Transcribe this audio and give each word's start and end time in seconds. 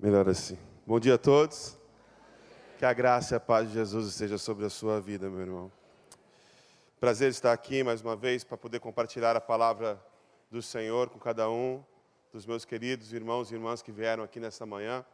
Melhor 0.00 0.28
assim. 0.28 0.56
Bom 0.86 1.00
dia 1.00 1.16
a 1.16 1.18
todos. 1.18 1.76
Que 2.78 2.84
a 2.84 2.92
graça 2.92 3.34
e 3.34 3.36
a 3.36 3.40
paz 3.40 3.66
de 3.66 3.74
Jesus 3.74 4.06
esteja 4.06 4.38
sobre 4.38 4.64
a 4.64 4.70
sua 4.70 5.00
vida, 5.00 5.28
meu 5.28 5.40
irmão. 5.40 5.72
Prazer 7.00 7.30
estar 7.30 7.52
aqui 7.52 7.82
mais 7.82 8.00
uma 8.00 8.14
vez 8.14 8.44
para 8.44 8.56
poder 8.56 8.78
compartilhar 8.78 9.34
a 9.34 9.40
palavra 9.40 10.00
do 10.52 10.62
Senhor 10.62 11.10
com 11.10 11.18
cada 11.18 11.50
um 11.50 11.82
dos 12.32 12.46
meus 12.46 12.64
queridos 12.64 13.12
irmãos 13.12 13.50
e 13.50 13.54
irmãs 13.54 13.82
que 13.82 13.90
vieram 13.90 14.22
aqui 14.22 14.38
nessa 14.38 14.64
manhã. 14.64 15.04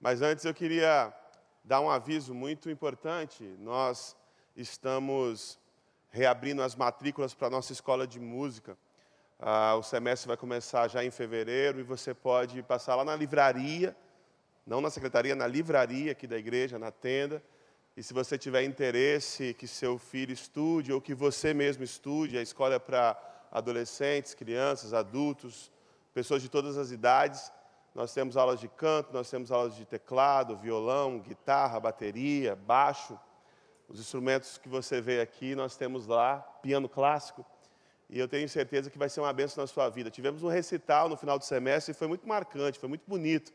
Mas 0.00 0.22
antes 0.22 0.44
eu 0.44 0.54
queria 0.54 1.12
dar 1.64 1.80
um 1.80 1.90
aviso 1.90 2.32
muito 2.32 2.70
importante. 2.70 3.42
Nós 3.58 4.16
estamos 4.54 5.58
reabrindo 6.10 6.62
as 6.62 6.76
matrículas 6.76 7.34
para 7.34 7.48
a 7.48 7.50
nossa 7.50 7.72
escola 7.72 8.06
de 8.06 8.20
música. 8.20 8.78
Ah, 9.36 9.74
o 9.74 9.82
semestre 9.82 10.28
vai 10.28 10.36
começar 10.36 10.86
já 10.86 11.04
em 11.04 11.10
fevereiro 11.10 11.80
e 11.80 11.82
você 11.82 12.14
pode 12.14 12.62
passar 12.62 12.94
lá 12.94 13.04
na 13.04 13.16
livraria 13.16 13.96
não 14.68 14.82
na 14.82 14.90
secretaria, 14.90 15.34
na 15.34 15.46
livraria 15.46 16.12
aqui 16.12 16.26
da 16.26 16.36
igreja, 16.36 16.78
na 16.78 16.90
tenda. 16.90 17.42
E 17.96 18.02
se 18.02 18.12
você 18.12 18.36
tiver 18.36 18.64
interesse 18.64 19.54
que 19.54 19.66
seu 19.66 19.98
filho 19.98 20.30
estude 20.30 20.92
ou 20.92 21.00
que 21.00 21.14
você 21.14 21.54
mesmo 21.54 21.82
estude, 21.82 22.36
a 22.36 22.42
escola 22.42 22.74
é 22.74 22.78
para 22.78 23.18
adolescentes, 23.50 24.34
crianças, 24.34 24.92
adultos, 24.92 25.72
pessoas 26.12 26.42
de 26.42 26.50
todas 26.50 26.76
as 26.76 26.90
idades. 26.90 27.50
Nós 27.94 28.12
temos 28.12 28.36
aulas 28.36 28.60
de 28.60 28.68
canto, 28.68 29.10
nós 29.10 29.30
temos 29.30 29.50
aulas 29.50 29.74
de 29.74 29.86
teclado, 29.86 30.54
violão, 30.54 31.18
guitarra, 31.18 31.80
bateria, 31.80 32.54
baixo. 32.54 33.18
Os 33.88 33.98
instrumentos 33.98 34.58
que 34.58 34.68
você 34.68 35.00
vê 35.00 35.22
aqui, 35.22 35.54
nós 35.54 35.78
temos 35.78 36.06
lá, 36.06 36.40
piano 36.62 36.90
clássico. 36.90 37.44
E 38.10 38.18
eu 38.18 38.28
tenho 38.28 38.46
certeza 38.46 38.90
que 38.90 38.98
vai 38.98 39.08
ser 39.08 39.20
uma 39.20 39.32
benção 39.32 39.64
na 39.64 39.66
sua 39.66 39.88
vida. 39.88 40.10
Tivemos 40.10 40.42
um 40.42 40.48
recital 40.48 41.08
no 41.08 41.16
final 41.16 41.38
do 41.38 41.44
semestre 41.46 41.92
e 41.92 41.94
foi 41.94 42.06
muito 42.06 42.28
marcante, 42.28 42.78
foi 42.78 42.90
muito 42.90 43.04
bonito 43.08 43.50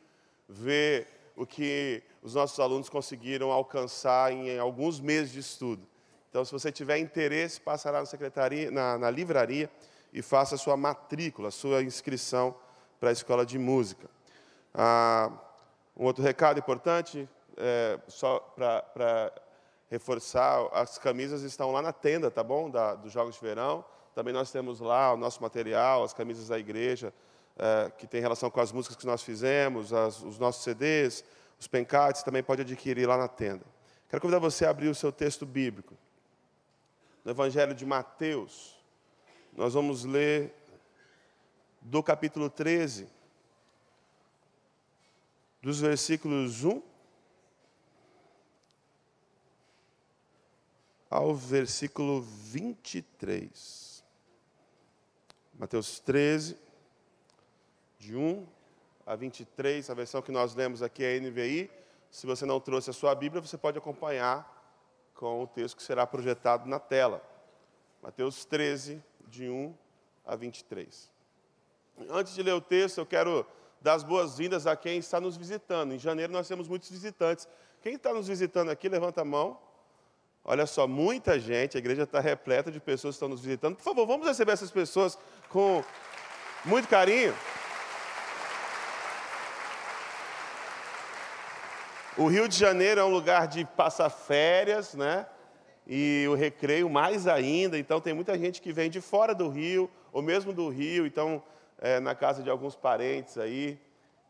ver 0.54 1.08
o 1.36 1.46
que 1.46 2.04
os 2.22 2.36
nossos 2.36 2.60
alunos 2.60 2.90
conseguiram 2.90 3.52
alcançar 3.52 4.32
em 4.32 4.58
alguns 4.60 5.00
meses 5.00 5.32
de 5.32 5.40
estudo. 5.40 5.86
Então, 6.30 6.46
se 6.46 6.52
você 6.52 6.72
tiver 6.72 6.98
interesse, 6.98 7.60
passe 7.60 7.90
lá 7.90 8.00
na 8.00 8.06
secretaria, 8.06 8.72
na, 8.72 8.98
na 8.98 9.10
livraria 9.10 9.70
e 10.12 10.22
faça 10.22 10.56
a 10.56 10.58
sua 10.58 10.78
matrícula, 10.78 11.50
a 11.50 11.52
sua 11.52 11.84
inscrição 11.84 12.56
para 13.00 13.10
a 13.10 13.12
escola 13.12 13.46
de 13.46 13.60
música. 13.60 14.10
Ah, 14.74 15.32
um 15.96 16.06
outro 16.06 16.24
recado 16.24 16.60
importante, 16.60 17.28
é, 17.58 18.00
só 18.08 18.40
para 18.40 19.32
reforçar, 19.90 20.68
as 20.72 20.98
camisas 20.98 21.44
estão 21.44 21.72
lá 21.72 21.82
na 21.82 21.94
tenda, 21.94 22.32
tá 22.32 22.44
bom? 22.44 22.70
Da, 22.70 22.96
dos 22.96 23.12
Jogos 23.12 23.36
de 23.36 23.42
Verão. 23.42 23.86
Também 24.16 24.34
nós 24.34 24.52
temos 24.52 24.80
lá 24.80 25.14
o 25.14 25.18
nosso 25.18 25.42
material, 25.42 26.04
as 26.04 26.14
camisas 26.14 26.48
da 26.48 26.58
igreja, 26.58 27.14
é, 27.58 27.92
que 27.98 28.08
tem 28.08 28.22
relação 28.22 28.50
com 28.50 28.60
as 28.60 28.72
músicas 28.72 28.98
que 28.98 29.06
nós 29.06 29.22
fizemos, 29.22 29.94
as, 29.94 30.22
os 30.22 30.40
nossos 30.40 30.64
CDs, 30.64 31.24
os 31.60 31.68
pencates, 31.68 32.24
também 32.24 32.44
pode 32.44 32.62
adquirir 32.62 33.08
lá 33.08 33.18
na 33.18 33.28
tenda. 33.28 33.66
Quero 34.10 34.22
convidar 34.22 34.40
você 34.40 34.66
a 34.66 34.70
abrir 34.70 34.90
o 34.90 34.96
seu 34.96 35.12
texto 35.12 35.46
bíblico. 35.46 35.98
No 37.24 37.32
Evangelho 37.32 37.74
de 37.74 37.86
Mateus, 37.86 38.78
nós 39.54 39.74
vamos 39.74 40.04
ler 40.04 40.54
do 41.82 42.02
capítulo 42.02 42.50
13, 42.50 43.08
dos 45.62 45.80
versículos 45.80 46.64
1 46.64 46.82
ao 51.10 51.36
versículo 51.36 52.22
23. 52.22 54.04
Mateus 55.60 56.00
13, 56.00 56.58
de 58.04 58.18
1 58.18 58.46
a 59.06 59.16
23, 59.16 59.90
a 59.90 59.94
versão 59.94 60.22
que 60.22 60.32
nós 60.32 60.54
lemos 60.54 60.84
aqui 60.84 61.04
é 61.04 61.16
a 61.16 61.22
NVI. 61.22 61.72
Se 62.12 62.28
você 62.28 62.46
não 62.46 62.60
trouxe 62.60 62.90
a 62.90 62.94
sua 62.94 63.16
Bíblia, 63.16 63.42
você 63.42 63.58
pode 63.58 63.78
acompanhar 63.78 64.52
com 65.16 65.44
o 65.44 65.48
texto 65.48 65.78
que 65.78 65.84
será 65.84 66.06
projetado 66.06 66.68
na 66.68 66.80
tela. 66.80 67.24
Mateus 68.02 68.44
13, 68.44 69.02
de 69.28 69.50
1 69.50 69.74
a 70.26 70.36
23. 70.36 71.10
Antes 72.10 72.34
de 72.34 72.44
ler 72.44 72.54
o 72.54 72.62
texto, 72.62 72.98
eu 72.98 73.06
quero 73.06 73.46
dar 73.82 73.94
as 73.94 74.04
boas-vindas 74.04 74.68
a 74.68 74.76
quem 74.76 74.98
está 74.98 75.22
nos 75.22 75.38
visitando. 75.38 75.94
Em 75.94 76.00
janeiro 76.00 76.34
nós 76.34 76.48
temos 76.48 76.68
muitos 76.68 76.90
visitantes. 76.90 77.48
Quem 77.82 77.96
está 77.96 78.14
nos 78.14 78.28
visitando 78.28 78.70
aqui, 78.70 78.90
levanta 78.90 79.22
a 79.22 79.26
mão. 79.26 79.58
Olha 80.44 80.66
só, 80.66 80.86
muita 80.88 81.40
gente, 81.40 81.78
a 81.78 81.80
igreja 81.80 82.04
está 82.04 82.20
repleta 82.20 82.70
de 82.70 82.82
pessoas 82.82 83.14
que 83.14 83.18
estão 83.18 83.30
nos 83.30 83.42
visitando. 83.42 83.78
Por 83.78 83.84
favor, 83.84 84.06
vamos 84.06 84.28
receber 84.28 84.52
essas 84.52 84.72
pessoas 84.72 85.18
com 85.48 85.82
muito 86.66 86.88
carinho. 86.90 87.34
O 92.16 92.28
Rio 92.28 92.48
de 92.48 92.56
Janeiro 92.56 93.02
é 93.02 93.04
um 93.04 93.10
lugar 93.10 93.48
de 93.48 93.66
passar 93.66 94.08
férias, 94.08 94.94
né? 94.94 95.26
E 95.88 96.28
o 96.30 96.36
recreio 96.36 96.88
mais 96.88 97.26
ainda. 97.26 97.76
Então, 97.76 98.00
tem 98.00 98.14
muita 98.14 98.38
gente 98.38 98.62
que 98.62 98.72
vem 98.72 98.88
de 98.88 99.02
fora 99.02 99.34
do 99.34 99.50
Rio, 99.50 99.90
ou 100.12 100.22
mesmo 100.22 100.54
do 100.54 100.70
Rio, 100.70 101.08
então, 101.08 101.42
é, 101.80 102.00
na 102.00 102.14
casa 102.14 102.44
de 102.44 102.52
alguns 102.52 102.76
parentes 102.76 103.40
aí, 103.40 103.80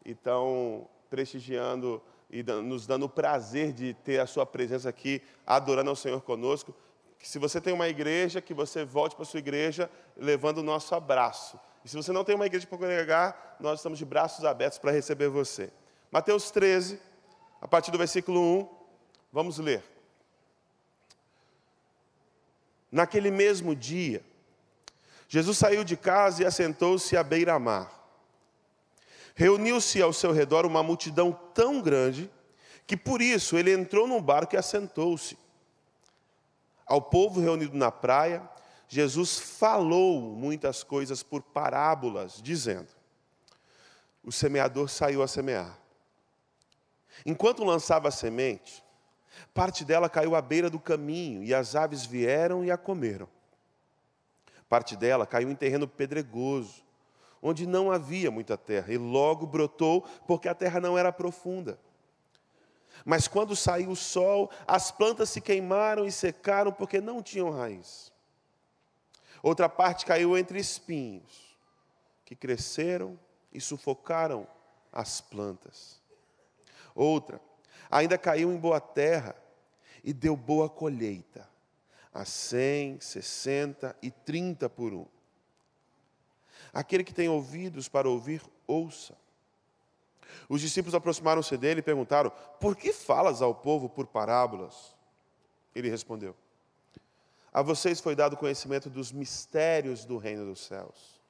estão 0.05 0.87
prestigiando 1.09 2.01
e 2.31 2.41
nos 2.41 2.87
dando 2.87 3.03
o 3.03 3.09
prazer 3.09 3.73
de 3.73 3.93
ter 3.95 4.21
a 4.21 4.25
sua 4.25 4.45
presença 4.45 4.87
aqui, 4.87 5.21
adorando 5.45 5.89
ao 5.89 5.95
Senhor 5.95 6.21
conosco. 6.21 6.73
Que 7.19 7.27
se 7.27 7.37
você 7.37 7.59
tem 7.59 7.73
uma 7.73 7.89
igreja, 7.89 8.39
que 8.39 8.53
você 8.53 8.85
volte 8.85 9.13
para 9.13 9.25
sua 9.25 9.39
igreja 9.39 9.89
levando 10.15 10.59
o 10.59 10.63
nosso 10.63 10.95
abraço. 10.95 11.59
E 11.83 11.89
se 11.89 11.97
você 11.97 12.13
não 12.13 12.23
tem 12.23 12.33
uma 12.33 12.45
igreja 12.45 12.65
para 12.65 12.77
congregar, 12.77 13.57
nós 13.59 13.79
estamos 13.79 13.99
de 13.99 14.05
braços 14.05 14.45
abertos 14.45 14.79
para 14.79 14.91
receber 14.91 15.27
você. 15.27 15.69
Mateus 16.09 16.49
13, 16.49 16.97
a 17.63 17.67
partir 17.67 17.91
do 17.91 17.97
versículo 17.97 18.41
1, 18.41 18.69
vamos 19.31 19.57
ler. 19.57 19.81
Naquele 22.91 23.31
mesmo 23.31 23.73
dia, 23.73 24.21
Jesus 25.29 25.59
saiu 25.59 25.81
de 25.81 25.95
casa 25.95 26.43
e 26.43 26.45
assentou-se 26.45 27.15
à 27.15 27.23
beira-mar. 27.23 27.89
Reuniu-se 29.33 30.01
ao 30.01 30.11
seu 30.11 30.33
redor 30.33 30.65
uma 30.65 30.83
multidão 30.83 31.31
tão 31.53 31.81
grande 31.81 32.29
que 32.85 32.97
por 32.97 33.21
isso 33.21 33.57
ele 33.57 33.71
entrou 33.71 34.09
num 34.09 34.21
barco 34.21 34.55
e 34.55 34.57
assentou-se. 34.57 35.37
Ao 36.85 37.01
povo 37.01 37.39
reunido 37.39 37.77
na 37.77 37.89
praia, 37.89 38.43
Jesus 38.89 39.39
falou 39.39 40.19
muitas 40.19 40.83
coisas 40.83 41.23
por 41.23 41.41
parábolas, 41.41 42.41
dizendo: 42.43 42.89
O 44.21 44.33
semeador 44.33 44.89
saiu 44.89 45.23
a 45.23 45.29
semear. 45.29 45.81
Enquanto 47.25 47.63
lançava 47.63 48.09
a 48.09 48.11
semente, 48.11 48.83
parte 49.53 49.85
dela 49.85 50.09
caiu 50.09 50.35
à 50.35 50.41
beira 50.41 50.69
do 50.69 50.79
caminho, 50.79 51.43
e 51.43 51.53
as 51.53 51.75
aves 51.75 52.05
vieram 52.05 52.63
e 52.63 52.71
a 52.71 52.77
comeram. 52.77 53.27
Parte 54.67 54.95
dela 54.95 55.25
caiu 55.25 55.49
em 55.49 55.55
terreno 55.55 55.87
pedregoso, 55.87 56.83
onde 57.41 57.67
não 57.67 57.91
havia 57.91 58.31
muita 58.31 58.57
terra, 58.57 58.91
e 58.91 58.97
logo 58.97 59.45
brotou, 59.45 60.01
porque 60.27 60.47
a 60.47 60.55
terra 60.55 60.79
não 60.79 60.97
era 60.97 61.11
profunda. 61.11 61.79
Mas 63.05 63.27
quando 63.27 63.55
saiu 63.55 63.91
o 63.91 63.95
sol, 63.95 64.49
as 64.67 64.91
plantas 64.91 65.29
se 65.29 65.41
queimaram 65.41 66.05
e 66.05 66.11
secaram, 66.11 66.71
porque 66.71 67.01
não 67.01 67.21
tinham 67.21 67.51
raiz. 67.51 68.11
Outra 69.41 69.67
parte 69.67 70.05
caiu 70.05 70.37
entre 70.37 70.57
espinhos, 70.57 71.57
que 72.23 72.35
cresceram 72.35 73.19
e 73.51 73.59
sufocaram 73.59 74.47
as 74.91 75.19
plantas. 75.19 76.02
Outra, 76.95 77.41
ainda 77.89 78.17
caiu 78.17 78.51
em 78.51 78.57
boa 78.57 78.79
terra 78.79 79.35
e 80.03 80.13
deu 80.13 80.35
boa 80.35 80.69
colheita, 80.69 81.49
a 82.13 82.25
cem, 82.25 82.99
sessenta 82.99 83.95
e 84.01 84.11
trinta 84.11 84.69
por 84.69 84.93
um. 84.93 85.05
Aquele 86.73 87.03
que 87.03 87.13
tem 87.13 87.29
ouvidos 87.29 87.87
para 87.87 88.09
ouvir, 88.09 88.41
ouça. 88.67 89.15
Os 90.49 90.61
discípulos 90.61 90.95
aproximaram-se 90.95 91.55
dele 91.57 91.79
e 91.79 91.83
perguntaram: 91.83 92.31
Por 92.59 92.75
que 92.75 92.91
falas 92.91 93.41
ao 93.41 93.53
povo 93.53 93.87
por 93.87 94.07
parábolas? 94.07 94.95
Ele 95.75 95.89
respondeu: 95.89 96.35
A 97.51 97.61
vocês 97.61 97.99
foi 97.99 98.15
dado 98.15 98.37
conhecimento 98.37 98.89
dos 98.89 99.11
mistérios 99.11 100.05
do 100.05 100.17
reino 100.17 100.45
dos 100.45 100.65
céus, 100.65 101.21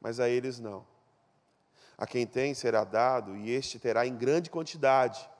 mas 0.00 0.20
a 0.20 0.28
eles 0.28 0.58
não. 0.58 0.91
A 2.02 2.06
quem 2.06 2.26
tem 2.26 2.52
será 2.52 2.82
dado, 2.82 3.36
e 3.36 3.52
este 3.52 3.78
terá 3.78 4.04
em 4.04 4.16
grande 4.16 4.50
quantidade. 4.50 5.30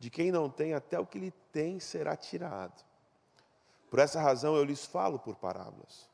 De 0.00 0.10
quem 0.10 0.32
não 0.32 0.50
tem, 0.50 0.74
até 0.74 0.98
o 0.98 1.06
que 1.06 1.16
lhe 1.16 1.30
tem 1.52 1.78
será 1.78 2.16
tirado. 2.16 2.84
Por 3.88 4.00
essa 4.00 4.20
razão 4.20 4.56
eu 4.56 4.64
lhes 4.64 4.84
falo 4.84 5.16
por 5.16 5.36
parábolas. 5.36 6.10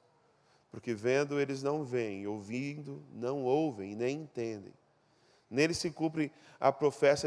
Porque 0.71 0.93
vendo 0.93 1.41
eles 1.41 1.63
não 1.63 1.85
veem, 1.85 2.27
ouvindo 2.27 3.03
não 3.15 3.45
ouvem 3.45 3.97
nem 3.97 4.19
entendem. 4.19 4.75
Nele 5.51 5.73
se 5.73 5.91
cumpre 5.91 6.31
a, 6.61 6.71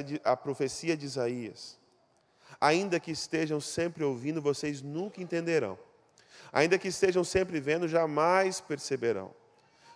de, 0.03 0.21
a 0.23 0.37
profecia 0.37 0.95
de 0.95 1.03
Isaías. 1.03 1.79
Ainda 2.61 2.99
que 2.99 3.09
estejam 3.09 3.59
sempre 3.59 4.03
ouvindo, 4.03 4.39
vocês 4.39 4.83
nunca 4.83 5.19
entenderão. 5.19 5.79
Ainda 6.53 6.77
que 6.77 6.89
estejam 6.89 7.23
sempre 7.23 7.59
vendo, 7.59 7.87
jamais 7.87 8.61
perceberão 8.61 9.33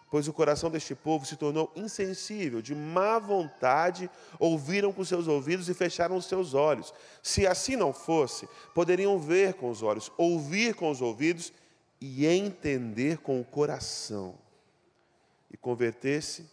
pois 0.10 0.28
o 0.28 0.34
coração 0.34 0.72
deste 0.72 0.96
povo 0.96 1.26
se 1.26 1.36
tornou 1.36 1.72
insensível, 1.76 2.62
de 2.62 2.74
má 2.74 3.20
vontade, 3.20 4.10
ouviram 4.40 4.92
com 4.92 5.06
seus 5.06 5.28
ouvidos 5.28 5.70
e 5.70 5.74
fecharam 5.74 6.18
os 6.18 6.26
seus 6.26 6.54
olhos. 6.54 6.94
Se 7.22 7.46
assim 7.46 7.76
não 7.76 7.94
fosse, 7.94 8.48
poderiam 8.74 9.20
ver 9.20 9.54
com 9.54 9.70
os 9.70 9.84
olhos, 9.84 10.12
ouvir 10.18 10.74
com 10.74 10.90
os 10.90 11.02
ouvidos 11.02 11.54
e 12.02 12.26
entender 12.26 13.20
com 13.20 13.40
o 13.40 13.46
coração, 13.46 14.36
e 15.52 15.58
converter-se, 15.58 16.50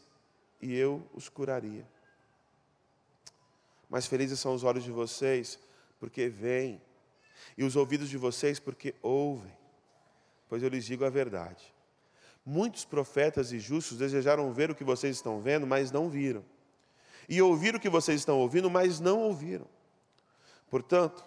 e 0.60 0.74
eu 0.74 1.02
os 1.14 1.28
curaria. 1.28 1.86
Mas 3.88 4.06
felizes 4.06 4.38
são 4.38 4.54
os 4.54 4.64
olhos 4.64 4.84
de 4.84 4.90
vocês, 4.90 5.58
porque 5.98 6.28
veem, 6.28 6.82
e 7.56 7.64
os 7.64 7.76
ouvidos 7.76 8.10
de 8.10 8.18
vocês, 8.18 8.58
porque 8.58 8.94
ouvem. 9.00 9.52
Pois 10.48 10.62
eu 10.62 10.68
lhes 10.68 10.84
digo 10.84 11.04
a 11.04 11.10
verdade 11.10 11.75
Muitos 12.48 12.84
profetas 12.84 13.50
e 13.50 13.58
justos 13.58 13.98
desejaram 13.98 14.52
ver 14.52 14.70
o 14.70 14.74
que 14.74 14.84
vocês 14.84 15.16
estão 15.16 15.40
vendo, 15.40 15.66
mas 15.66 15.90
não 15.90 16.08
viram. 16.08 16.44
E 17.28 17.42
ouvir 17.42 17.74
o 17.74 17.80
que 17.80 17.88
vocês 17.88 18.20
estão 18.20 18.38
ouvindo, 18.38 18.70
mas 18.70 19.00
não 19.00 19.18
ouviram. 19.18 19.66
Portanto, 20.70 21.24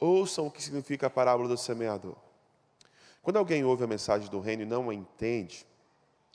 ouçam 0.00 0.48
o 0.48 0.50
que 0.50 0.60
significa 0.60 1.06
a 1.06 1.10
parábola 1.10 1.48
do 1.48 1.56
semeador. 1.56 2.16
Quando 3.22 3.36
alguém 3.36 3.64
ouve 3.64 3.84
a 3.84 3.86
mensagem 3.86 4.28
do 4.28 4.40
reino 4.40 4.62
e 4.62 4.66
não 4.66 4.90
a 4.90 4.94
entende, 4.94 5.64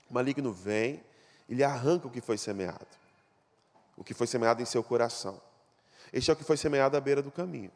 o 0.09 0.13
maligno 0.13 0.53
vem 0.53 1.03
e 1.49 1.55
lhe 1.55 1.63
arranca 1.63 2.07
o 2.07 2.09
que 2.09 2.21
foi 2.21 2.37
semeado. 2.37 2.87
O 3.97 4.05
que 4.05 4.13
foi 4.13 4.25
semeado 4.25 4.61
em 4.61 4.65
seu 4.65 4.81
coração. 4.81 5.41
Este 6.13 6.29
é 6.29 6.33
o 6.33 6.37
que 6.37 6.45
foi 6.45 6.55
semeado 6.55 6.95
à 6.95 7.01
beira 7.01 7.21
do 7.21 7.29
caminho. 7.29 7.71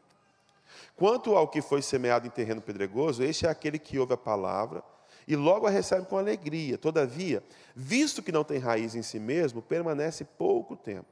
Quanto 0.96 1.36
ao 1.36 1.50
que 1.50 1.62
foi 1.62 1.82
semeado 1.82 2.26
em 2.26 2.30
terreno 2.30 2.62
pedregoso, 2.62 3.22
este 3.22 3.46
é 3.46 3.50
aquele 3.50 3.78
que 3.78 4.00
ouve 4.00 4.14
a 4.14 4.18
palavra 4.18 4.82
e 5.28 5.36
logo 5.36 5.68
a 5.68 5.70
recebe 5.70 6.06
com 6.08 6.18
alegria. 6.18 6.78
Todavia, 6.78 7.44
visto 7.76 8.24
que 8.24 8.32
não 8.32 8.46
tem 8.46 8.58
raiz 8.58 8.96
em 8.96 9.02
si 9.02 9.20
mesmo, 9.20 9.62
permanece 9.62 10.24
pouco 10.24 10.76
tempo. 10.76 11.10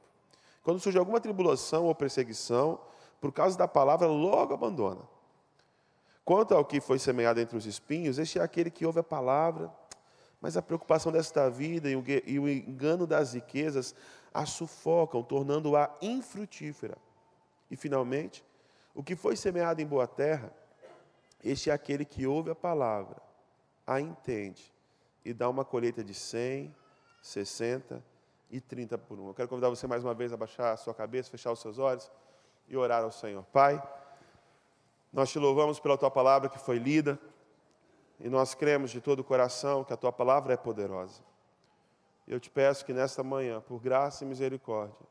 Quando 0.62 0.80
surge 0.80 0.98
alguma 0.98 1.20
tribulação 1.20 1.84
ou 1.84 1.94
perseguição, 1.94 2.80
por 3.20 3.30
causa 3.30 3.58
da 3.58 3.68
palavra, 3.68 4.06
logo 4.06 4.54
abandona. 4.54 5.02
Quanto 6.24 6.54
ao 6.54 6.64
que 6.64 6.80
foi 6.80 6.98
semeado 6.98 7.40
entre 7.40 7.56
os 7.56 7.66
espinhos, 7.66 8.18
este 8.18 8.38
é 8.38 8.42
aquele 8.42 8.70
que 8.70 8.86
ouve 8.86 8.98
a 8.98 9.04
palavra, 9.04 9.70
mas 10.40 10.56
a 10.56 10.62
preocupação 10.62 11.12
desta 11.12 11.48
vida 11.50 11.88
e 11.90 12.38
o 12.38 12.48
engano 12.48 13.06
das 13.06 13.34
riquezas 13.34 13.94
a 14.32 14.44
sufocam, 14.44 15.22
tornando-a 15.22 15.94
infrutífera. 16.00 16.96
E, 17.70 17.76
finalmente, 17.76 18.44
o 18.94 19.02
que 19.02 19.14
foi 19.14 19.36
semeado 19.36 19.80
em 19.80 19.86
boa 19.86 20.06
terra, 20.06 20.52
este 21.44 21.70
é 21.70 21.72
aquele 21.72 22.04
que 22.04 22.26
ouve 22.26 22.50
a 22.50 22.54
palavra 22.54 23.25
a 23.86 24.00
entende 24.00 24.74
e 25.24 25.32
dá 25.32 25.48
uma 25.48 25.64
colheita 25.64 26.02
de 26.02 26.12
100, 26.12 26.74
60 27.22 28.02
e 28.50 28.60
30 28.60 28.98
por 28.98 29.18
um. 29.18 29.28
Eu 29.28 29.34
quero 29.34 29.48
convidar 29.48 29.68
você 29.68 29.86
mais 29.86 30.02
uma 30.02 30.14
vez 30.14 30.32
a 30.32 30.36
baixar 30.36 30.72
a 30.72 30.76
sua 30.76 30.94
cabeça, 30.94 31.30
fechar 31.30 31.52
os 31.52 31.60
seus 31.60 31.78
olhos 31.78 32.10
e 32.68 32.76
orar 32.76 33.04
ao 33.04 33.12
Senhor. 33.12 33.44
Pai, 33.44 33.80
nós 35.12 35.30
te 35.30 35.38
louvamos 35.38 35.78
pela 35.78 35.96
tua 35.96 36.10
palavra 36.10 36.48
que 36.48 36.58
foi 36.58 36.78
lida 36.78 37.18
e 38.18 38.28
nós 38.28 38.54
cremos 38.54 38.90
de 38.90 39.00
todo 39.00 39.20
o 39.20 39.24
coração 39.24 39.84
que 39.84 39.92
a 39.92 39.96
tua 39.96 40.12
palavra 40.12 40.54
é 40.54 40.56
poderosa. 40.56 41.22
Eu 42.26 42.40
te 42.40 42.50
peço 42.50 42.84
que 42.84 42.92
nesta 42.92 43.22
manhã, 43.22 43.60
por 43.60 43.80
graça 43.80 44.24
e 44.24 44.26
misericórdia, 44.26 45.06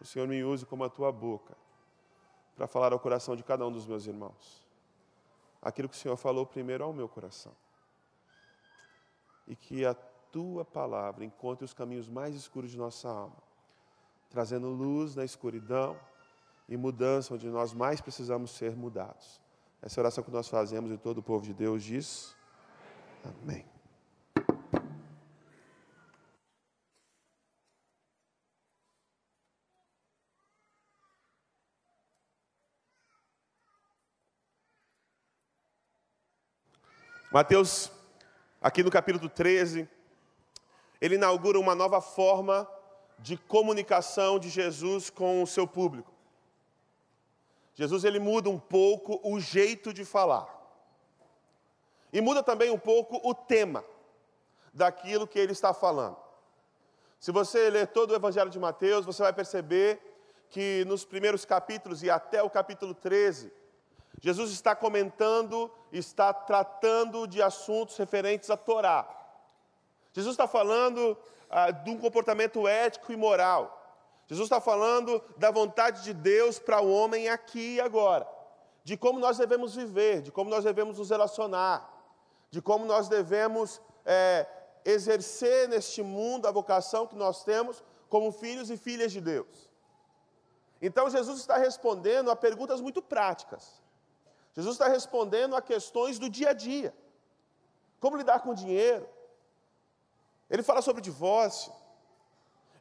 o 0.00 0.06
Senhor 0.06 0.26
me 0.26 0.42
use 0.42 0.64
como 0.64 0.84
a 0.84 0.88
tua 0.88 1.12
boca 1.12 1.54
para 2.56 2.66
falar 2.66 2.92
ao 2.92 2.98
coração 2.98 3.36
de 3.36 3.42
cada 3.42 3.66
um 3.66 3.72
dos 3.72 3.86
meus 3.86 4.06
irmãos. 4.06 4.66
Aquilo 5.60 5.88
que 5.88 5.94
o 5.94 5.98
Senhor 5.98 6.16
falou 6.16 6.46
primeiro 6.46 6.84
ao 6.84 6.92
meu 6.92 7.08
coração 7.08 7.52
e 9.50 9.56
que 9.56 9.84
a 9.84 9.94
tua 9.94 10.64
palavra 10.64 11.24
encontre 11.24 11.64
os 11.64 11.74
caminhos 11.74 12.08
mais 12.08 12.36
escuros 12.36 12.70
de 12.70 12.78
nossa 12.78 13.08
alma, 13.08 13.42
trazendo 14.30 14.68
luz 14.68 15.16
na 15.16 15.24
escuridão 15.24 15.98
e 16.68 16.76
mudança 16.76 17.34
onde 17.34 17.48
nós 17.48 17.74
mais 17.74 18.00
precisamos 18.00 18.52
ser 18.52 18.76
mudados. 18.76 19.40
Essa 19.82 19.98
é 19.98 20.02
oração 20.02 20.22
que 20.22 20.30
nós 20.30 20.46
fazemos 20.46 20.92
e 20.92 20.96
todo 20.96 21.18
o 21.18 21.22
povo 21.22 21.44
de 21.44 21.52
Deus 21.52 21.82
diz: 21.82 22.32
Amém. 23.42 23.66
Mateus 37.32 37.90
aqui 38.60 38.82
no 38.82 38.90
capítulo 38.90 39.28
13, 39.28 39.88
ele 41.00 41.14
inaugura 41.14 41.58
uma 41.58 41.74
nova 41.74 42.00
forma 42.00 42.68
de 43.18 43.36
comunicação 43.36 44.38
de 44.38 44.48
Jesus 44.48 45.08
com 45.10 45.42
o 45.42 45.46
seu 45.46 45.66
público. 45.66 46.12
Jesus 47.74 48.04
ele 48.04 48.18
muda 48.18 48.50
um 48.50 48.58
pouco 48.58 49.20
o 49.22 49.40
jeito 49.40 49.92
de 49.92 50.04
falar. 50.04 50.48
E 52.12 52.20
muda 52.20 52.42
também 52.42 52.70
um 52.70 52.78
pouco 52.78 53.20
o 53.22 53.34
tema 53.34 53.84
daquilo 54.74 55.26
que 55.26 55.38
ele 55.38 55.52
está 55.52 55.72
falando. 55.72 56.16
Se 57.18 57.30
você 57.30 57.70
ler 57.70 57.86
todo 57.86 58.10
o 58.10 58.14
Evangelho 58.14 58.50
de 58.50 58.58
Mateus, 58.58 59.06
você 59.06 59.22
vai 59.22 59.32
perceber 59.32 60.00
que 60.48 60.84
nos 60.86 61.04
primeiros 61.04 61.44
capítulos 61.44 62.02
e 62.02 62.10
até 62.10 62.42
o 62.42 62.50
capítulo 62.50 62.94
13, 62.94 63.52
Jesus 64.20 64.50
está 64.50 64.76
comentando, 64.76 65.70
está 65.90 66.32
tratando 66.32 67.26
de 67.26 67.40
assuntos 67.40 67.96
referentes 67.96 68.50
à 68.50 68.56
Torá. 68.56 69.08
Jesus 70.12 70.34
está 70.34 70.46
falando 70.46 71.16
ah, 71.48 71.70
de 71.70 71.90
um 71.90 71.98
comportamento 71.98 72.68
ético 72.68 73.12
e 73.12 73.16
moral. 73.16 73.78
Jesus 74.26 74.46
está 74.46 74.60
falando 74.60 75.22
da 75.38 75.50
vontade 75.50 76.04
de 76.04 76.12
Deus 76.12 76.58
para 76.58 76.80
o 76.80 76.92
homem 76.92 77.28
aqui 77.28 77.76
e 77.76 77.80
agora. 77.80 78.28
De 78.84 78.96
como 78.96 79.18
nós 79.18 79.38
devemos 79.38 79.74
viver, 79.74 80.22
de 80.22 80.30
como 80.30 80.50
nós 80.50 80.64
devemos 80.64 80.98
nos 80.98 81.10
relacionar, 81.10 81.90
de 82.50 82.60
como 82.60 82.84
nós 82.84 83.08
devemos 83.08 83.80
é, 84.04 84.46
exercer 84.84 85.68
neste 85.68 86.02
mundo 86.02 86.46
a 86.46 86.50
vocação 86.50 87.06
que 87.06 87.16
nós 87.16 87.42
temos 87.42 87.82
como 88.08 88.30
filhos 88.32 88.70
e 88.70 88.76
filhas 88.76 89.12
de 89.12 89.20
Deus. 89.20 89.70
Então 90.82 91.08
Jesus 91.08 91.40
está 91.40 91.56
respondendo 91.56 92.30
a 92.30 92.36
perguntas 92.36 92.80
muito 92.80 93.00
práticas. 93.00 93.79
Jesus 94.54 94.74
está 94.74 94.88
respondendo 94.88 95.54
a 95.56 95.62
questões 95.62 96.18
do 96.18 96.28
dia 96.28 96.50
a 96.50 96.52
dia. 96.52 96.94
Como 98.00 98.16
lidar 98.16 98.40
com 98.40 98.50
o 98.50 98.54
dinheiro. 98.54 99.08
Ele 100.48 100.62
fala 100.62 100.82
sobre 100.82 101.00
divórcio. 101.00 101.72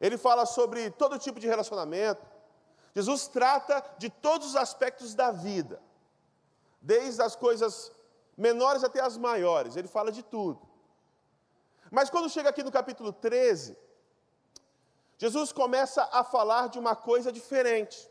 Ele 0.01 0.17
fala 0.17 0.45
sobre 0.45 0.89
todo 0.89 1.19
tipo 1.19 1.39
de 1.39 1.47
relacionamento. 1.47 2.25
Jesus 2.95 3.27
trata 3.27 3.83
de 3.97 4.09
todos 4.09 4.47
os 4.47 4.55
aspectos 4.55 5.13
da 5.13 5.31
vida, 5.31 5.81
desde 6.81 7.21
as 7.21 7.35
coisas 7.35 7.91
menores 8.35 8.83
até 8.83 9.01
as 9.01 9.17
maiores. 9.17 9.75
Ele 9.75 9.87
fala 9.87 10.11
de 10.11 10.23
tudo. 10.23 10.59
Mas 11.91 12.09
quando 12.09 12.29
chega 12.29 12.49
aqui 12.49 12.63
no 12.63 12.71
capítulo 12.71 13.11
13, 13.11 13.77
Jesus 15.17 15.51
começa 15.51 16.07
a 16.11 16.23
falar 16.23 16.69
de 16.69 16.79
uma 16.79 16.95
coisa 16.95 17.31
diferente. 17.31 18.09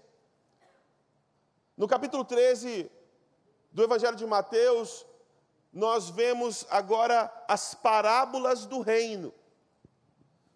No 1.77 1.89
capítulo 1.89 2.25
13, 2.25 2.91
do 3.71 3.83
Evangelho 3.83 4.17
de 4.17 4.27
Mateus, 4.27 5.07
nós 5.73 6.11
vemos 6.11 6.67
agora 6.71 7.33
as 7.47 7.75
parábolas 7.75 8.67
do 8.67 8.81
reino. 8.81 9.33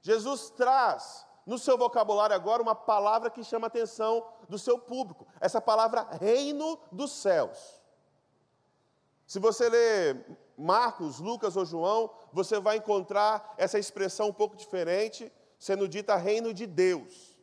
Jesus 0.01 0.51
traz 0.51 1.27
no 1.47 1.59
seu 1.59 1.77
vocabulário 1.77 2.35
agora 2.35 2.63
uma 2.63 2.75
palavra 2.75 3.31
que 3.31 3.45
chama 3.45 3.67
a 3.67 3.69
atenção 3.69 4.27
do 4.49 4.59
seu 4.59 4.79
público, 4.79 5.27
essa 5.41 5.61
palavra 5.61 6.07
reino 6.21 6.79
dos 6.91 7.13
céus. 7.13 7.81
Se 9.27 9.39
você 9.39 9.69
ler 9.69 10.27
Marcos, 10.57 11.19
Lucas 11.19 11.57
ou 11.57 11.65
João, 11.65 12.11
você 12.33 12.59
vai 12.61 12.77
encontrar 12.77 13.55
essa 13.57 13.79
expressão 13.79 14.29
um 14.29 14.33
pouco 14.33 14.57
diferente, 14.57 15.33
sendo 15.59 15.89
dita 15.89 16.17
reino 16.17 16.53
de 16.53 16.67
Deus. 16.67 17.37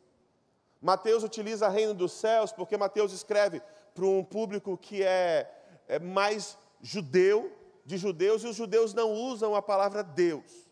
Mateus 0.80 1.22
utiliza 1.22 1.68
reino 1.68 1.92
dos 1.92 2.12
céus 2.12 2.52
porque 2.52 2.76
Mateus 2.76 3.12
escreve 3.12 3.60
para 3.94 4.04
um 4.04 4.24
público 4.24 4.78
que 4.78 5.02
é 5.02 5.59
mais 5.98 6.56
judeu, 6.80 7.52
de 7.84 7.96
judeus, 7.98 8.42
e 8.42 8.46
os 8.46 8.56
judeus 8.56 8.94
não 8.94 9.12
usam 9.12 9.54
a 9.54 9.62
palavra 9.62 10.02
Deus. 10.02 10.68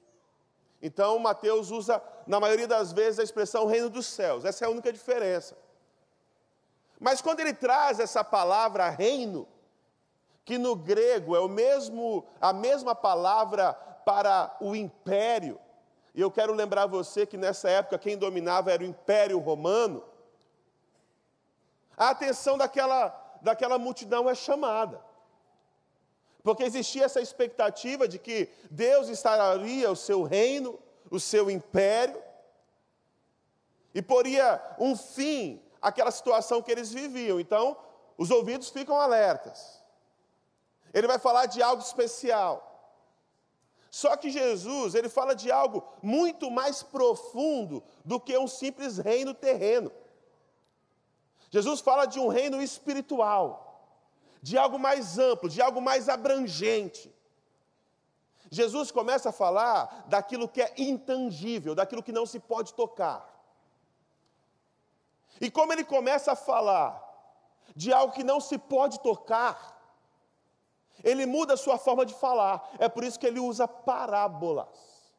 Então, 0.80 1.18
Mateus 1.18 1.70
usa, 1.70 2.02
na 2.26 2.38
maioria 2.38 2.68
das 2.68 2.92
vezes, 2.92 3.18
a 3.18 3.24
expressão 3.24 3.66
reino 3.66 3.90
dos 3.90 4.06
céus. 4.06 4.44
Essa 4.44 4.64
é 4.64 4.68
a 4.68 4.70
única 4.70 4.92
diferença. 4.92 5.56
Mas 7.00 7.20
quando 7.20 7.40
ele 7.40 7.52
traz 7.52 7.98
essa 7.98 8.22
palavra 8.22 8.88
reino, 8.88 9.46
que 10.44 10.56
no 10.56 10.74
grego 10.74 11.36
é 11.36 11.40
o 11.40 11.48
mesmo, 11.48 12.24
a 12.40 12.52
mesma 12.52 12.94
palavra 12.94 13.74
para 14.04 14.56
o 14.60 14.74
império, 14.74 15.58
e 16.14 16.20
eu 16.20 16.30
quero 16.30 16.52
lembrar 16.52 16.86
você 16.86 17.26
que 17.26 17.36
nessa 17.36 17.68
época 17.68 17.98
quem 17.98 18.16
dominava 18.16 18.72
era 18.72 18.82
o 18.82 18.86
Império 18.86 19.38
Romano, 19.38 20.02
a 21.96 22.10
atenção 22.10 22.56
daquela, 22.56 23.38
daquela 23.42 23.78
multidão 23.78 24.28
é 24.28 24.34
chamada. 24.34 25.07
Porque 26.42 26.62
existia 26.62 27.04
essa 27.04 27.20
expectativa 27.20 28.06
de 28.06 28.18
que 28.18 28.48
Deus 28.70 29.08
instalaria 29.08 29.90
o 29.90 29.96
seu 29.96 30.22
reino 30.22 30.78
o 31.10 31.18
seu 31.18 31.50
império 31.50 32.22
e 33.94 34.02
poria 34.02 34.60
um 34.78 34.96
fim 34.96 35.62
àquela 35.80 36.10
situação 36.10 36.62
que 36.62 36.70
eles 36.70 36.92
viviam. 36.92 37.40
Então, 37.40 37.76
os 38.16 38.30
ouvidos 38.30 38.68
ficam 38.68 39.00
alertas. 39.00 39.82
Ele 40.92 41.06
vai 41.06 41.18
falar 41.18 41.46
de 41.46 41.62
algo 41.62 41.82
especial. 41.82 42.64
Só 43.90 44.16
que 44.16 44.30
Jesus, 44.30 44.94
ele 44.94 45.08
fala 45.08 45.34
de 45.34 45.50
algo 45.50 45.82
muito 46.02 46.50
mais 46.50 46.82
profundo 46.82 47.82
do 48.04 48.20
que 48.20 48.36
um 48.36 48.46
simples 48.46 48.98
reino 48.98 49.32
terreno. 49.32 49.90
Jesus 51.50 51.80
fala 51.80 52.04
de 52.04 52.20
um 52.20 52.28
reino 52.28 52.60
espiritual, 52.60 53.67
de 54.42 54.56
algo 54.56 54.78
mais 54.78 55.18
amplo, 55.18 55.48
de 55.48 55.60
algo 55.60 55.80
mais 55.80 56.08
abrangente. 56.08 57.14
Jesus 58.50 58.90
começa 58.90 59.28
a 59.28 59.32
falar 59.32 60.04
daquilo 60.06 60.48
que 60.48 60.62
é 60.62 60.72
intangível, 60.78 61.74
daquilo 61.74 62.02
que 62.02 62.12
não 62.12 62.24
se 62.24 62.40
pode 62.40 62.72
tocar. 62.74 63.28
E 65.40 65.50
como 65.50 65.72
ele 65.72 65.84
começa 65.84 66.32
a 66.32 66.36
falar 66.36 67.04
de 67.76 67.92
algo 67.92 68.12
que 68.12 68.24
não 68.24 68.40
se 68.40 68.56
pode 68.56 69.00
tocar, 69.00 69.76
ele 71.04 71.26
muda 71.26 71.54
a 71.54 71.56
sua 71.56 71.78
forma 71.78 72.04
de 72.04 72.14
falar. 72.14 72.70
É 72.78 72.88
por 72.88 73.04
isso 73.04 73.18
que 73.18 73.26
ele 73.26 73.38
usa 73.38 73.68
parábolas. 73.68 75.12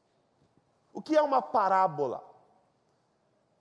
O 0.92 1.02
que 1.02 1.16
é 1.16 1.22
uma 1.22 1.42
parábola? 1.42 2.18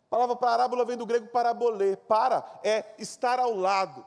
A 0.06 0.10
palavra 0.10 0.36
parábola 0.36 0.84
vem 0.84 0.96
do 0.96 1.06
grego 1.06 1.28
parabolê. 1.28 1.96
Para 1.96 2.44
é 2.64 2.94
estar 2.98 3.38
ao 3.38 3.54
lado. 3.54 4.04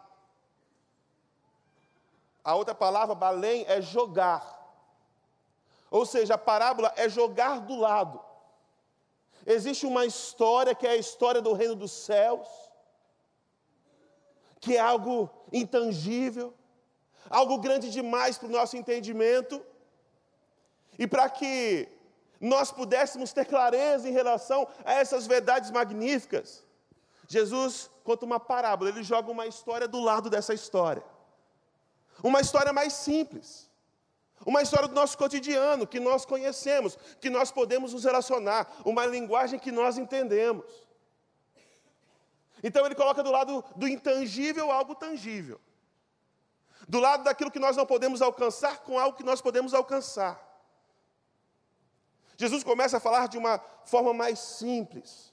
A 2.43 2.55
outra 2.55 2.73
palavra, 2.73 3.13
balém, 3.13 3.65
é 3.67 3.81
jogar. 3.81 4.59
Ou 5.89 6.05
seja, 6.05 6.35
a 6.35 6.37
parábola 6.37 6.91
é 6.95 7.07
jogar 7.09 7.59
do 7.61 7.75
lado. 7.75 8.19
Existe 9.45 9.85
uma 9.85 10.05
história 10.05 10.73
que 10.73 10.87
é 10.87 10.91
a 10.91 10.95
história 10.95 11.41
do 11.41 11.53
reino 11.53 11.75
dos 11.75 11.91
céus, 11.91 12.47
que 14.59 14.77
é 14.77 14.79
algo 14.79 15.29
intangível, 15.51 16.53
algo 17.29 17.57
grande 17.57 17.89
demais 17.89 18.37
para 18.37 18.47
o 18.47 18.51
nosso 18.51 18.77
entendimento, 18.77 19.63
e 20.97 21.07
para 21.07 21.29
que 21.29 21.89
nós 22.39 22.71
pudéssemos 22.71 23.33
ter 23.33 23.45
clareza 23.45 24.07
em 24.07 24.11
relação 24.11 24.67
a 24.85 24.93
essas 24.93 25.27
verdades 25.27 25.71
magníficas, 25.71 26.63
Jesus 27.27 27.89
conta 28.03 28.25
uma 28.25 28.39
parábola, 28.39 28.89
ele 28.89 29.03
joga 29.03 29.31
uma 29.31 29.47
história 29.47 29.87
do 29.87 29.99
lado 29.99 30.29
dessa 30.29 30.53
história. 30.53 31.03
Uma 32.23 32.41
história 32.41 32.71
mais 32.73 32.93
simples. 32.93 33.69
Uma 34.45 34.61
história 34.61 34.87
do 34.87 34.95
nosso 34.95 35.17
cotidiano, 35.17 35.85
que 35.85 35.99
nós 35.99 36.25
conhecemos, 36.25 36.97
que 37.19 37.29
nós 37.29 37.51
podemos 37.51 37.93
nos 37.93 38.03
relacionar, 38.03 38.71
uma 38.83 39.05
linguagem 39.05 39.59
que 39.59 39.71
nós 39.71 39.97
entendemos. 39.97 40.65
Então 42.63 42.85
ele 42.85 42.95
coloca 42.95 43.21
do 43.23 43.31
lado 43.31 43.63
do 43.75 43.87
intangível 43.87 44.71
algo 44.71 44.95
tangível. 44.95 45.59
Do 46.87 46.99
lado 46.99 47.23
daquilo 47.23 47.51
que 47.51 47.59
nós 47.59 47.77
não 47.77 47.85
podemos 47.85 48.21
alcançar 48.21 48.79
com 48.79 48.97
algo 48.97 49.15
que 49.15 49.23
nós 49.23 49.41
podemos 49.41 49.73
alcançar. 49.73 50.39
Jesus 52.35 52.63
começa 52.63 52.97
a 52.97 52.99
falar 52.99 53.27
de 53.27 53.37
uma 53.37 53.59
forma 53.85 54.13
mais 54.13 54.39
simples, 54.39 55.31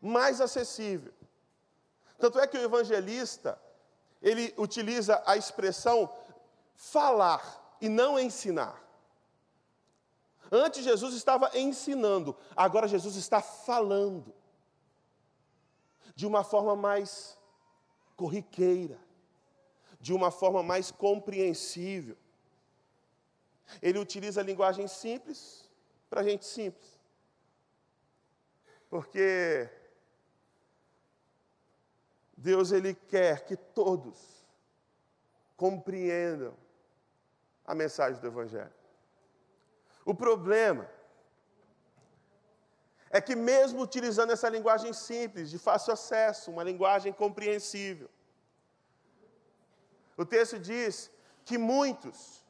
mais 0.00 0.40
acessível. 0.42 1.12
Tanto 2.18 2.38
é 2.38 2.46
que 2.46 2.58
o 2.58 2.62
evangelista, 2.62 3.58
ele 4.22 4.54
utiliza 4.56 5.22
a 5.26 5.36
expressão 5.36 6.10
falar 6.76 7.76
e 7.80 7.88
não 7.88 8.18
ensinar. 8.18 8.80
Antes 10.50 10.84
Jesus 10.84 11.14
estava 11.14 11.50
ensinando, 11.58 12.36
agora 12.54 12.86
Jesus 12.86 13.16
está 13.16 13.40
falando 13.40 14.32
de 16.14 16.26
uma 16.26 16.44
forma 16.44 16.76
mais 16.76 17.38
corriqueira, 18.16 19.00
de 19.98 20.12
uma 20.12 20.30
forma 20.30 20.62
mais 20.62 20.90
compreensível. 20.90 22.16
Ele 23.80 23.98
utiliza 23.98 24.40
a 24.40 24.44
linguagem 24.44 24.86
simples 24.86 25.68
para 26.10 26.22
gente 26.22 26.44
simples. 26.44 27.00
Porque 28.90 29.70
Deus 32.42 32.72
ele 32.72 32.92
quer 32.92 33.44
que 33.44 33.56
todos 33.56 34.18
compreendam 35.56 36.54
a 37.64 37.72
mensagem 37.72 38.20
do 38.20 38.26
Evangelho. 38.26 38.74
O 40.04 40.12
problema 40.12 40.90
é 43.10 43.20
que, 43.20 43.36
mesmo 43.36 43.80
utilizando 43.80 44.32
essa 44.32 44.48
linguagem 44.48 44.92
simples, 44.92 45.50
de 45.50 45.58
fácil 45.58 45.92
acesso, 45.92 46.50
uma 46.50 46.64
linguagem 46.64 47.12
compreensível, 47.12 48.10
o 50.16 50.26
texto 50.26 50.58
diz 50.58 51.12
que 51.44 51.56
muitos, 51.56 52.44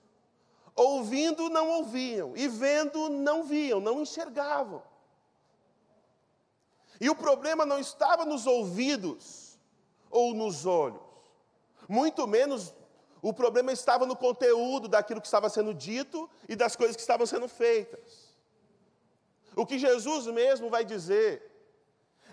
ouvindo, 0.75 1.51
não 1.51 1.69
ouviam, 1.69 2.35
e 2.35 2.49
vendo, 2.49 3.11
não 3.11 3.45
viam, 3.45 3.79
não 3.79 4.01
enxergavam. 4.01 4.83
E 6.99 7.11
o 7.11 7.15
problema 7.15 7.67
não 7.67 7.79
estava 7.79 8.25
nos 8.25 8.47
ouvidos 8.47 9.42
ou 10.12 10.33
nos 10.35 10.64
olhos, 10.66 11.02
muito 11.88 12.26
menos 12.28 12.73
o 13.21 13.33
problema 13.33 13.73
estava 13.73 14.04
no 14.04 14.16
conteúdo 14.16 14.88
daquilo 14.88 15.21
que 15.21 15.26
estava 15.26 15.49
sendo 15.49 15.73
dito 15.73 16.28
e 16.49 16.57
das 16.57 16.75
coisas 16.76 16.97
que 16.97 17.02
estavam 17.02 17.25
sendo 17.25 17.49
feitas. 17.49 18.35
O 19.54 19.64
que 19.64 19.78
Jesus 19.78 20.26
mesmo 20.26 20.69
vai 20.69 20.85
dizer 20.85 21.50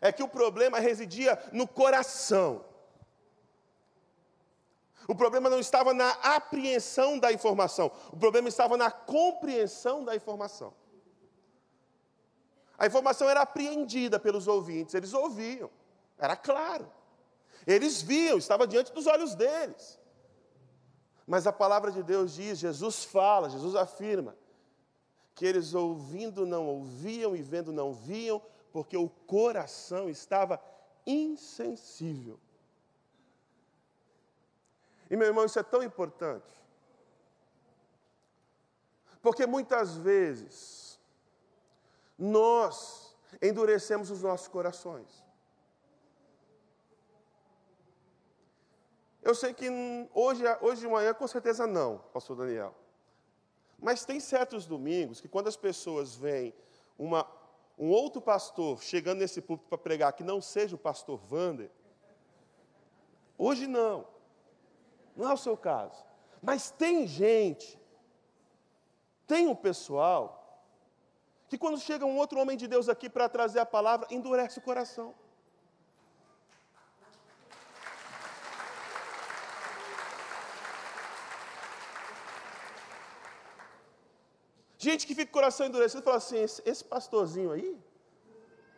é 0.02 0.12
que 0.12 0.24
o 0.24 0.28
problema 0.28 0.80
residia 0.80 1.38
no 1.52 1.68
coração. 1.68 2.66
O 5.08 5.16
problema 5.16 5.50
não 5.50 5.60
estava 5.60 5.94
na 5.94 6.10
apreensão 6.12 7.18
da 7.20 7.32
informação, 7.32 7.92
o 8.12 8.18
problema 8.18 8.48
estava 8.48 8.78
na 8.78 8.92
compreensão 8.92 10.04
da 10.04 10.16
informação. 10.16 10.74
A 12.78 12.88
informação 12.88 13.30
era 13.30 13.42
apreendida 13.42 14.20
pelos 14.20 14.48
ouvintes, 14.48 14.94
eles 14.94 15.14
ouviam, 15.14 15.70
era 16.18 16.36
claro. 16.36 16.90
Eles 17.70 18.02
viam, 18.02 18.40
estava 18.40 18.66
diante 18.66 18.92
dos 18.92 19.06
olhos 19.06 19.36
deles. 19.36 20.00
Mas 21.28 21.46
a 21.46 21.54
palavra 21.54 21.92
de 21.92 22.02
Deus 22.02 22.34
diz, 22.34 22.58
Jesus 22.58 23.04
fala, 23.04 23.48
Jesus 23.48 23.76
afirma, 23.76 24.36
que 25.36 25.46
eles 25.46 25.76
ouvindo 25.76 26.48
não 26.48 26.66
ouviam 26.66 27.36
e 27.36 27.44
vendo 27.44 27.72
não 27.72 27.94
viam, 27.94 28.42
porque 28.72 28.98
o 28.98 29.08
coração 29.08 30.10
estava 30.10 30.60
insensível. 31.06 32.40
E 35.08 35.16
meu 35.16 35.28
irmão, 35.28 35.46
isso 35.46 35.60
é 35.60 35.64
tão 35.64 35.84
importante. 35.84 36.52
Porque 39.22 39.46
muitas 39.46 39.96
vezes 39.96 41.00
nós 42.18 43.16
endurecemos 43.40 44.10
os 44.10 44.24
nossos 44.24 44.48
corações. 44.48 45.29
Eu 49.22 49.36
sei 49.36 49.54
que 49.54 49.68
hoje, 50.14 50.44
hoje 50.62 50.82
de 50.82 50.88
manhã, 50.88 51.14
com 51.14 51.28
certeza 51.28 51.68
não, 51.68 52.00
pastor 52.14 52.38
Daniel. 52.38 52.74
Mas 53.78 54.06
tem 54.06 54.20
certos 54.20 54.66
domingos 54.66 55.20
que 55.22 55.28
quando 55.28 55.48
as 55.48 55.58
pessoas 55.58 56.16
veem 56.16 56.54
uma, 56.98 57.26
um 57.78 57.90
outro 57.90 58.22
pastor 58.22 58.82
chegando 58.82 59.20
nesse 59.20 59.42
púlpito 59.42 59.70
para 59.70 59.78
pregar 59.78 60.14
que 60.14 60.24
não 60.24 60.42
seja 60.42 60.76
o 60.76 60.80
pastor 60.80 61.22
Wander, 61.32 61.70
hoje 63.38 63.68
não. 63.68 64.06
Não 65.16 65.30
é 65.30 65.34
o 65.34 65.38
seu 65.38 65.58
caso. 65.58 66.06
Mas 66.42 66.72
tem 66.72 67.06
gente, 67.06 67.80
tem 69.28 69.48
um 69.48 69.56
pessoal, 69.56 70.40
que 71.50 71.58
quando 71.58 71.80
chega 71.80 72.06
um 72.06 72.18
outro 72.18 72.40
homem 72.40 72.56
de 72.56 72.68
Deus 72.68 72.88
aqui 72.88 73.10
para 73.10 73.28
trazer 73.28 73.60
a 73.60 73.66
palavra, 73.66 74.08
endurece 74.12 74.60
o 74.60 74.62
coração. 74.62 75.14
Gente 84.86 85.06
que 85.06 85.14
fica 85.14 85.30
com 85.30 85.38
o 85.38 85.40
coração 85.42 85.68
endurecido 85.68 86.02
e 86.02 86.06
fala 86.06 86.16
assim: 86.24 86.38
esse, 86.38 86.62
esse 86.66 86.84
pastorzinho 86.84 87.52
aí, 87.52 87.78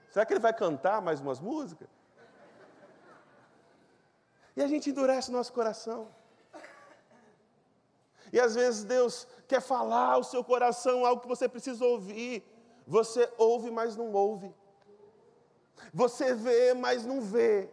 será 0.09 0.25
que 0.25 0.33
ele 0.33 0.39
vai 0.39 0.51
cantar 0.51 0.99
mais 0.99 1.21
umas 1.21 1.39
músicas? 1.39 1.87
E 4.55 4.63
a 4.63 4.67
gente 4.67 4.89
endurece 4.89 5.29
o 5.29 5.33
nosso 5.33 5.53
coração. 5.53 6.09
E 8.33 8.39
às 8.39 8.55
vezes 8.55 8.83
Deus 8.83 9.27
quer 9.47 9.61
falar 9.61 10.13
ao 10.13 10.23
seu 10.23 10.43
coração 10.43 11.05
algo 11.05 11.21
que 11.21 11.27
você 11.27 11.47
precisa 11.47 11.85
ouvir. 11.85 12.43
Você 12.87 13.31
ouve, 13.37 13.69
mas 13.69 13.95
não 13.95 14.11
ouve. 14.11 14.53
Você 15.93 16.33
vê, 16.33 16.73
mas 16.73 17.05
não 17.05 17.21
vê. 17.21 17.69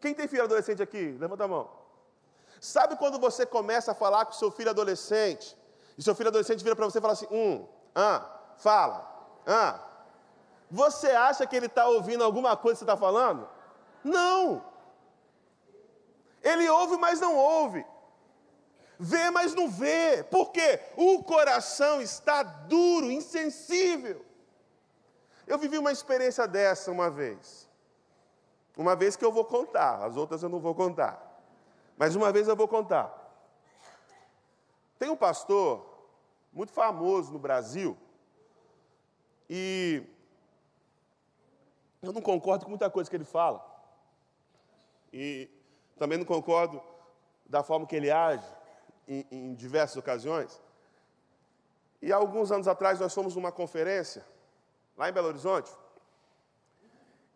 Quem 0.00 0.12
tem 0.12 0.26
filho 0.26 0.42
adolescente 0.42 0.82
aqui? 0.82 1.16
Levanta 1.20 1.44
a 1.44 1.48
mão. 1.48 1.70
Sabe 2.60 2.96
quando 2.96 3.18
você 3.18 3.46
começa 3.46 3.92
a 3.92 3.94
falar 3.94 4.26
com 4.26 4.32
seu 4.32 4.50
filho 4.50 4.70
adolescente 4.70 5.56
e 5.98 6.02
seu 6.02 6.14
filho 6.14 6.28
adolescente 6.28 6.62
vira 6.62 6.76
para 6.76 6.86
você 6.86 6.98
e 6.98 7.00
fala 7.02 7.12
assim: 7.12 7.26
hum, 7.30 7.66
ah, 7.94 8.38
Fala. 8.58 9.06
Ah. 9.46 9.80
Você 10.70 11.08
acha 11.08 11.46
que 11.46 11.56
ele 11.56 11.66
está 11.66 11.86
ouvindo 11.86 12.22
alguma 12.22 12.56
coisa 12.56 12.74
que 12.74 12.78
você 12.80 12.84
está 12.84 12.96
falando? 12.96 13.48
Não. 14.04 14.62
Ele 16.42 16.68
ouve, 16.68 16.96
mas 16.98 17.20
não 17.20 17.34
ouve. 17.34 17.86
Vê, 18.98 19.30
mas 19.30 19.54
não 19.54 19.70
vê. 19.70 20.24
Por 20.24 20.50
quê? 20.50 20.80
O 20.96 21.22
coração 21.22 22.02
está 22.02 22.42
duro, 22.42 23.10
insensível. 23.10 24.24
Eu 25.46 25.56
vivi 25.56 25.78
uma 25.78 25.92
experiência 25.92 26.46
dessa 26.46 26.90
uma 26.90 27.08
vez. 27.08 27.68
Uma 28.76 28.94
vez 28.94 29.16
que 29.16 29.24
eu 29.24 29.32
vou 29.32 29.44
contar, 29.44 30.04
as 30.04 30.16
outras 30.16 30.42
eu 30.42 30.48
não 30.48 30.60
vou 30.60 30.74
contar. 30.74 31.24
Mas 31.96 32.14
uma 32.14 32.30
vez 32.30 32.48
eu 32.48 32.56
vou 32.56 32.68
contar. 32.68 33.27
Tem 34.98 35.08
um 35.08 35.16
pastor 35.16 35.86
muito 36.52 36.72
famoso 36.72 37.32
no 37.32 37.38
Brasil 37.38 37.96
e 39.48 40.02
eu 42.02 42.12
não 42.12 42.20
concordo 42.20 42.64
com 42.64 42.70
muita 42.70 42.90
coisa 42.90 43.08
que 43.08 43.16
ele 43.16 43.24
fala. 43.24 43.64
E 45.12 45.48
também 45.96 46.18
não 46.18 46.24
concordo 46.24 46.82
da 47.46 47.62
forma 47.62 47.86
que 47.86 47.96
ele 47.96 48.10
age 48.10 48.46
em, 49.06 49.26
em 49.30 49.54
diversas 49.54 49.96
ocasiões. 49.96 50.60
E 52.00 52.12
alguns 52.12 52.52
anos 52.52 52.68
atrás 52.68 53.00
nós 53.00 53.14
fomos 53.14 53.34
numa 53.34 53.50
conferência, 53.50 54.24
lá 54.96 55.08
em 55.08 55.12
Belo 55.12 55.28
Horizonte, 55.28 55.70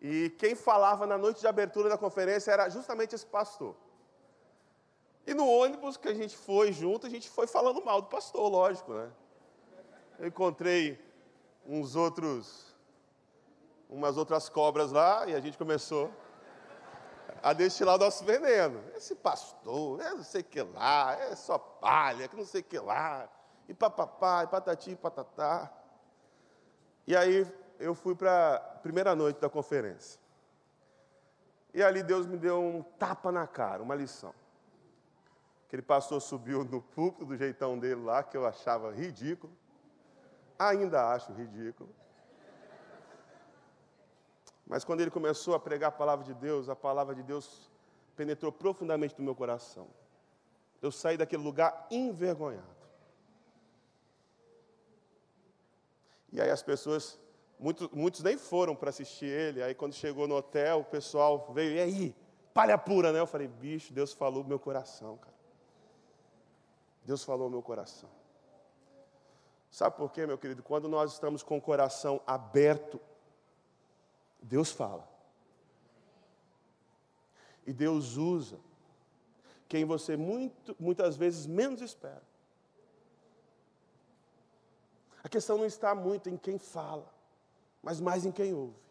e 0.01 0.31
quem 0.31 0.55
falava 0.55 1.07
na 1.07 1.17
noite 1.17 1.41
de 1.41 1.47
abertura 1.47 1.89
da 1.89 1.97
conferência 1.97 2.51
era 2.51 2.69
justamente 2.69 3.15
esse 3.15 3.27
pastor. 3.27 3.77
E 5.27 5.35
no 5.35 5.47
ônibus 5.47 5.97
que 5.97 6.09
a 6.09 6.15
gente 6.15 6.37
foi 6.37 6.73
junto, 6.73 7.07
a 7.07 7.11
gente 7.11 7.29
foi 7.29 7.47
falando 7.47 7.85
mal 7.85 8.01
do 8.01 8.09
pastor, 8.09 8.51
lógico, 8.51 8.93
né? 8.93 9.11
Eu 10.19 10.29
encontrei 10.29 10.99
uns 11.67 11.95
outros, 11.95 12.75
umas 13.89 14.17
outras 14.17 14.49
cobras 14.49 14.91
lá, 14.91 15.27
e 15.29 15.35
a 15.35 15.41
gente 15.41 15.57
começou 15.57 16.11
a 17.43 17.53
destilar 17.53 17.97
o 17.97 17.99
nosso 17.99 18.25
veneno. 18.25 18.83
Esse 18.95 19.15
pastor, 19.15 20.01
é 20.01 20.11
não 20.11 20.25
sei 20.25 20.41
o 20.41 20.45
que 20.45 20.63
lá, 20.63 21.17
é 21.21 21.37
só 21.37 21.59
palha, 21.59 22.29
que 22.29 22.37
não 22.37 22.45
sei 22.45 22.61
o 22.61 22.65
que 22.65 22.79
lá, 22.79 23.29
e 23.69 23.75
papapá, 23.75 24.45
e 24.45 24.47
patati, 24.49 24.91
e 24.91 24.97
patatá. 24.97 25.73
E 27.07 27.17
aí 27.17 27.47
eu 27.79 27.95
fui 27.95 28.15
para 28.15 28.57
a 28.57 28.79
primeira 28.79 29.15
noite 29.15 29.41
da 29.41 29.49
conferência. 29.49 30.21
E 31.75 31.83
ali 31.83 32.03
Deus 32.03 32.27
me 32.27 32.37
deu 32.37 32.61
um 32.61 32.83
tapa 32.83 33.33
na 33.33 33.47
cara, 33.47 33.83
uma 33.83 33.95
lição. 33.95 34.35
Aquele 35.73 35.81
pastor 35.81 36.21
subiu 36.21 36.65
no 36.65 36.83
púlpito 36.83 37.25
do 37.25 37.35
jeitão 37.35 37.79
dele 37.79 38.03
lá, 38.03 38.23
que 38.23 38.37
eu 38.37 38.45
achava 38.45 38.93
ridículo. 38.93 39.51
Ainda 40.59 41.09
acho 41.09 41.33
ridículo. 41.33 41.89
Mas 44.67 44.85
quando 44.85 45.01
ele 45.01 45.11
começou 45.11 45.55
a 45.55 45.59
pregar 45.59 45.89
a 45.89 45.91
palavra 45.91 46.27
de 46.27 46.35
Deus, 46.35 46.69
a 46.69 46.77
palavra 46.77 47.15
de 47.15 47.23
Deus 47.23 47.71
penetrou 48.15 48.53
profundamente 48.53 49.15
no 49.17 49.25
meu 49.25 49.35
coração. 49.35 49.89
Eu 50.83 50.93
saí 50.93 51.17
daquele 51.17 51.43
lugar 51.43 51.87
envergonhado. 51.91 52.77
E 56.31 56.39
aí 56.39 56.51
as 56.51 56.63
pessoas, 56.63 57.19
muitos, 57.59 57.89
muitos 57.93 58.23
nem 58.23 58.37
foram 58.37 58.77
para 58.77 58.91
assistir 58.91 59.25
ele. 59.25 59.63
Aí 59.63 59.75
quando 59.75 59.95
chegou 59.95 60.29
no 60.29 60.37
hotel, 60.37 60.81
o 60.81 60.85
pessoal 60.85 61.51
veio, 61.55 61.77
e 61.77 61.81
aí? 61.81 62.17
Palha 62.53 62.77
pura, 62.77 63.11
né? 63.11 63.21
Eu 63.21 63.27
falei, 63.27 63.49
bicho, 63.49 63.91
Deus 63.95 64.13
falou 64.13 64.45
meu 64.45 64.59
coração, 64.59 65.17
cara. 65.17 65.32
Deus 67.05 67.25
falou 67.25 67.49
no 67.49 67.53
meu 67.53 67.63
coração. 67.63 68.09
Sabe 69.71 69.97
por 69.97 70.13
quê, 70.13 70.27
meu 70.27 70.39
querido? 70.39 70.63
Quando 70.63 70.89
nós 70.89 71.13
estamos 71.13 71.43
com 71.43 71.57
o 71.57 71.63
coração 71.63 72.21
aberto 72.27 73.01
Deus 74.43 74.73
fala. 74.73 75.09
E 77.65 77.73
Deus 77.73 78.17
usa 78.17 78.59
quem 79.69 79.85
você 79.85 80.17
muito, 80.17 80.77
muitas 80.79 81.17
vezes 81.17 81.47
menos 81.47 81.81
espera. 81.81 82.23
A 85.23 85.29
questão 85.29 85.57
não 85.57 85.65
está 85.65 85.95
muito 85.95 86.29
em 86.29 86.37
quem 86.37 86.59
fala, 86.59 87.09
mas 87.81 88.01
mais 88.01 88.27
em 88.27 88.33
quem 88.33 88.53
ouve. 88.53 88.83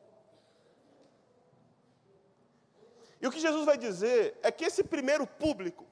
E 3.21 3.27
o 3.27 3.31
que 3.31 3.39
Jesus 3.39 3.65
vai 3.65 3.77
dizer 3.77 4.39
é 4.41 4.51
que 4.51 4.63
esse 4.63 4.83
primeiro 4.83 5.27
público, 5.27 5.85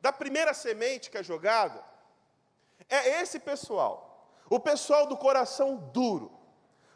da 0.00 0.12
primeira 0.12 0.54
semente 0.54 1.10
que 1.10 1.18
é 1.18 1.22
jogada, 1.22 1.82
é 2.88 3.20
esse 3.20 3.38
pessoal, 3.38 4.28
o 4.48 4.58
pessoal 4.58 5.06
do 5.06 5.16
coração 5.16 5.76
duro, 5.92 6.30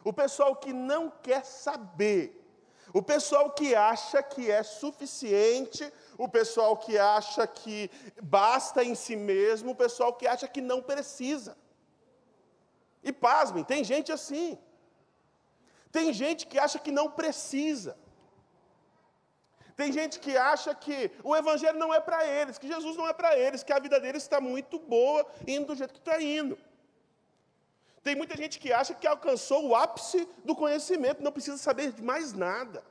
o 0.04 0.12
pessoal 0.12 0.56
que 0.56 0.72
não 0.72 1.10
quer 1.10 1.44
saber, 1.44 2.38
o 2.92 3.02
pessoal 3.02 3.50
que 3.50 3.74
acha 3.74 4.22
que 4.22 4.50
é 4.50 4.62
suficiente, 4.62 5.90
o 6.18 6.28
pessoal 6.28 6.76
que 6.76 6.98
acha 6.98 7.46
que 7.46 7.90
basta 8.22 8.84
em 8.84 8.94
si 8.94 9.16
mesmo, 9.16 9.72
o 9.72 9.74
pessoal 9.74 10.12
que 10.12 10.26
acha 10.26 10.46
que 10.46 10.60
não 10.60 10.82
precisa. 10.82 11.56
E 13.02 13.12
pasmem, 13.12 13.64
tem 13.64 13.82
gente 13.82 14.12
assim. 14.12 14.58
Tem 15.90 16.12
gente 16.12 16.46
que 16.46 16.58
acha 16.58 16.78
que 16.78 16.90
não 16.90 17.10
precisa. 17.10 17.98
Tem 19.82 19.90
gente 19.90 20.20
que 20.20 20.36
acha 20.36 20.72
que 20.76 21.10
o 21.24 21.34
Evangelho 21.34 21.76
não 21.76 21.92
é 21.92 21.98
para 21.98 22.24
eles, 22.24 22.56
que 22.56 22.68
Jesus 22.68 22.96
não 22.96 23.08
é 23.08 23.12
para 23.12 23.36
eles, 23.36 23.64
que 23.64 23.72
a 23.72 23.80
vida 23.80 23.98
deles 23.98 24.22
está 24.22 24.40
muito 24.40 24.78
boa, 24.78 25.26
indo 25.44 25.66
do 25.66 25.74
jeito 25.74 25.92
que 25.92 25.98
está 25.98 26.22
indo. 26.22 26.56
Tem 28.00 28.14
muita 28.14 28.36
gente 28.36 28.60
que 28.60 28.72
acha 28.72 28.94
que 28.94 29.08
alcançou 29.08 29.66
o 29.66 29.74
ápice 29.74 30.28
do 30.44 30.54
conhecimento, 30.54 31.20
não 31.20 31.32
precisa 31.32 31.56
saber 31.56 31.90
de 31.90 32.00
mais 32.00 32.32
nada. 32.32 32.84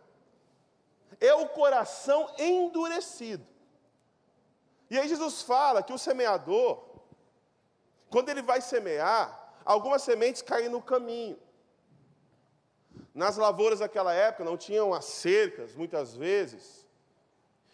É 1.17 1.33
o 1.33 1.47
coração 1.47 2.29
endurecido. 2.37 3.47
E 4.89 4.99
aí 4.99 5.07
Jesus 5.07 5.43
fala 5.43 5.81
que 5.81 5.93
o 5.93 5.97
semeador, 5.97 6.83
quando 8.09 8.27
ele 8.27 8.41
vai 8.41 8.59
semear, 8.59 9.53
algumas 9.63 10.01
sementes 10.01 10.41
caem 10.41 10.67
no 10.67 10.81
caminho. 10.81 11.39
Nas 13.13 13.37
lavouras 13.37 13.79
daquela 13.79 14.13
época 14.13 14.43
não 14.43 14.57
tinham 14.57 14.93
as 14.93 15.05
cercas, 15.05 15.73
muitas 15.73 16.13
vezes, 16.17 16.80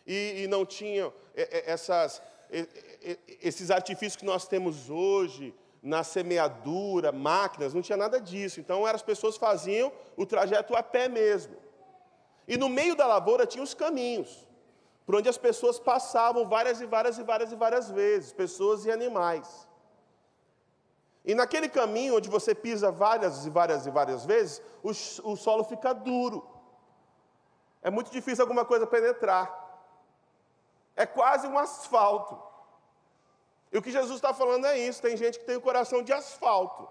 e, 0.08 0.44
e 0.44 0.48
não 0.48 0.66
tinham 0.66 1.14
essas, 1.36 2.22
esses 3.42 3.70
artifícios 3.70 4.16
que 4.16 4.26
nós 4.26 4.48
temos 4.48 4.90
hoje, 4.90 5.54
na 5.84 6.04
semeadura, 6.04 7.12
máquinas, 7.12 7.74
não 7.74 7.82
tinha 7.82 7.98
nada 7.98 8.20
disso. 8.20 8.60
Então, 8.60 8.86
as 8.86 9.02
pessoas 9.02 9.38
faziam 9.38 9.92
o 10.16 10.26
trajeto 10.26 10.76
a 10.76 10.82
pé 10.82 11.08
mesmo. 11.08 11.56
E 12.48 12.58
no 12.58 12.70
meio 12.70 12.96
da 12.96 13.06
lavoura 13.06 13.46
tinha 13.46 13.64
os 13.64 13.74
caminhos, 13.74 14.48
por 15.06 15.16
onde 15.16 15.30
as 15.30 15.38
pessoas 15.38 15.80
passavam 15.80 16.48
várias 16.48 16.80
e 16.82 16.86
várias 16.86 17.18
e 17.18 17.24
várias 17.24 17.52
e 17.52 17.56
várias 17.56 17.92
vezes, 17.92 18.32
pessoas 18.32 18.86
e 18.86 18.92
animais. 18.92 19.68
E 21.26 21.36
naquele 21.36 21.68
caminho 21.68 22.16
onde 22.16 22.30
você 22.30 22.56
pisa 22.56 22.90
várias 22.90 23.46
e 23.46 23.50
várias 23.50 23.86
e 23.86 23.92
várias 23.92 24.26
vezes, 24.26 24.62
o, 24.82 24.90
o 25.32 25.36
solo 25.36 25.64
fica 25.66 25.94
duro. 25.94 26.48
É 27.82 27.90
muito 27.90 28.10
difícil 28.12 28.44
alguma 28.44 28.64
coisa 28.64 28.88
penetrar. 28.88 29.67
É 30.98 31.06
quase 31.06 31.48
um 31.48 31.58
asfalto. 31.58 32.42
E 33.72 33.78
o 33.78 33.82
que 33.82 33.92
Jesus 33.92 34.16
está 34.16 34.34
falando 34.34 34.66
é 34.66 34.78
isso: 34.80 35.02
tem 35.02 35.16
gente 35.16 35.38
que 35.40 35.46
tem 35.46 35.56
o 35.56 35.62
coração 35.62 36.02
de 36.02 36.12
asfalto. 36.12 36.90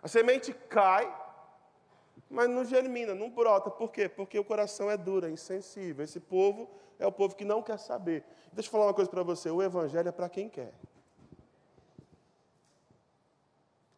A 0.00 0.06
semente 0.06 0.54
cai, 0.54 1.12
mas 2.30 2.48
não 2.48 2.64
germina, 2.64 3.12
não 3.12 3.28
brota. 3.28 3.70
Por 3.70 3.90
quê? 3.90 4.08
Porque 4.08 4.38
o 4.38 4.44
coração 4.44 4.88
é 4.88 4.96
duro, 4.96 5.26
é 5.26 5.30
insensível. 5.30 6.04
Esse 6.04 6.20
povo 6.20 6.70
é 6.98 7.06
o 7.06 7.12
povo 7.12 7.34
que 7.34 7.44
não 7.44 7.60
quer 7.60 7.78
saber. 7.78 8.24
Deixa 8.52 8.68
eu 8.68 8.72
falar 8.72 8.86
uma 8.86 8.94
coisa 8.94 9.10
para 9.10 9.24
você: 9.24 9.50
o 9.50 9.60
Evangelho 9.60 10.08
é 10.08 10.12
para 10.12 10.28
quem 10.28 10.48
quer. 10.48 10.72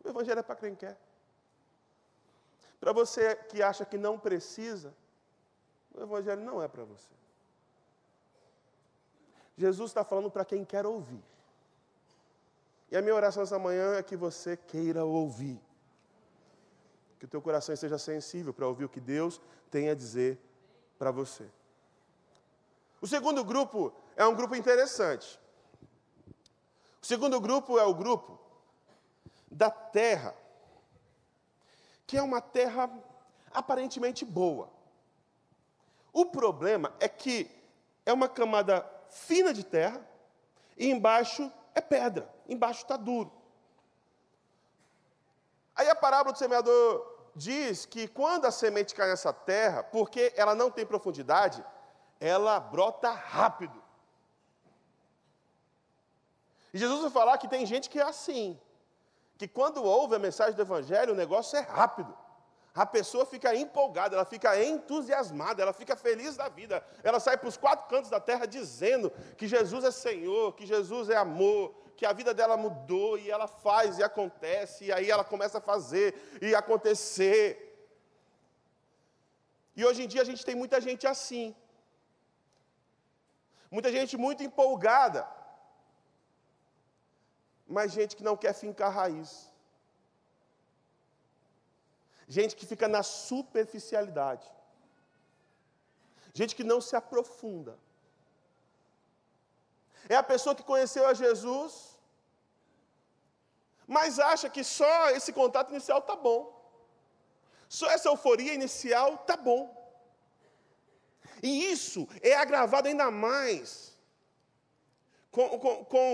O 0.02 0.08
Evangelho 0.08 0.40
é 0.40 0.42
para 0.42 0.56
quem 0.56 0.74
quer. 0.74 0.96
Para 2.80 2.92
você 2.92 3.37
que 3.37 3.62
acha 3.62 3.85
que 3.85 3.98
não 3.98 4.18
precisa, 4.18 4.94
o 5.94 6.02
Evangelho 6.02 6.42
não 6.42 6.61
é 6.61 6.66
para 6.66 6.85
você. 6.85 7.21
Jesus 9.57 9.91
está 9.91 10.05
falando 10.05 10.31
para 10.31 10.45
quem 10.45 10.65
quer 10.65 10.87
ouvir. 10.87 11.23
E 12.91 12.97
a 12.97 13.03
minha 13.03 13.15
oração 13.15 13.43
essa 13.43 13.59
manhã 13.59 13.95
é 13.95 14.03
que 14.03 14.17
você 14.17 14.57
queira 14.57 15.05
ouvir. 15.05 15.61
Que 17.19 17.25
o 17.25 17.29
teu 17.29 17.41
coração 17.41 17.73
esteja 17.73 17.99
sensível 17.99 18.53
para 18.53 18.67
ouvir 18.67 18.85
o 18.85 18.88
que 18.88 19.01
Deus 19.01 19.41
tem 19.71 19.88
a 19.88 19.95
dizer 19.95 20.38
para 20.99 21.11
você. 21.11 21.49
O 23.01 23.07
segundo 23.07 23.45
grupo 23.45 23.93
é 24.17 24.27
um 24.27 24.35
grupo 24.35 24.55
interessante. 24.55 25.41
O 27.01 27.07
segundo 27.07 27.41
grupo 27.41 27.79
é 27.79 27.85
o 27.85 27.95
grupo 27.95 28.38
da 29.51 29.71
terra, 29.71 30.35
que 32.07 32.17
é 32.17 32.23
uma 32.23 32.41
terra 32.41 32.91
aparentemente 33.53 34.25
boa. 34.25 34.71
O 36.12 36.27
problema 36.27 36.95
é 37.01 37.09
que 37.09 37.51
é 38.05 38.12
uma 38.12 38.29
camada 38.29 38.88
fina 39.12 39.53
de 39.53 39.62
terra 39.62 40.01
e 40.77 40.90
embaixo 40.90 41.53
é 41.75 41.81
pedra, 41.81 42.29
embaixo 42.48 42.83
está 42.83 42.96
duro. 42.96 43.31
Aí 45.77 45.88
a 45.88 45.94
parábola 45.94 46.33
do 46.33 46.38
semeador 46.38 47.31
diz 47.37 47.87
que 47.87 48.09
quando 48.09 48.46
a 48.46 48.51
semente 48.51 48.94
cai 48.94 49.09
nessa 49.09 49.33
terra, 49.33 49.83
porque 49.83 50.33
ela 50.37 50.55
não 50.55 50.70
tem 50.70 50.85
profundidade, 50.85 51.64
ela 52.18 52.59
brota 52.59 53.11
rápido. 53.11 53.83
E 56.72 56.79
Jesus 56.79 57.03
vai 57.03 57.11
falar 57.11 57.38
que 57.38 57.48
tem 57.48 57.66
gente 57.66 57.90
que 57.90 58.01
é 58.01 58.03
assim, 58.03 58.59
que 59.37 59.46
quando 59.46 59.85
ouve 59.85 60.16
a 60.16 60.18
mensagem 60.18 60.55
do 60.55 60.62
Evangelho, 60.62 61.12
o 61.12 61.16
negócio 61.16 61.59
é 61.59 61.61
rápido. 61.61 62.16
A 62.74 62.87
pessoa 62.87 63.26
fica 63.26 63.54
empolgada, 63.54 64.16
ela 64.16 64.24
fica 64.24 64.62
entusiasmada, 64.62 65.62
ela 65.62 65.74
fica 65.74 65.94
feliz 65.94 66.37
da 66.37 66.48
vida. 66.48 66.82
Ela 67.02 67.20
sai 67.20 67.37
para 67.37 67.48
os 67.48 67.56
quatro 67.56 67.87
cantos 67.87 68.11
da 68.11 68.18
terra 68.18 68.46
dizendo 68.46 69.11
que 69.37 69.46
Jesus 69.46 69.85
é 69.85 69.90
Senhor, 69.90 70.54
que 70.54 70.64
Jesus 70.64 71.11
é 71.11 71.16
amor, 71.16 71.74
que 71.98 72.06
a 72.06 72.14
vida 72.14 72.32
dela 72.32 72.56
mudou 72.56 73.18
e 73.18 73.30
ela 73.30 73.46
faz 73.46 73.98
e 73.98 74.02
acontece, 74.02 74.87
e 74.87 74.92
aí 74.92 75.11
ela 75.11 75.22
começa 75.22 75.58
a 75.58 75.61
fazer 75.61 76.14
e 76.40 76.54
acontecer. 76.54 77.68
E 79.76 79.85
hoje 79.85 80.02
em 80.02 80.08
dia 80.08 80.22
a 80.22 80.24
gente 80.24 80.44
tem 80.44 80.54
muita 80.54 80.80
gente 80.80 81.06
assim. 81.06 81.54
Muita 83.70 83.92
gente 83.92 84.16
muito 84.16 84.42
empolgada, 84.42 85.26
mas 87.66 87.92
gente 87.92 88.16
que 88.16 88.22
não 88.22 88.37
quer 88.37 88.54
fincar 88.54 88.92
raiz. 88.92 89.52
Gente 92.37 92.57
que 92.59 92.66
fica 92.73 92.88
na 92.88 93.03
superficialidade. 93.03 94.47
Gente 96.38 96.57
que 96.57 96.64
não 96.64 96.81
se 96.81 96.95
aprofunda. 96.97 97.79
É 100.09 100.16
a 100.16 100.23
pessoa 100.23 100.55
que 100.55 100.62
conheceu 100.62 101.07
a 101.07 101.12
Jesus, 101.12 101.73
mas 103.87 104.18
acha 104.18 104.49
que 104.49 104.64
só 104.64 105.11
esse 105.11 105.31
contato 105.40 105.73
inicial 105.73 105.99
está 105.99 106.16
bom. 106.16 106.40
Só 107.68 107.87
essa 107.90 108.09
euforia 108.09 108.55
inicial 108.55 109.14
está 109.16 109.37
bom. 109.37 109.62
E 111.42 111.71
isso 111.71 112.09
é 112.23 112.35
agravado 112.35 112.88
ainda 112.88 113.11
mais 113.11 113.92
com, 115.31 115.59
com, 115.59 115.85
com 115.85 116.07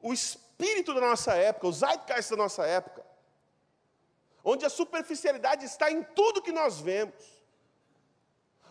o 0.00 0.12
espírito 0.12 0.94
da 0.94 1.00
nossa 1.00 1.34
época, 1.34 1.66
o 1.66 1.72
zeitgeist 1.72 2.30
da 2.30 2.36
nossa 2.36 2.64
época, 2.64 3.03
onde 4.44 4.66
a 4.66 4.70
superficialidade 4.70 5.64
está 5.64 5.90
em 5.90 6.02
tudo 6.02 6.42
que 6.42 6.52
nós 6.52 6.78
vemos. 6.80 7.24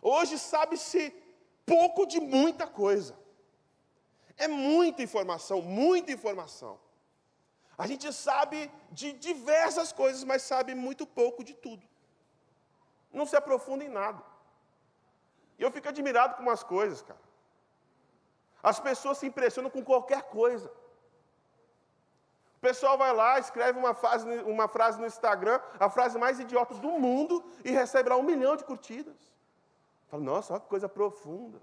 Hoje 0.02 0.38
sabe-se 0.38 1.12
pouco 1.66 2.06
de 2.06 2.20
muita 2.20 2.68
coisa. 2.68 3.18
É 4.38 4.48
muita 4.48 5.02
informação, 5.02 5.62
muita 5.62 6.12
informação. 6.12 6.80
A 7.78 7.88
gente 7.88 8.12
sabe 8.14 8.72
de 8.92 9.14
diversas 9.14 9.92
coisas, 9.92 10.24
mas 10.24 10.44
sabe 10.44 10.76
muito 10.76 11.06
pouco 11.08 11.44
de 11.44 11.54
tudo. 11.54 11.84
Não 13.12 13.26
se 13.26 13.36
aprofunda 13.36 13.84
em 13.84 13.90
nada. 13.90 14.22
E 15.58 15.64
eu 15.64 15.72
fico 15.72 15.88
admirado 15.88 16.36
com 16.36 16.44
umas 16.44 16.64
coisas, 16.64 17.02
cara. 17.02 17.22
As 18.62 18.80
pessoas 18.80 19.18
se 19.18 19.26
impressionam 19.26 19.70
com 19.70 19.84
qualquer 19.84 20.24
coisa. 20.24 20.72
Pessoal 22.64 22.98
vai 22.98 23.14
lá, 23.14 23.38
escreve 23.40 23.78
uma 23.78 23.94
frase, 23.94 24.26
uma 24.44 24.70
frase 24.70 24.98
no 24.98 25.06
Instagram, 25.06 25.60
a 25.78 25.90
frase 25.90 26.18
mais 26.18 26.40
idiota 26.40 26.74
do 26.76 26.92
mundo, 26.92 27.44
e 27.62 27.72
recebe 27.72 28.08
lá 28.08 28.16
um 28.16 28.24
milhão 28.24 28.56
de 28.56 28.64
curtidas. 28.64 29.18
Fala, 30.08 30.24
nossa, 30.24 30.54
olha 30.54 30.62
que 30.62 30.70
coisa 30.70 30.88
profunda. 30.88 31.62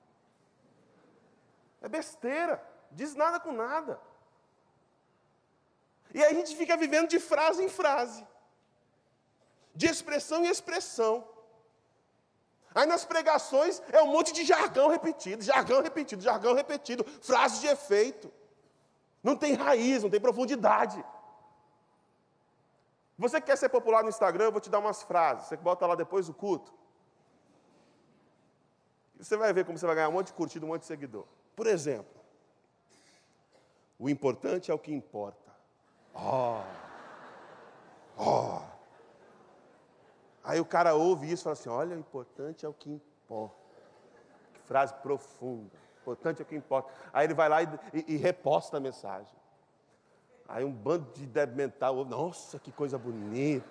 É 1.81 1.89
besteira, 1.89 2.63
diz 2.91 3.15
nada 3.15 3.41
com 3.41 3.51
nada. 3.51 3.99
E 6.13 6.23
aí 6.23 6.33
a 6.33 6.35
gente 6.35 6.55
fica 6.55 6.77
vivendo 6.77 7.09
de 7.09 7.19
frase 7.19 7.65
em 7.65 7.71
frase, 7.71 8.27
de 9.75 9.87
expressão 9.87 10.45
em 10.45 10.49
expressão. 10.49 11.27
Aí 12.75 12.85
nas 12.85 13.07
pregações 13.07 13.81
é 13.91 14.03
um 14.03 14.09
monte 14.09 14.35
de 14.35 14.45
jargão 14.45 14.89
repetido, 14.89 15.43
jargão 15.43 15.81
repetido, 15.81 16.23
jargão 16.23 16.53
repetido, 16.53 17.07
frases 17.23 17.63
de 17.63 17.69
efeito. 17.69 18.31
Não 19.23 19.37
tem 19.37 19.55
raiz, 19.55 20.03
não 20.03 20.11
tem 20.11 20.21
profundidade. 20.21 21.05
Você 23.19 23.41
que 23.41 23.49
quer 23.49 23.57
ser 23.57 23.69
popular 23.69 24.03
no 24.03 24.09
Instagram, 24.09 24.45
eu 24.45 24.53
vou 24.53 24.61
te 24.61 24.71
dar 24.71 24.79
umas 24.79 25.03
frases. 25.03 25.47
Você 25.47 25.57
bota 25.57 25.87
lá 25.87 25.95
depois 25.95 26.27
do 26.27 26.35
culto. 26.35 26.73
Você 29.19 29.37
vai 29.37 29.53
ver 29.53 29.67
como 29.67 29.77
você 29.77 29.87
vai 29.87 29.95
ganhar 29.95 30.09
um 30.09 30.13
monte 30.13 30.29
de 30.29 30.33
curtido, 30.33 30.65
um 30.65 30.71
monte 30.71 30.81
de 30.81 30.87
seguidor. 30.87 31.27
Por 31.55 31.67
exemplo, 31.67 32.19
o 33.99 34.09
importante 34.09 34.71
é 34.71 34.75
o 34.75 34.79
que 34.79 34.91
importa. 34.91 35.55
Ó. 36.15 36.63
Oh. 38.17 38.23
Ó. 38.23 38.59
Oh. 38.59 38.71
Aí 40.43 40.59
o 40.59 40.65
cara 40.65 40.95
ouve 40.95 41.31
isso 41.31 41.43
e 41.43 41.45
fala 41.45 41.53
assim: 41.53 41.69
olha, 41.69 41.95
o 41.95 41.99
importante 41.99 42.65
é 42.65 42.69
o 42.69 42.73
que 42.73 42.91
importa. 42.91 43.57
Que 44.55 44.61
frase 44.61 44.95
profunda. 44.95 45.79
Importante 46.01 46.41
é 46.41 46.43
o 46.43 46.47
que 46.47 46.57
importa. 46.57 46.93
Aí 47.13 47.27
ele 47.27 47.35
vai 47.35 47.49
lá 47.49 47.63
e, 47.63 47.69
e, 47.93 48.15
e 48.15 48.17
reposta 48.17 48.77
a 48.77 48.81
mensagem. 48.81 49.35
Aí 50.49 50.65
um 50.65 50.73
bando 50.73 51.13
de 51.13 51.27
débil 51.27 51.57
mental 51.57 52.05
nossa, 52.05 52.59
que 52.59 52.73
coisa 52.73 52.99
bonita. 52.99 53.69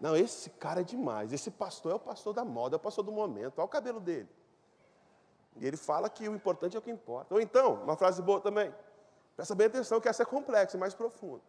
Não, 0.00 0.16
esse 0.16 0.50
cara 0.50 0.80
é 0.80 0.84
demais. 0.84 1.32
Esse 1.32 1.50
pastor 1.50 1.92
é 1.92 1.94
o 1.94 2.00
pastor 2.00 2.34
da 2.34 2.44
moda, 2.44 2.76
é 2.76 2.78
o 2.78 2.80
pastor 2.80 3.04
do 3.04 3.12
momento. 3.12 3.58
Olha 3.58 3.64
o 3.64 3.68
cabelo 3.68 4.00
dele. 4.00 4.28
E 5.56 5.66
ele 5.66 5.76
fala 5.76 6.08
que 6.08 6.28
o 6.28 6.34
importante 6.34 6.76
é 6.76 6.78
o 6.78 6.82
que 6.82 6.90
importa. 6.90 7.34
Ou 7.34 7.40
então, 7.40 7.74
uma 7.82 7.96
frase 7.96 8.20
boa 8.22 8.40
também. 8.40 8.74
Presta 9.36 9.54
bem 9.54 9.66
atenção 9.66 10.00
que 10.00 10.08
essa 10.08 10.22
é 10.22 10.26
complexa 10.26 10.76
mais 10.76 10.94
profunda. 10.94 11.42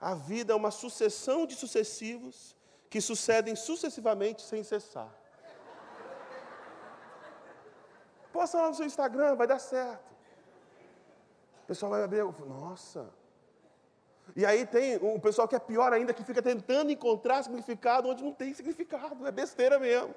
A 0.00 0.14
vida 0.14 0.52
é 0.52 0.56
uma 0.56 0.70
sucessão 0.70 1.46
de 1.46 1.54
sucessivos 1.54 2.56
que 2.88 3.00
sucedem 3.00 3.54
sucessivamente 3.54 4.42
sem 4.42 4.62
cessar. 4.62 5.12
Posta 8.38 8.56
lá 8.58 8.68
no 8.68 8.74
seu 8.74 8.86
Instagram, 8.86 9.34
vai 9.34 9.48
dar 9.48 9.58
certo. 9.58 10.12
O 11.64 11.66
pessoal 11.66 11.90
vai 11.90 12.04
abrir, 12.04 12.22
nossa. 12.46 13.10
E 14.36 14.46
aí 14.46 14.64
tem 14.64 14.96
um 14.98 15.18
pessoal 15.18 15.48
que 15.48 15.56
é 15.56 15.58
pior 15.58 15.92
ainda, 15.92 16.14
que 16.14 16.22
fica 16.22 16.40
tentando 16.40 16.92
encontrar 16.92 17.42
significado 17.42 18.08
onde 18.08 18.22
não 18.22 18.32
tem 18.32 18.54
significado, 18.54 19.26
é 19.26 19.32
besteira 19.32 19.76
mesmo. 19.80 20.14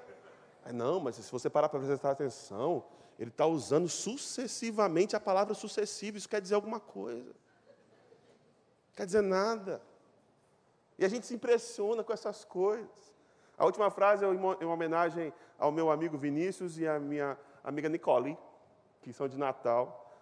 Aí, 0.64 0.72
não, 0.72 1.00
mas 1.00 1.16
se 1.16 1.32
você 1.32 1.50
parar 1.50 1.68
para 1.68 1.80
prestar 1.80 2.12
atenção, 2.12 2.84
ele 3.18 3.30
está 3.30 3.44
usando 3.44 3.88
sucessivamente 3.88 5.16
a 5.16 5.20
palavra 5.20 5.52
sucessivo, 5.52 6.16
isso 6.16 6.28
quer 6.28 6.40
dizer 6.40 6.54
alguma 6.54 6.78
coisa. 6.78 7.34
Quer 8.94 9.04
dizer 9.04 9.22
nada. 9.22 9.82
E 10.96 11.04
a 11.04 11.08
gente 11.08 11.26
se 11.26 11.34
impressiona 11.34 12.04
com 12.04 12.12
essas 12.12 12.44
coisas. 12.44 13.12
A 13.58 13.64
última 13.64 13.90
frase 13.90 14.24
é 14.24 14.28
em 14.28 14.66
homenagem 14.66 15.34
ao 15.58 15.72
meu 15.72 15.90
amigo 15.90 16.16
Vinícius 16.16 16.78
e 16.78 16.86
à 16.86 17.00
minha 17.00 17.36
amiga 17.62 17.88
Nicole, 17.88 18.38
que 19.00 19.12
são 19.12 19.28
de 19.28 19.38
Natal. 19.38 20.12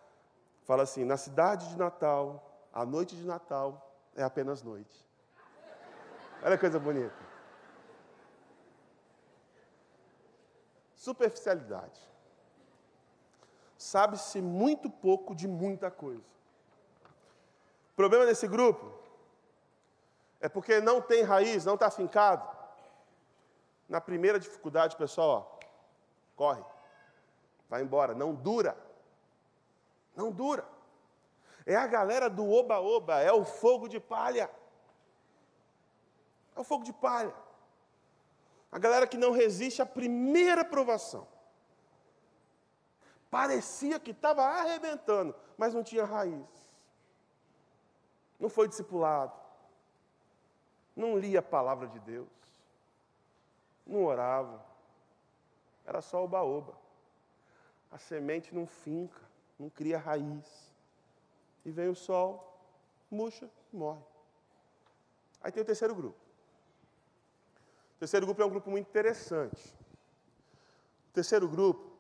Fala 0.62 0.82
assim: 0.82 1.04
na 1.04 1.16
cidade 1.16 1.68
de 1.68 1.76
Natal, 1.76 2.50
a 2.72 2.84
noite 2.84 3.16
de 3.16 3.26
Natal 3.26 3.94
é 4.14 4.22
apenas 4.22 4.62
noite. 4.62 5.06
Olha 6.42 6.56
que 6.56 6.60
coisa 6.60 6.78
bonita. 6.78 7.30
Superficialidade. 10.94 12.00
Sabe-se 13.76 14.42
muito 14.42 14.90
pouco 14.90 15.34
de 15.34 15.48
muita 15.48 15.90
coisa. 15.90 16.28
O 17.92 17.96
problema 17.96 18.26
desse 18.26 18.46
grupo 18.46 18.92
é 20.40 20.48
porque 20.48 20.80
não 20.80 21.00
tem 21.00 21.22
raiz, 21.22 21.64
não 21.64 21.74
está 21.74 21.86
afincado. 21.86 22.48
Na 23.88 24.00
primeira 24.00 24.38
dificuldade, 24.38 24.96
pessoal, 24.96 25.28
ó, 25.28 25.66
corre, 26.36 26.62
vai 27.70 27.80
embora, 27.80 28.14
não 28.14 28.34
dura. 28.34 28.76
Não 30.14 30.30
dura. 30.30 30.68
É 31.64 31.74
a 31.74 31.86
galera 31.86 32.28
do 32.28 32.46
oba-oba, 32.50 33.18
é 33.20 33.32
o 33.32 33.44
fogo 33.44 33.88
de 33.88 33.98
palha. 33.98 34.50
É 36.54 36.60
o 36.60 36.64
fogo 36.64 36.84
de 36.84 36.92
palha. 36.92 37.34
A 38.70 38.78
galera 38.78 39.06
que 39.06 39.16
não 39.16 39.32
resiste 39.32 39.80
à 39.80 39.86
primeira 39.86 40.62
provação. 40.64 41.26
Parecia 43.30 43.98
que 43.98 44.10
estava 44.10 44.42
arrebentando, 44.42 45.34
mas 45.56 45.72
não 45.72 45.82
tinha 45.82 46.04
raiz. 46.04 46.44
Não 48.38 48.50
foi 48.50 48.68
discipulado 48.68 49.40
não 51.00 51.18
lia 51.18 51.38
a 51.40 51.42
palavra 51.42 51.88
de 51.88 51.98
Deus, 52.00 52.28
não 53.86 54.04
orava, 54.04 54.64
era 55.84 56.00
só 56.00 56.22
oba-oba. 56.22 56.74
A 57.90 57.98
semente 57.98 58.54
não 58.54 58.66
finca, 58.66 59.20
não 59.58 59.68
cria 59.68 59.98
raiz. 59.98 60.72
E 61.64 61.70
vem 61.70 61.88
o 61.88 61.94
sol, 61.94 62.58
murcha 63.10 63.50
e 63.72 63.76
morre. 63.76 64.02
Aí 65.42 65.50
tem 65.50 65.62
o 65.62 65.66
terceiro 65.66 65.94
grupo. 65.94 66.18
O 67.96 67.98
terceiro 67.98 68.26
grupo 68.26 68.40
é 68.42 68.46
um 68.46 68.50
grupo 68.50 68.70
muito 68.70 68.88
interessante. 68.88 69.76
O 71.10 71.12
terceiro 71.12 71.48
grupo, 71.48 71.90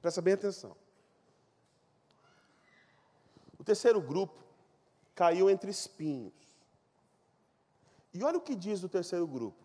presta 0.00 0.22
bem 0.22 0.34
atenção. 0.34 0.76
O 3.58 3.64
terceiro 3.64 4.00
grupo 4.00 4.42
caiu 5.14 5.50
entre 5.50 5.70
espinhos. 5.70 6.32
E 8.14 8.22
olha 8.22 8.38
o 8.38 8.40
que 8.40 8.54
diz 8.54 8.80
do 8.80 8.88
terceiro 8.88 9.26
grupo. 9.26 9.62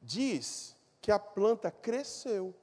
Diz 0.00 0.76
que 1.00 1.10
a 1.10 1.18
planta 1.18 1.70
cresceu. 1.70 2.54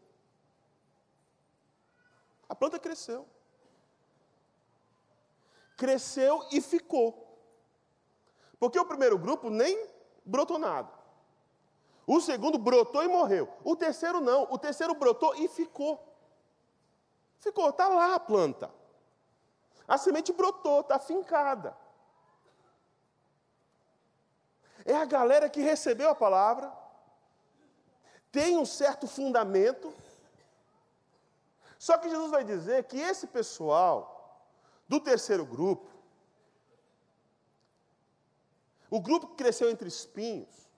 A 2.49 2.55
planta 2.55 2.79
cresceu. 2.79 3.25
Cresceu 5.77 6.45
e 6.51 6.59
ficou. 6.59 7.29
Porque 8.59 8.77
o 8.77 8.85
primeiro 8.85 9.17
grupo 9.17 9.49
nem 9.49 9.87
brotou 10.25 10.57
nada. 10.57 10.91
O 12.05 12.19
segundo 12.19 12.57
brotou 12.57 13.03
e 13.03 13.07
morreu. 13.07 13.47
O 13.63 13.75
terceiro 13.75 14.19
não. 14.19 14.47
O 14.51 14.57
terceiro 14.57 14.95
brotou 14.95 15.35
e 15.35 15.47
ficou. 15.47 16.03
Ficou, 17.37 17.69
está 17.69 17.87
lá 17.87 18.15
a 18.15 18.19
planta. 18.19 18.73
A 19.87 19.97
semente 19.97 20.33
brotou, 20.33 20.81
está 20.81 20.99
fincada. 20.99 21.77
É 24.85 24.95
a 24.95 25.05
galera 25.05 25.49
que 25.49 25.61
recebeu 25.61 26.09
a 26.09 26.15
palavra, 26.15 26.71
tem 28.31 28.57
um 28.57 28.65
certo 28.65 29.07
fundamento. 29.07 29.93
Só 31.79 31.97
que 31.97 32.09
Jesus 32.09 32.29
vai 32.29 32.43
dizer 32.43 32.83
que 32.83 32.99
esse 32.99 33.25
pessoal 33.25 33.99
do 34.85 34.99
terceiro 34.99 35.45
grupo, 35.45 35.89
o 38.89 38.99
grupo 38.99 39.27
que 39.27 39.35
cresceu 39.35 39.69
entre 39.69 39.87
espinhos, 39.87 40.69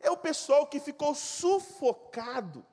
é 0.00 0.08
o 0.10 0.16
pessoal 0.16 0.68
que 0.68 0.78
ficou 0.78 1.12
sufocado 1.12 2.64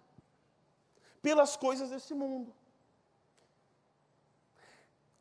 pelas 1.23 1.55
coisas 1.55 1.89
desse 1.89 2.13
mundo. 2.13 2.53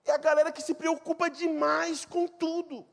É 0.04 0.12
a 0.12 0.18
galera 0.18 0.52
que 0.52 0.60
se 0.60 0.74
preocupa 0.74 1.30
demais 1.30 2.04
com 2.04 2.26
tudo. 2.26 2.86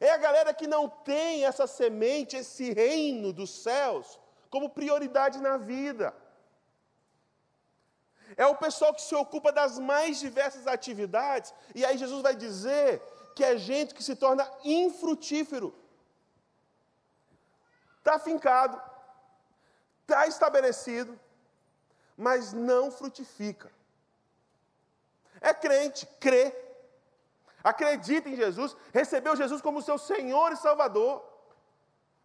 É 0.00 0.10
a 0.10 0.16
galera 0.16 0.52
que 0.52 0.66
não 0.66 0.88
tem 0.88 1.44
essa 1.44 1.68
semente, 1.68 2.36
esse 2.36 2.72
reino 2.72 3.32
dos 3.32 3.50
céus, 3.62 4.18
como 4.52 4.68
prioridade 4.68 5.38
na 5.40 5.56
vida. 5.56 6.14
É 8.36 8.46
o 8.46 8.54
pessoal 8.54 8.92
que 8.94 9.00
se 9.00 9.14
ocupa 9.14 9.50
das 9.50 9.78
mais 9.78 10.18
diversas 10.20 10.66
atividades, 10.66 11.54
e 11.74 11.84
aí 11.86 11.96
Jesus 11.96 12.20
vai 12.22 12.34
dizer 12.36 13.00
que 13.34 13.42
é 13.42 13.56
gente 13.56 13.94
que 13.94 14.04
se 14.04 14.14
torna 14.14 14.48
infrutífero. 14.62 15.74
Está 17.98 18.18
fincado, 18.18 18.80
está 20.02 20.26
estabelecido, 20.26 21.18
mas 22.14 22.52
não 22.52 22.90
frutifica. 22.90 23.72
É 25.40 25.54
crente, 25.54 26.06
crê, 26.20 26.54
acredita 27.64 28.28
em 28.28 28.36
Jesus, 28.36 28.76
recebeu 28.92 29.34
Jesus 29.34 29.62
como 29.62 29.80
seu 29.80 29.96
Senhor 29.96 30.52
e 30.52 30.56
Salvador. 30.56 31.24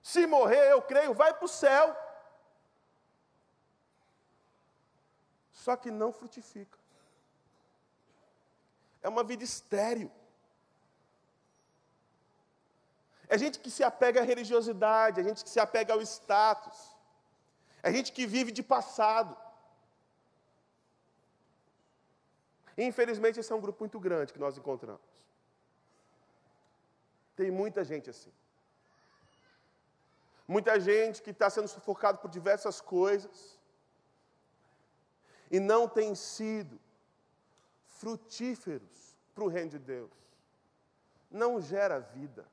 Se 0.04 0.28
morrer, 0.28 0.72
eu 0.72 0.82
creio, 0.82 1.14
vai 1.14 1.34
para 1.34 1.46
o 1.46 1.48
céu. 1.48 1.96
Só 5.64 5.76
que 5.76 5.90
não 6.02 6.12
frutifica. 6.18 6.78
É 9.02 9.10
uma 9.10 9.24
vida 9.24 9.44
estéril. 9.44 10.12
É 13.28 13.38
gente 13.44 13.60
que 13.64 13.72
se 13.72 13.84
apega 13.84 14.22
à 14.22 14.24
religiosidade, 14.24 15.20
é 15.20 15.24
gente 15.24 15.44
que 15.44 15.50
se 15.50 15.60
apega 15.60 15.94
ao 15.94 16.02
status. 16.02 16.80
É 17.82 17.92
gente 17.92 18.12
que 18.12 18.26
vive 18.36 18.52
de 18.52 18.64
passado. 18.64 19.36
Infelizmente, 22.78 23.40
esse 23.40 23.52
é 23.52 23.56
um 23.56 23.66
grupo 23.66 23.80
muito 23.80 24.00
grande 24.00 24.34
que 24.34 24.40
nós 24.46 24.58
encontramos. 24.58 25.10
Tem 27.36 27.50
muita 27.50 27.84
gente 27.84 28.10
assim. 28.12 28.32
Muita 30.48 30.80
gente 30.80 31.22
que 31.22 31.32
está 31.32 31.50
sendo 31.50 31.68
sufocado 31.68 32.20
por 32.20 32.30
diversas 32.30 32.80
coisas 32.80 33.57
e 35.50 35.60
não 35.60 35.88
tem 35.88 36.14
sido 36.16 36.80
frutíferos 37.86 39.16
para 39.34 39.44
o 39.44 39.48
reino 39.48 39.72
de 39.72 39.80
Deus. 39.80 40.12
Não 41.30 41.62
gera 41.62 42.00
vida. 42.00 42.46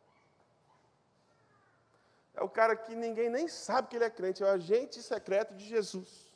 É 2.35 2.43
o 2.43 2.49
cara 2.49 2.75
que 2.75 2.95
ninguém 2.95 3.29
nem 3.31 3.47
sabe 3.47 3.89
que 3.89 3.97
ele 3.97 4.05
é 4.05 4.11
crente, 4.11 4.43
é 4.43 4.47
o 4.47 4.51
agente 4.51 5.03
secreto 5.03 5.55
de 5.55 5.65
Jesus. 5.65 6.33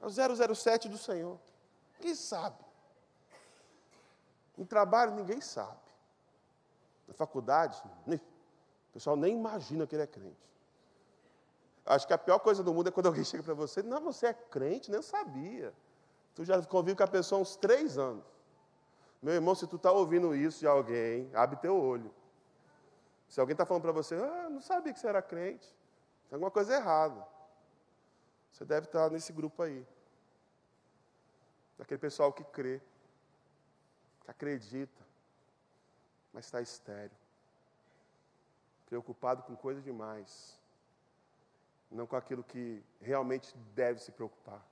É 0.00 0.06
o 0.06 0.54
007 0.54 0.88
do 0.88 0.98
Senhor. 0.98 1.38
Quem 2.00 2.14
sabe? 2.14 2.62
No 4.56 4.66
trabalho, 4.66 5.14
ninguém 5.14 5.40
sabe. 5.40 5.80
Na 7.06 7.14
faculdade, 7.14 7.80
o 8.06 8.92
pessoal 8.92 9.16
nem 9.16 9.34
imagina 9.34 9.86
que 9.86 9.94
ele 9.94 10.02
é 10.02 10.06
crente. 10.06 10.47
Acho 11.88 12.06
que 12.06 12.12
a 12.12 12.18
pior 12.18 12.38
coisa 12.38 12.62
do 12.62 12.74
mundo 12.74 12.88
é 12.88 12.92
quando 12.92 13.06
alguém 13.06 13.24
chega 13.24 13.42
para 13.42 13.54
você, 13.54 13.82
não, 13.82 14.02
você 14.02 14.26
é 14.26 14.34
crente, 14.34 14.90
nem 14.90 15.00
sabia. 15.00 15.72
Tu 16.34 16.44
já 16.44 16.62
convive 16.62 16.98
com 16.98 17.02
a 17.02 17.08
pessoa 17.08 17.38
há 17.38 17.42
uns 17.42 17.56
três 17.56 17.96
anos. 17.96 18.24
Meu 19.22 19.32
irmão, 19.32 19.54
se 19.54 19.66
tu 19.66 19.76
está 19.76 19.90
ouvindo 19.90 20.34
isso 20.34 20.60
de 20.60 20.66
alguém, 20.66 21.30
abre 21.34 21.56
teu 21.56 21.74
olho. 21.74 22.14
Se 23.26 23.40
alguém 23.40 23.54
está 23.54 23.64
falando 23.64 23.82
para 23.82 23.92
você, 23.92 24.16
ah, 24.16 24.50
não 24.50 24.60
sabia 24.60 24.92
que 24.92 25.00
você 25.00 25.08
era 25.08 25.22
crente, 25.22 25.66
tem 26.28 26.36
alguma 26.36 26.50
coisa 26.50 26.74
errada. 26.74 27.26
Você 28.52 28.66
deve 28.66 28.86
estar 28.86 29.04
tá 29.04 29.10
nesse 29.10 29.32
grupo 29.32 29.62
aí. 29.62 29.86
Daquele 31.78 31.98
pessoal 31.98 32.34
que 32.34 32.44
crê, 32.44 32.82
que 34.20 34.30
acredita, 34.30 35.02
mas 36.34 36.44
está 36.44 36.60
estéreo. 36.60 37.16
Preocupado 38.86 39.42
com 39.42 39.56
coisa 39.56 39.80
demais. 39.80 40.57
Não 41.90 42.06
com 42.06 42.16
aquilo 42.16 42.44
que 42.44 42.82
realmente 43.00 43.56
deve 43.74 44.00
se 44.00 44.12
preocupar. 44.12 44.64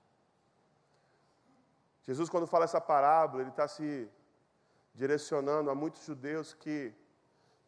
Jesus, 2.03 2.29
quando 2.29 2.47
fala 2.47 2.65
essa 2.65 2.81
parábola, 2.81 3.43
ele 3.43 3.51
está 3.51 3.67
se 3.67 4.09
direcionando 4.95 5.71
a 5.71 5.75
muitos 5.75 6.05
judeus 6.05 6.55
que 6.55 6.95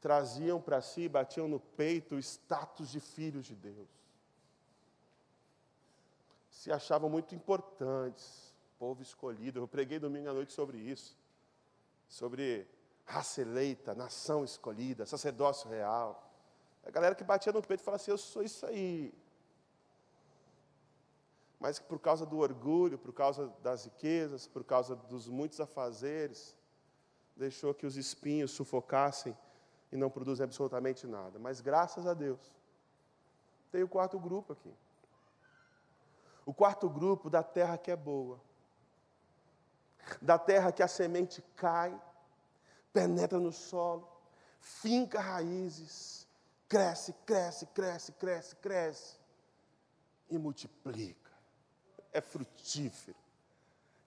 traziam 0.01 0.61
para 0.61 0.81
si, 0.81 1.09
batiam 1.09 1.49
no 1.49 1.59
peito 1.59 2.15
o 2.15 2.19
status 2.19 2.89
de 2.89 3.01
filhos 3.01 3.47
de 3.47 3.55
Deus. 3.55 3.89
Se 6.51 6.71
achavam 6.71 7.11
muito 7.11 7.35
importantes, 7.35 8.55
povo 8.79 9.03
escolhido. 9.03 9.59
Eu 9.59 9.69
preguei 9.69 9.99
domingo 9.99 10.31
à 10.31 10.33
noite 10.33 10.53
sobre 10.53 10.79
isso, 10.79 11.17
sobre 12.09 12.67
raça 13.05 13.41
eleita, 13.41 13.95
nação 13.95 14.45
escolhida, 14.45 15.05
sacerdócio 15.05 15.69
real. 15.69 16.31
A 16.85 16.91
galera 16.91 17.15
que 17.15 17.25
batia 17.25 17.53
no 17.53 17.63
peito 17.63 17.81
e 17.81 17.85
falava 17.85 18.01
assim: 18.01 18.11
Eu 18.11 18.19
sou 18.19 18.43
isso 18.43 18.65
aí. 18.67 19.13
Mas 21.59 21.79
que 21.79 21.87
por 21.87 21.99
causa 21.99 22.25
do 22.25 22.39
orgulho, 22.39 22.99
por 22.99 23.13
causa 23.13 23.49
das 23.63 23.85
riquezas, 23.85 24.47
por 24.47 24.63
causa 24.65 24.95
dos 24.95 25.29
muitos 25.29 25.61
afazeres, 25.61 26.57
deixou 27.37 27.75
que 27.75 27.87
os 27.87 27.97
espinhos 27.97 28.51
sufocassem 28.53 29.37
e 29.91 29.97
não 29.97 30.11
produzem 30.11 30.45
absolutamente 30.45 31.07
nada. 31.07 31.39
Mas 31.39 31.61
graças 31.61 32.07
a 32.07 32.15
Deus, 32.15 32.41
tem 33.71 33.83
o 33.83 33.89
quarto 33.89 34.19
grupo 34.19 34.53
aqui. 34.53 34.73
O 36.45 36.55
quarto 36.55 36.89
grupo 36.89 37.29
da 37.29 37.43
terra 37.43 37.77
que 37.77 37.91
é 37.91 37.97
boa, 37.97 38.41
da 40.23 40.39
terra 40.39 40.73
que 40.73 40.83
a 40.83 40.89
semente 40.89 41.43
cai, 41.55 42.01
penetra 42.93 43.39
no 43.39 43.53
solo, 43.53 44.09
finca 44.59 45.21
raízes, 45.21 46.27
cresce, 46.69 47.13
cresce, 47.27 47.67
cresce, 47.67 48.13
cresce, 48.13 48.57
cresce 48.57 49.19
e 50.31 50.39
multiplica. 50.39 51.28
É 52.13 52.21
frutífero. 52.21 53.17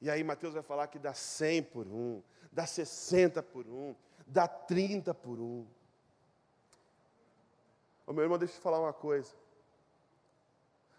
E 0.02 0.10
aí 0.10 0.24
Mateus 0.24 0.54
vai 0.54 0.64
falar 0.64 0.88
que 0.88 0.98
dá 0.98 1.14
100 1.14 1.64
por 1.64 1.88
um, 1.88 2.22
dá 2.52 2.66
60 2.66 3.44
por 3.44 3.68
um, 3.68 3.96
dá 4.26 4.48
30 4.48 5.14
por 5.14 5.40
um. 5.40 5.66
Ô 8.08 8.14
meu 8.14 8.24
irmão, 8.24 8.38
deixa 8.38 8.56
eu 8.56 8.60
te 8.60 8.64
falar 8.64 8.80
uma 8.80 8.94
coisa. 8.94 9.34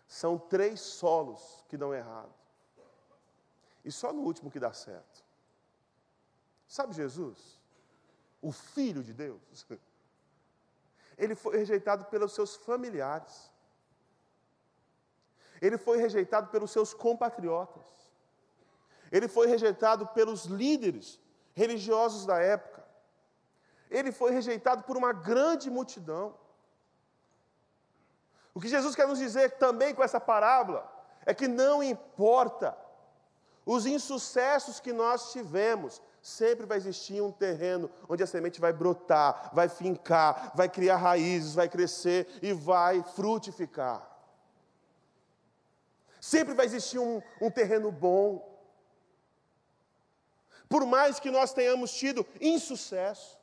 São 0.07 0.39
três 0.39 0.81
solos 0.81 1.65
que 1.69 1.77
dão 1.77 1.93
errado. 1.93 2.33
E 3.85 3.91
só 3.91 4.13
no 4.13 4.23
último 4.23 4.51
que 4.51 4.61
dá 4.61 4.73
certo. 4.73 5.25
Sabe 6.69 6.95
Jesus? 6.95 7.61
O 8.41 8.53
Filho 8.53 9.03
de 9.03 9.13
Deus. 9.13 9.67
Ele 11.19 11.35
foi 11.35 11.59
rejeitado 11.59 12.07
pelos 12.07 12.33
seus 12.35 12.57
familiares. 12.57 13.52
Ele 15.63 15.79
foi 15.79 15.97
rejeitado 15.97 16.49
pelos 16.49 16.71
seus 16.71 16.93
compatriotas. 16.93 17.87
Ele 19.11 19.29
foi 19.29 19.47
rejeitado 19.47 20.07
pelos 20.09 20.45
líderes 20.45 21.19
religiosos 21.55 22.27
da 22.27 22.39
época 22.39 22.83
ele 23.93 24.11
foi 24.11 24.33
rejeitado 24.33 24.83
por 24.85 24.97
uma 24.97 25.13
grande 25.13 25.71
multidão. 25.71 26.35
O 28.55 28.61
que 28.61 28.69
Jesus 28.69 28.95
quer 28.95 29.07
nos 29.07 29.19
dizer 29.19 29.53
também 29.53 29.95
com 29.95 30.03
essa 30.03 30.19
parábola 30.19 30.91
é 31.25 31.35
que 31.35 31.47
não 31.47 31.83
importa 31.83 32.77
os 33.65 33.87
insucessos 33.87 34.81
que 34.81 34.93
nós 34.93 35.31
tivemos, 35.31 36.03
sempre 36.21 36.67
vai 36.67 36.79
existir 36.79 37.23
um 37.23 37.31
terreno 37.31 37.89
onde 38.09 38.23
a 38.23 38.27
semente 38.27 38.61
vai 38.61 38.73
brotar, 38.73 39.51
vai 39.53 39.69
fincar, 39.69 40.53
vai 40.55 40.69
criar 40.69 40.97
raízes, 40.97 41.55
vai 41.55 41.69
crescer 41.69 42.27
e 42.43 42.53
vai 42.53 43.03
frutificar. 43.03 44.11
Sempre 46.23 46.55
vai 46.55 46.67
existir 46.67 47.01
um, 47.01 47.21
um 47.41 47.51
terreno 47.51 47.91
bom. 47.91 48.49
Por 50.69 50.87
mais 50.87 51.19
que 51.19 51.33
nós 51.33 51.53
tenhamos 51.53 51.93
tido 51.93 52.25
insucesso. 52.41 53.37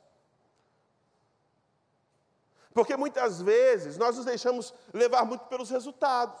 Porque 2.72 2.96
muitas 2.96 3.42
vezes 3.42 3.98
nós 3.98 4.16
nos 4.16 4.24
deixamos 4.24 4.72
levar 4.94 5.26
muito 5.26 5.44
pelos 5.44 5.68
resultados. 5.68 6.40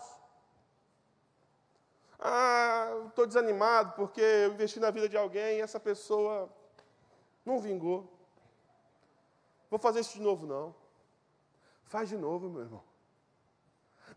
Ah, 2.18 2.88
estou 3.08 3.26
desanimado 3.26 3.92
porque 3.92 4.22
eu 4.22 4.54
investi 4.54 4.80
na 4.80 4.90
vida 4.90 5.10
de 5.10 5.18
alguém 5.18 5.58
e 5.58 5.60
essa 5.60 5.78
pessoa 5.78 6.48
não 7.44 7.60
vingou. 7.60 8.10
Vou 9.68 9.78
fazer 9.78 10.00
isso 10.00 10.14
de 10.14 10.22
novo, 10.22 10.46
não. 10.46 10.74
Faz 11.84 12.08
de 12.08 12.16
novo, 12.16 12.48
meu 12.48 12.62
irmão. 12.62 12.89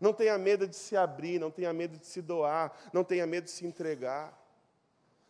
Não 0.00 0.12
tenha 0.12 0.36
medo 0.38 0.66
de 0.66 0.76
se 0.76 0.96
abrir, 0.96 1.38
não 1.38 1.50
tenha 1.50 1.72
medo 1.72 1.98
de 1.98 2.06
se 2.06 2.20
doar, 2.20 2.72
não 2.92 3.04
tenha 3.04 3.26
medo 3.26 3.44
de 3.44 3.50
se 3.50 3.66
entregar. 3.66 4.38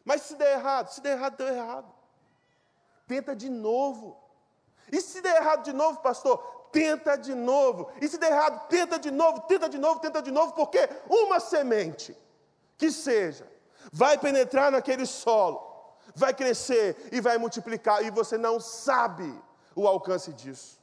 Mas 0.04 0.22
se 0.22 0.36
der 0.36 0.58
errado, 0.58 0.88
se 0.88 1.00
der 1.00 1.16
errado, 1.16 1.36
deu 1.36 1.48
errado. 1.48 1.92
Tenta 3.06 3.34
de 3.34 3.48
novo. 3.48 4.22
E 4.92 5.00
se 5.00 5.20
der 5.20 5.36
errado 5.36 5.62
de 5.64 5.72
novo, 5.72 6.00
pastor, 6.00 6.38
tenta 6.70 7.16
de 7.16 7.34
novo. 7.34 7.90
E 8.00 8.08
se 8.08 8.18
der 8.18 8.32
errado, 8.32 8.68
tenta 8.68 8.98
de 8.98 9.10
novo, 9.10 9.40
tenta 9.42 9.68
de 9.68 9.78
novo, 9.78 10.00
tenta 10.00 10.20
de 10.20 10.30
novo, 10.30 10.52
porque 10.52 10.88
uma 11.08 11.40
semente 11.40 12.16
que 12.76 12.90
seja, 12.90 13.46
vai 13.92 14.18
penetrar 14.18 14.72
naquele 14.72 15.06
solo, 15.06 15.62
vai 16.14 16.34
crescer 16.34 17.08
e 17.12 17.20
vai 17.20 17.38
multiplicar, 17.38 18.04
e 18.04 18.10
você 18.10 18.36
não 18.36 18.58
sabe 18.58 19.32
o 19.74 19.86
alcance 19.86 20.32
disso. 20.32 20.80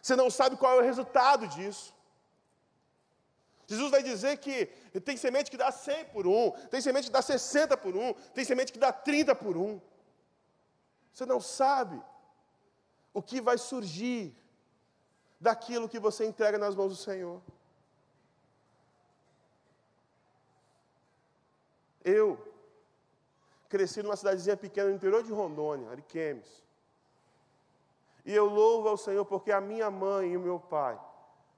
Você 0.00 0.14
não 0.14 0.30
sabe 0.30 0.56
qual 0.56 0.76
é 0.76 0.78
o 0.78 0.84
resultado 0.84 1.46
disso. 1.48 1.94
Jesus 3.68 3.90
vai 3.90 4.02
dizer 4.02 4.38
que 4.38 4.66
tem 5.04 5.14
semente 5.18 5.50
que 5.50 5.56
dá 5.58 5.70
100 5.70 6.06
por 6.06 6.26
um, 6.26 6.50
tem 6.70 6.80
semente 6.80 7.08
que 7.08 7.12
dá 7.12 7.20
60 7.20 7.76
por 7.76 7.94
um, 7.94 8.14
tem 8.32 8.42
semente 8.42 8.72
que 8.72 8.78
dá 8.78 8.90
30 8.90 9.34
por 9.34 9.58
um. 9.58 9.78
Você 11.12 11.26
não 11.26 11.38
sabe 11.38 12.02
o 13.12 13.22
que 13.22 13.42
vai 13.42 13.58
surgir 13.58 14.34
daquilo 15.38 15.86
que 15.86 15.98
você 15.98 16.24
entrega 16.24 16.56
nas 16.56 16.74
mãos 16.74 16.88
do 16.88 16.96
Senhor. 16.96 17.42
Eu 22.02 22.42
cresci 23.68 24.02
numa 24.02 24.16
cidadezinha 24.16 24.56
pequena 24.56 24.88
no 24.88 24.96
interior 24.96 25.22
de 25.22 25.30
Rondônia, 25.30 25.90
Ariquemes. 25.90 26.64
E 28.24 28.32
eu 28.32 28.46
louvo 28.46 28.88
ao 28.88 28.96
Senhor 28.96 29.26
porque 29.26 29.52
a 29.52 29.60
minha 29.60 29.90
mãe 29.90 30.32
e 30.32 30.36
o 30.38 30.40
meu 30.40 30.58
pai 30.58 30.98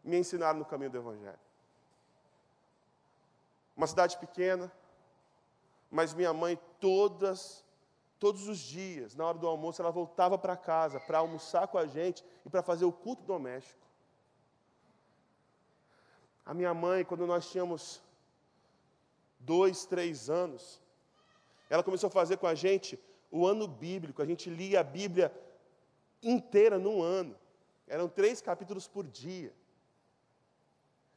me 0.03 0.19
ensinaram 0.19 0.59
no 0.59 0.65
caminho 0.65 0.91
do 0.91 0.99
Evangelho. 0.99 1.50
Uma 3.81 3.87
cidade 3.87 4.19
pequena, 4.19 4.71
mas 5.91 6.13
minha 6.13 6.35
mãe 6.35 6.61
todas 6.79 7.65
todos 8.19 8.47
os 8.47 8.59
dias, 8.59 9.17
na 9.17 9.25
hora 9.25 9.39
do 9.39 9.47
almoço, 9.47 9.81
ela 9.81 9.91
voltava 9.91 10.37
para 10.37 10.55
casa 10.55 11.01
para 11.01 11.17
almoçar 11.17 11.67
com 11.67 11.79
a 11.79 11.87
gente 11.87 12.23
e 12.45 12.51
para 12.51 12.63
fazer 12.63 12.85
o 12.85 12.93
culto 12.93 13.23
doméstico. 13.23 13.81
A 16.45 16.53
minha 16.53 16.75
mãe, 16.75 17.07
quando 17.07 17.27
nós 17.27 17.51
tínhamos 17.51 18.03
dois, 19.39 19.87
três 19.87 20.29
anos, 20.29 20.79
ela 21.71 21.83
começou 21.83 22.09
a 22.09 22.11
fazer 22.11 22.37
com 22.37 22.47
a 22.47 22.55
gente 22.55 23.03
o 23.31 23.47
ano 23.47 23.67
bíblico. 23.67 24.21
A 24.21 24.27
gente 24.27 24.51
lia 24.51 24.81
a 24.81 24.85
Bíblia 24.85 25.35
inteira 26.23 26.79
num 26.79 27.01
ano. 27.01 27.35
Eram 27.89 28.11
três 28.11 28.43
capítulos 28.43 28.87
por 28.87 29.07
dia. 29.07 29.55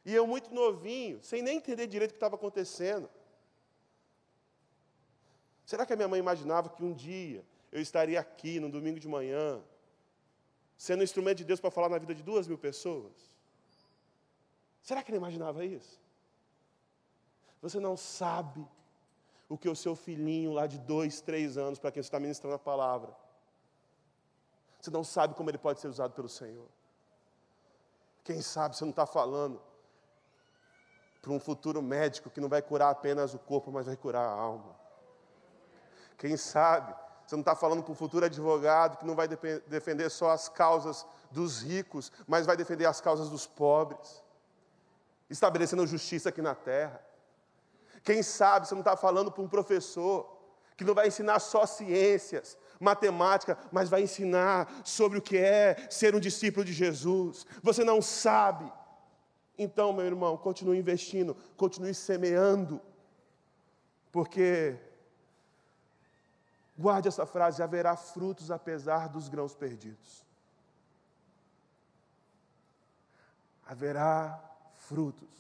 E 0.06 0.14
eu, 0.14 0.28
muito 0.28 0.54
novinho, 0.54 1.22
sem 1.24 1.42
nem 1.42 1.58
entender 1.58 1.88
direito 1.88 2.12
o 2.12 2.14
que 2.14 2.18
estava 2.18 2.36
acontecendo. 2.36 3.10
Será 5.66 5.86
que 5.86 5.94
a 5.94 5.96
minha 5.96 6.08
mãe 6.08 6.20
imaginava 6.20 6.70
que 6.70 6.84
um 6.84 6.94
dia 6.94 7.44
eu 7.72 7.82
estaria 7.82 8.20
aqui, 8.20 8.60
no 8.60 8.70
domingo 8.70 9.00
de 9.00 9.08
manhã, 9.08 9.64
sendo 10.78 11.00
um 11.00 11.04
instrumento 11.04 11.38
de 11.38 11.46
Deus 11.46 11.60
para 11.60 11.72
falar 11.72 11.90
na 11.90 11.98
vida 11.98 12.14
de 12.14 12.22
duas 12.22 12.48
mil 12.48 12.58
pessoas? 12.58 13.14
Será 14.82 15.02
que 15.02 15.10
ela 15.10 15.18
imaginava 15.18 15.64
isso? 15.64 16.02
Você 17.62 17.80
não 17.80 17.96
sabe 17.96 18.68
o 19.48 19.58
que 19.58 19.70
o 19.70 19.76
seu 19.76 19.96
filhinho 19.96 20.52
lá 20.52 20.68
de 20.68 20.78
dois, 20.80 21.22
três 21.22 21.58
anos, 21.58 21.80
para 21.80 21.92
quem 21.92 22.04
você 22.04 22.08
está 22.08 22.20
ministrando 22.20 22.56
a 22.56 22.60
palavra, 22.60 23.16
você 24.82 24.92
não 24.92 25.04
sabe 25.04 25.34
como 25.34 25.50
ele 25.50 25.58
pode 25.58 25.80
ser 25.80 25.88
usado 25.88 26.14
pelo 26.14 26.28
Senhor. 26.28 26.68
Quem 28.22 28.42
sabe 28.42 28.76
você 28.76 28.84
não 28.84 28.92
está 28.92 29.06
falando 29.06 29.62
para 31.24 31.32
um 31.32 31.40
futuro 31.40 31.82
médico 31.82 32.30
que 32.30 32.42
não 32.42 32.50
vai 32.50 32.62
curar 32.62 32.90
apenas 32.90 33.34
o 33.34 33.40
corpo, 33.40 33.72
mas 33.72 33.86
vai 33.86 33.96
curar 33.96 34.26
a 34.26 34.30
alma. 34.30 34.76
Quem 36.18 36.36
sabe 36.36 36.94
você 37.26 37.36
não 37.36 37.42
está 37.42 37.56
falando 37.56 37.82
para 37.82 37.94
um 37.94 37.96
futuro 37.96 38.26
advogado 38.26 38.98
que 38.98 39.06
não 39.06 39.16
vai 39.16 39.30
defender 39.66 40.10
só 40.10 40.32
as 40.32 40.50
causas 40.50 41.08
dos 41.32 41.62
ricos, 41.62 42.12
mas 42.28 42.46
vai 42.46 42.58
defender 42.58 42.86
as 42.86 43.00
causas 43.00 43.30
dos 43.30 43.48
pobres, 43.48 44.22
estabelecendo 45.30 45.88
justiça 45.88 46.28
aqui 46.28 46.42
na 46.42 46.54
terra. 46.54 47.02
Quem 48.04 48.22
sabe 48.22 48.68
você 48.68 48.76
não 48.76 48.82
está 48.82 48.98
falando 48.98 49.32
para 49.32 49.42
um 49.42 49.48
professor 49.48 50.30
que 50.76 50.84
não 50.84 50.94
vai 50.94 51.08
ensinar 51.08 51.40
só 51.40 51.66
ciências, 51.66 52.58
matemática, 52.82 53.58
mas 53.72 53.88
vai 53.88 54.04
ensinar 54.04 54.70
sobre 54.84 55.20
o 55.20 55.22
que 55.22 55.38
é 55.38 55.88
ser 55.90 56.14
um 56.14 56.20
discípulo 56.20 56.66
de 56.66 56.74
Jesus. 56.74 57.48
Você 57.62 57.86
não 57.86 58.02
sabe. 58.02 58.70
Então, 59.58 59.94
meu 59.94 60.06
irmão, 60.06 60.36
continue 60.38 60.78
investindo, 60.78 61.36
continue 61.56 61.94
semeando, 61.94 62.82
porque, 64.12 64.78
guarde 66.78 67.08
essa 67.08 67.26
frase: 67.26 67.62
haverá 67.62 67.96
frutos 67.96 68.50
apesar 68.50 69.10
dos 69.10 69.30
grãos 69.30 69.56
perdidos. 69.56 70.26
Haverá 73.66 74.40
frutos 74.76 75.34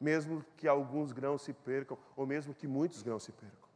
mesmo 0.00 0.44
que 0.56 0.68
alguns 0.68 1.12
grãos 1.12 1.42
se 1.42 1.52
percam, 1.52 1.98
ou 2.16 2.26
mesmo 2.26 2.54
que 2.54 2.66
muitos 2.66 3.02
grãos 3.02 3.24
se 3.24 3.32
percam. 3.32 3.68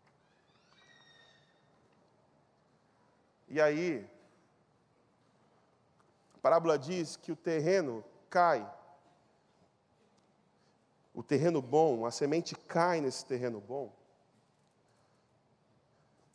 E 3.49 3.61
aí, 3.61 4.09
a 6.35 6.39
parábola 6.39 6.79
diz 6.79 7.17
que 7.17 7.33
o 7.33 7.37
terreno 7.37 8.05
cai, 8.33 8.67
o 11.13 11.23
terreno 11.23 11.61
bom, 11.61 12.07
a 12.07 12.11
semente 12.11 12.55
cai 12.57 12.99
nesse 13.03 13.27
terreno 13.27 13.61
bom. 13.61 13.93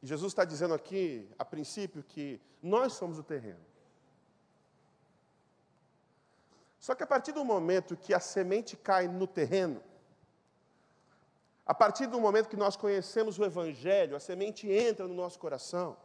E 0.03 0.05
Jesus 0.05 0.31
está 0.31 0.45
dizendo 0.45 0.75
aqui, 0.75 1.27
a 1.39 1.43
princípio, 1.43 2.03
que 2.03 2.39
nós 2.61 2.93
somos 2.93 3.17
o 3.17 3.23
terreno. 3.23 3.65
Só 6.79 6.93
que 6.93 7.01
a 7.01 7.07
partir 7.07 7.31
do 7.31 7.43
momento 7.43 7.97
que 7.97 8.13
a 8.13 8.19
semente 8.19 8.77
cai 8.77 9.07
no 9.07 9.25
terreno, 9.25 9.81
a 11.65 11.73
partir 11.73 12.05
do 12.05 12.21
momento 12.21 12.47
que 12.47 12.55
nós 12.55 12.77
conhecemos 12.77 13.39
o 13.39 13.43
Evangelho, 13.43 14.15
a 14.15 14.19
semente 14.19 14.71
entra 14.71 15.07
no 15.07 15.15
nosso 15.15 15.39
coração. 15.39 15.97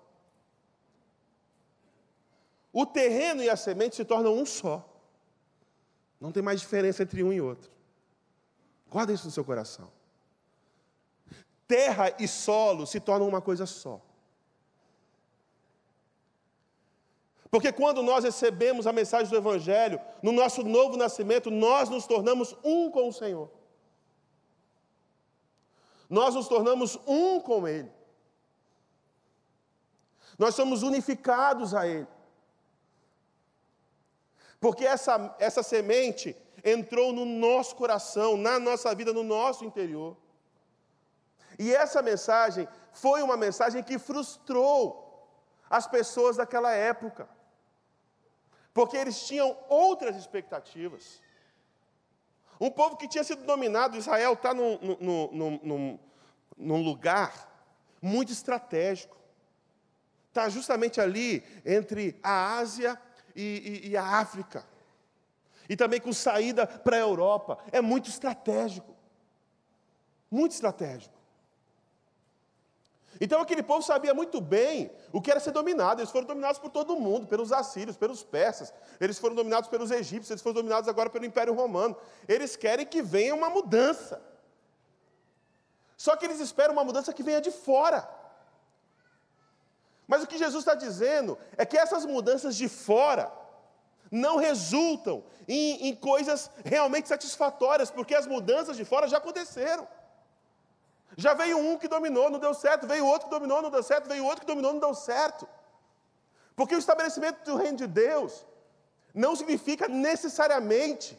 O 2.73 2.87
terreno 2.87 3.43
e 3.43 3.51
a 3.51 3.57
semente 3.57 3.97
se 3.97 4.07
tornam 4.07 4.35
um 4.35 4.47
só. 4.47 4.92
Não 6.23 6.31
tem 6.31 6.41
mais 6.41 6.61
diferença 6.61 7.03
entre 7.03 7.21
um 7.25 7.33
e 7.33 7.41
outro. 7.41 7.69
Guarda 8.89 9.13
isso 9.13 9.27
no 9.27 9.33
seu 9.33 9.45
coração. 9.45 9.91
Terra 11.67 12.15
e 12.17 12.29
solo 12.29 12.87
se 12.87 13.01
tornam 13.01 13.27
uma 13.27 13.41
coisa 13.41 13.67
só. 13.67 14.01
Porque 17.51 17.73
quando 17.73 18.05
nós 18.05 18.23
recebemos 18.23 18.87
a 18.87 18.93
mensagem 18.93 19.29
do 19.29 19.37
Evangelho, 19.37 20.01
no 20.23 20.31
nosso 20.31 20.63
novo 20.63 20.97
nascimento, 20.97 21.51
nós 21.51 21.89
nos 21.89 22.07
tornamos 22.07 22.57
um 22.63 22.89
com 22.89 23.09
o 23.09 23.13
Senhor. 23.13 23.51
Nós 26.09 26.37
nos 26.37 26.47
tornamos 26.47 26.97
um 27.05 27.41
com 27.41 27.67
Ele. 27.67 27.91
Nós 30.39 30.55
somos 30.55 30.85
unificados 30.85 31.75
a 31.75 31.85
Ele. 31.85 32.07
Porque 34.63 34.87
essa, 34.87 35.15
essa 35.39 35.63
semente 35.63 36.35
entrou 36.65 37.13
no 37.13 37.27
nosso 37.27 37.77
coração, 37.77 38.37
na 38.37 38.59
nossa 38.59 38.95
vida, 38.95 39.13
no 39.13 39.23
nosso 39.23 39.65
interior. 39.67 40.17
E 41.59 41.75
essa 41.75 42.01
mensagem 42.01 42.67
foi 42.93 43.23
uma 43.23 43.37
mensagem 43.37 43.83
que 43.83 43.99
frustrou 43.99 45.29
as 45.69 45.87
pessoas 45.87 46.39
daquela 46.39 46.73
época 46.73 47.29
porque 48.75 48.97
eles 48.97 49.27
tinham 49.27 49.57
outras 49.69 50.17
expectativas. 50.17 51.21
Um 52.61 52.71
povo 52.71 52.97
que 52.97 53.09
tinha 53.09 53.25
sido 53.25 53.45
dominado, 53.45 53.97
Israel 53.97 54.35
está 54.35 54.55
num, 54.55 54.79
num, 55.01 55.59
num, 55.63 55.99
num, 56.57 56.83
lugar 56.83 57.51
muito 58.01 58.33
estratégico. 58.33 59.17
Está 60.29 60.49
justamente 60.49 61.01
ali 61.01 61.45
entre 61.67 62.19
a 62.23 62.57
Ásia 62.57 62.99
e, 63.35 63.83
e, 63.85 63.91
e 63.91 63.97
a 63.97 64.05
África. 64.05 64.65
E 65.69 65.77
também 65.77 66.01
com 66.01 66.13
saída 66.13 66.67
para 66.67 66.97
a 66.97 67.01
Europa. 67.01 67.59
É 67.71 67.81
muito 67.81 68.09
estratégico. 68.09 68.95
Muito 70.31 70.53
estratégico. 70.53 71.23
Então 73.21 73.41
aquele 73.41 73.63
povo 73.63 73.83
sabia 73.83 74.15
muito 74.15 74.41
bem 74.41 74.91
o 75.13 75.21
que 75.21 75.31
era 75.31 75.39
ser 75.39 75.53
dominado. 75.53 76.01
Eles 76.01 76.11
foram 76.11 76.27
dominados 76.27 76.59
por 76.59 76.71
todo 76.71 76.97
mundo, 76.97 77.27
pelos 77.27 77.53
assírios, 77.53 77.97
pelos 77.97 78.23
persas. 78.25 78.73
Eles 79.01 79.19
foram 79.19 79.35
dominados 79.35 79.69
pelos 79.69 79.91
egípcios, 79.91 80.31
eles 80.31 80.43
foram 80.43 80.55
dominados 80.55 80.89
agora 80.89 81.11
pelo 81.11 81.25
Império 81.25 81.55
Romano. 81.55 81.97
Eles 82.27 82.57
querem 82.57 82.87
que 82.87 83.03
venha 83.03 83.35
uma 83.35 83.51
mudança. 83.51 84.21
Só 85.97 86.17
que 86.17 86.25
eles 86.25 86.41
esperam 86.41 86.73
uma 86.73 86.83
mudança 86.83 87.13
que 87.13 87.23
venha 87.23 87.41
de 87.41 87.53
fora. 87.53 88.09
Mas 90.13 90.23
o 90.23 90.27
que 90.27 90.37
Jesus 90.37 90.61
está 90.61 90.75
dizendo 90.75 91.39
é 91.57 91.65
que 91.65 91.79
essas 91.79 92.05
mudanças 92.05 92.55
de 92.55 92.69
fora 92.69 93.33
não 94.11 94.37
resultam 94.37 95.25
em, 95.49 95.89
em 95.89 95.97
coisas 95.97 96.51
realmente 96.63 97.09
satisfatórias, 97.09 97.91
porque 97.91 98.15
as 98.15 98.27
mudanças 98.27 98.77
de 98.77 98.85
fora 98.85 99.09
já 99.09 99.17
aconteceram. 99.17 99.89
Já 101.17 101.33
veio 101.33 101.57
um 101.57 101.79
que 101.79 101.89
dominou, 101.89 102.29
não 102.29 102.39
deu 102.39 102.53
certo, 102.53 102.87
veio 102.87 103.07
outro 103.07 103.29
que 103.29 103.35
dominou, 103.35 103.63
não 103.63 103.71
deu 103.71 103.83
certo, 103.83 104.07
veio 104.07 104.27
outro 104.27 104.43
que 104.43 104.47
dominou, 104.47 104.75
não 104.75 104.81
deu 104.81 104.95
certo. 104.95 105.49
Porque 106.55 106.75
o 106.75 106.79
estabelecimento 106.79 107.43
do 107.47 107.57
reino 107.57 107.79
de 107.79 107.87
Deus 107.87 108.45
não 109.15 109.35
significa 109.35 109.89
necessariamente 109.89 111.19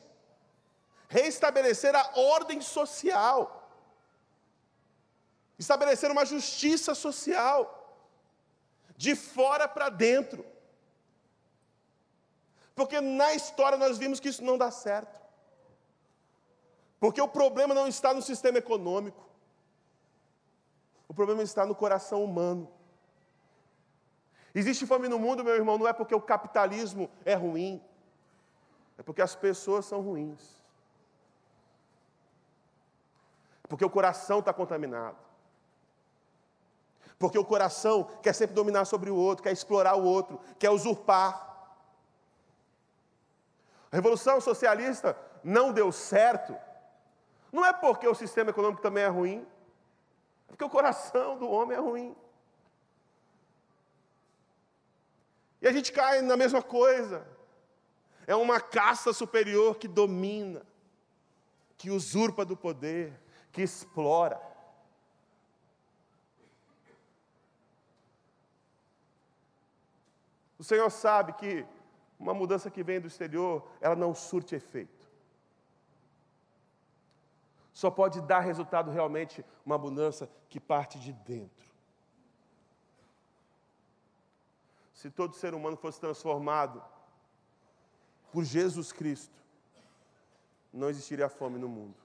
reestabelecer 1.10 1.96
a 1.96 2.12
ordem 2.14 2.62
social, 2.62 3.72
estabelecer 5.58 6.12
uma 6.12 6.26
justiça 6.26 6.94
social, 6.94 7.83
de 8.96 9.16
fora 9.16 9.68
para 9.68 9.90
dentro. 9.90 10.46
Porque 12.76 13.00
na 13.00 13.34
história 13.34 13.78
nós 13.78 13.98
vimos 13.98 14.20
que 14.20 14.30
isso 14.30 14.44
não 14.44 14.58
dá 14.58 14.72
certo. 14.72 15.22
Porque 17.00 17.22
o 17.22 17.28
problema 17.28 17.74
não 17.74 17.88
está 17.88 18.14
no 18.14 18.22
sistema 18.22 18.58
econômico. 18.58 19.30
O 21.08 21.14
problema 21.14 21.44
está 21.44 21.66
no 21.66 21.76
coração 21.76 22.24
humano. 22.24 22.72
Existe 24.56 24.86
fome 24.86 25.08
no 25.08 25.18
mundo, 25.18 25.44
meu 25.44 25.56
irmão, 25.56 25.78
não 25.78 25.88
é 25.88 25.94
porque 25.94 26.14
o 26.14 26.22
capitalismo 26.22 27.10
é 27.26 27.34
ruim, 27.34 27.84
é 28.98 29.02
porque 29.02 29.22
as 29.22 29.36
pessoas 29.36 29.86
são 29.86 30.02
ruins. 30.02 30.62
Porque 33.68 33.84
o 33.84 33.90
coração 33.90 34.40
está 34.40 34.54
contaminado. 34.54 35.18
Porque 37.24 37.40
o 37.40 37.46
coração 37.46 38.04
quer 38.22 38.34
sempre 38.34 38.54
dominar 38.54 38.84
sobre 38.84 39.10
o 39.10 39.16
outro, 39.16 39.44
quer 39.44 39.54
explorar 39.54 39.96
o 39.96 40.04
outro, 40.04 40.42
quer 40.60 40.70
usurpar. 40.72 41.72
A 43.90 43.96
Revolução 43.96 44.42
Socialista 44.42 45.16
não 45.42 45.72
deu 45.72 45.90
certo, 45.90 46.54
não 47.50 47.66
é 47.66 47.72
porque 47.72 48.06
o 48.06 48.14
sistema 48.14 48.50
econômico 48.50 48.82
também 48.82 49.06
é 49.06 49.08
ruim, 49.08 49.48
porque 50.50 50.66
o 50.66 50.70
coração 50.70 51.38
do 51.38 51.50
homem 51.50 51.78
é 51.78 51.80
ruim. 51.80 52.14
E 55.62 55.68
a 55.70 55.72
gente 55.72 55.94
cai 55.94 56.22
na 56.22 56.36
mesma 56.36 56.62
coisa. 56.62 57.26
É 58.28 58.36
uma 58.36 58.60
casta 58.60 59.14
superior 59.14 59.78
que 59.78 59.88
domina, 59.88 60.62
que 61.78 61.90
usurpa 61.90 62.44
do 62.44 62.58
poder, 62.58 63.18
que 63.50 63.62
explora. 63.62 64.53
O 70.64 70.66
Senhor 70.66 70.90
sabe 70.90 71.34
que 71.34 71.66
uma 72.18 72.34
mudança 72.34 72.72
que 72.72 72.84
vem 72.84 73.02
do 73.02 73.08
exterior, 73.08 73.68
ela 73.82 73.96
não 73.96 74.16
surte 74.16 74.56
efeito 74.56 75.04
só 77.74 77.90
pode 77.90 78.22
dar 78.22 78.42
resultado 78.42 78.92
realmente 78.92 79.44
uma 79.66 79.78
mudança 79.78 80.30
que 80.48 80.60
parte 80.60 81.00
de 81.00 81.12
dentro. 81.12 81.74
Se 84.94 85.10
todo 85.10 85.36
ser 85.36 85.56
humano 85.56 85.76
fosse 85.76 86.00
transformado 86.00 86.82
por 88.32 88.44
Jesus 88.44 88.92
Cristo, 88.92 89.36
não 90.72 90.90
existiria 90.90 91.28
fome 91.28 91.58
no 91.58 91.68
mundo, 91.68 91.98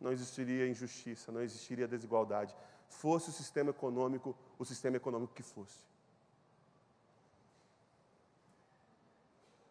não 0.00 0.12
existiria 0.12 0.68
injustiça, 0.68 1.30
não 1.30 1.40
existiria 1.40 1.86
desigualdade. 1.86 2.54
Fosse 2.88 3.30
o 3.30 3.32
sistema 3.32 3.70
econômico 3.70 4.36
o 4.58 4.64
sistema 4.64 4.96
econômico 4.96 5.32
que 5.32 5.42
fosse. 5.42 5.78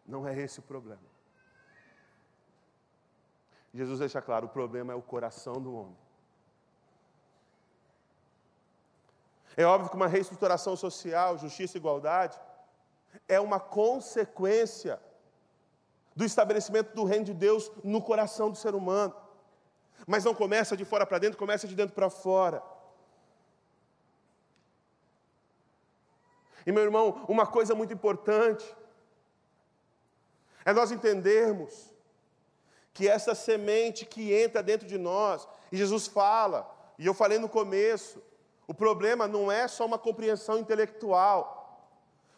Não 0.06 0.26
é 0.26 0.38
esse 0.38 0.60
o 0.60 0.62
problema. 0.62 1.16
Jesus 3.74 3.98
deixa 3.98 4.22
claro: 4.22 4.46
o 4.46 4.50
problema 4.50 4.92
é 4.92 4.96
o 4.96 5.02
coração 5.02 5.54
do 5.54 5.74
homem. 5.74 5.96
É 9.56 9.64
óbvio 9.64 9.90
que 9.90 9.96
uma 9.96 10.06
reestruturação 10.06 10.76
social, 10.76 11.38
justiça 11.38 11.76
e 11.76 11.80
igualdade, 11.80 12.38
é 13.26 13.40
uma 13.40 13.58
consequência 13.58 15.00
do 16.14 16.24
estabelecimento 16.24 16.94
do 16.94 17.04
reino 17.04 17.24
de 17.24 17.34
Deus 17.34 17.70
no 17.82 18.02
coração 18.02 18.50
do 18.50 18.56
ser 18.56 18.74
humano. 18.74 19.14
Mas 20.06 20.24
não 20.24 20.34
começa 20.34 20.76
de 20.76 20.84
fora 20.84 21.06
para 21.06 21.18
dentro, 21.18 21.38
começa 21.38 21.66
de 21.66 21.74
dentro 21.74 21.94
para 21.94 22.10
fora. 22.10 22.62
E 26.66 26.72
meu 26.72 26.82
irmão, 26.82 27.24
uma 27.28 27.46
coisa 27.46 27.74
muito 27.74 27.94
importante 27.94 28.76
é 30.66 30.72
nós 30.72 30.90
entendermos 30.90 31.94
que 32.92 33.08
essa 33.08 33.34
semente 33.34 34.04
que 34.04 34.34
entra 34.34 34.62
dentro 34.62 34.86
de 34.86 34.98
nós, 34.98 35.46
e 35.70 35.76
Jesus 35.76 36.08
fala, 36.08 36.68
e 36.98 37.06
eu 37.06 37.14
falei 37.14 37.38
no 37.38 37.48
começo, 37.48 38.20
o 38.66 38.74
problema 38.74 39.28
não 39.28 39.50
é 39.50 39.68
só 39.68 39.86
uma 39.86 39.98
compreensão 39.98 40.58
intelectual. 40.58 41.54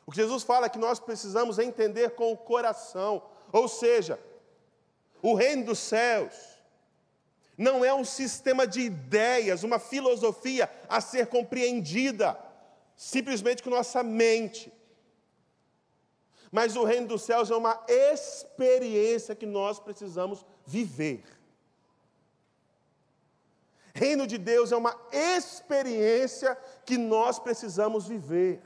O 0.05 0.11
que 0.11 0.18
Jesus 0.18 0.43
fala 0.43 0.66
é 0.66 0.68
que 0.68 0.79
nós 0.79 1.01
precisamos 1.01 1.59
entender 1.59 2.11
com 2.11 2.31
o 2.31 2.37
coração, 2.37 3.22
ou 3.51 3.66
seja, 3.66 4.20
o 5.22 5.35
reino 5.35 5.64
dos 5.64 5.79
céus 5.79 6.35
não 7.57 7.83
é 7.85 7.95
um 7.95 8.05
sistema 8.05 8.66
de 8.66 8.81
ideias, 8.81 9.64
uma 9.64 9.79
filosofia 9.79 10.70
a 10.89 11.01
ser 11.01 11.29
compreendida 11.29 12.39
simplesmente 12.95 13.62
com 13.62 13.70
nossa 13.70 14.03
mente. 14.03 14.72
Mas 16.51 16.76
o 16.76 16.84
reino 16.84 17.07
dos 17.07 17.22
céus 17.22 17.51
é 17.51 17.57
uma 17.57 17.82
experiência 17.86 19.34
que 19.34 19.46
nós 19.46 19.78
precisamos 19.78 20.44
viver. 20.64 21.24
Reino 23.94 24.26
de 24.26 24.38
Deus 24.38 24.72
é 24.72 24.76
uma 24.76 24.96
experiência 25.12 26.57
que 26.86 26.96
nós 26.96 27.38
precisamos 27.38 28.07
viver. 28.07 28.62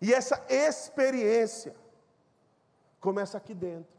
E 0.00 0.14
essa 0.14 0.44
experiência 0.48 1.74
começa 3.00 3.36
aqui 3.36 3.54
dentro. 3.54 3.98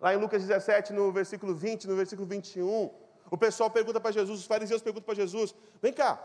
Lá 0.00 0.14
em 0.14 0.16
Lucas 0.16 0.42
17, 0.46 0.92
no 0.92 1.10
versículo 1.10 1.54
20, 1.54 1.88
no 1.88 1.96
versículo 1.96 2.28
21, 2.28 2.90
o 3.30 3.36
pessoal 3.36 3.68
pergunta 3.68 4.00
para 4.00 4.12
Jesus, 4.12 4.40
os 4.40 4.46
fariseus 4.46 4.80
perguntam 4.80 5.06
para 5.06 5.14
Jesus: 5.14 5.54
vem 5.82 5.92
cá, 5.92 6.22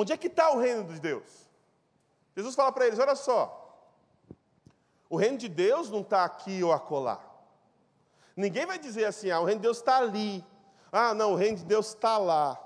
Onde 0.00 0.12
é 0.12 0.16
que 0.16 0.28
está 0.28 0.52
o 0.52 0.58
reino 0.58 0.84
de 0.84 1.00
Deus? 1.00 1.48
Jesus 2.36 2.54
fala 2.54 2.70
para 2.70 2.86
eles: 2.86 2.98
olha 2.98 3.16
só, 3.16 3.88
o 5.10 5.16
reino 5.16 5.38
de 5.38 5.48
Deus 5.48 5.90
não 5.90 6.00
está 6.02 6.24
aqui 6.24 6.62
ou 6.62 6.72
acolá. 6.72 7.20
Ninguém 8.36 8.66
vai 8.66 8.78
dizer 8.78 9.04
assim, 9.06 9.30
ah, 9.30 9.40
o 9.40 9.44
reino 9.44 9.60
de 9.60 9.64
Deus 9.64 9.78
está 9.78 9.98
ali. 9.98 10.44
Ah, 10.92 11.12
não, 11.12 11.32
o 11.32 11.34
reino 11.34 11.56
de 11.56 11.64
Deus 11.64 11.88
está 11.88 12.16
lá. 12.18 12.56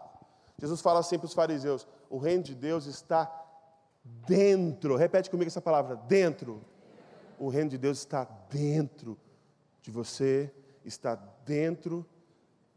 Jesus 0.59 0.80
fala 0.83 1.01
assim 1.01 1.18
para 1.18 1.26
os 1.26 1.33
fariseus: 1.33 1.87
o 2.11 2.18
reino 2.18 2.43
de 2.43 2.55
Deus 2.55 2.87
está 2.87 3.30
dentro. 4.05 4.97
Repete 4.97 5.30
comigo 5.30 5.49
essa 5.49 5.62
palavra: 5.62 5.97
dentro. 5.97 6.62
O 7.39 7.49
reino 7.49 7.70
de 7.70 7.78
Deus 7.78 7.99
está 7.99 8.24
dentro 8.51 9.18
de 9.80 9.91
você, 9.91 10.53
está 10.85 11.14
dentro 11.45 12.07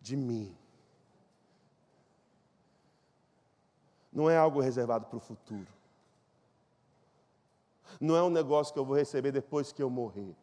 de 0.01 0.15
mim. 0.15 0.57
Não 4.15 4.29
é 4.29 4.37
algo 4.37 4.61
reservado 4.61 5.05
para 5.07 5.17
o 5.17 5.19
futuro. 5.19 5.67
Não 7.99 8.15
é 8.15 8.23
um 8.23 8.29
negócio 8.29 8.73
que 8.73 8.79
eu 8.79 8.85
vou 8.85 8.95
receber 8.95 9.33
depois 9.33 9.73
que 9.73 9.83
eu 9.83 9.89
morrer. 9.89 10.33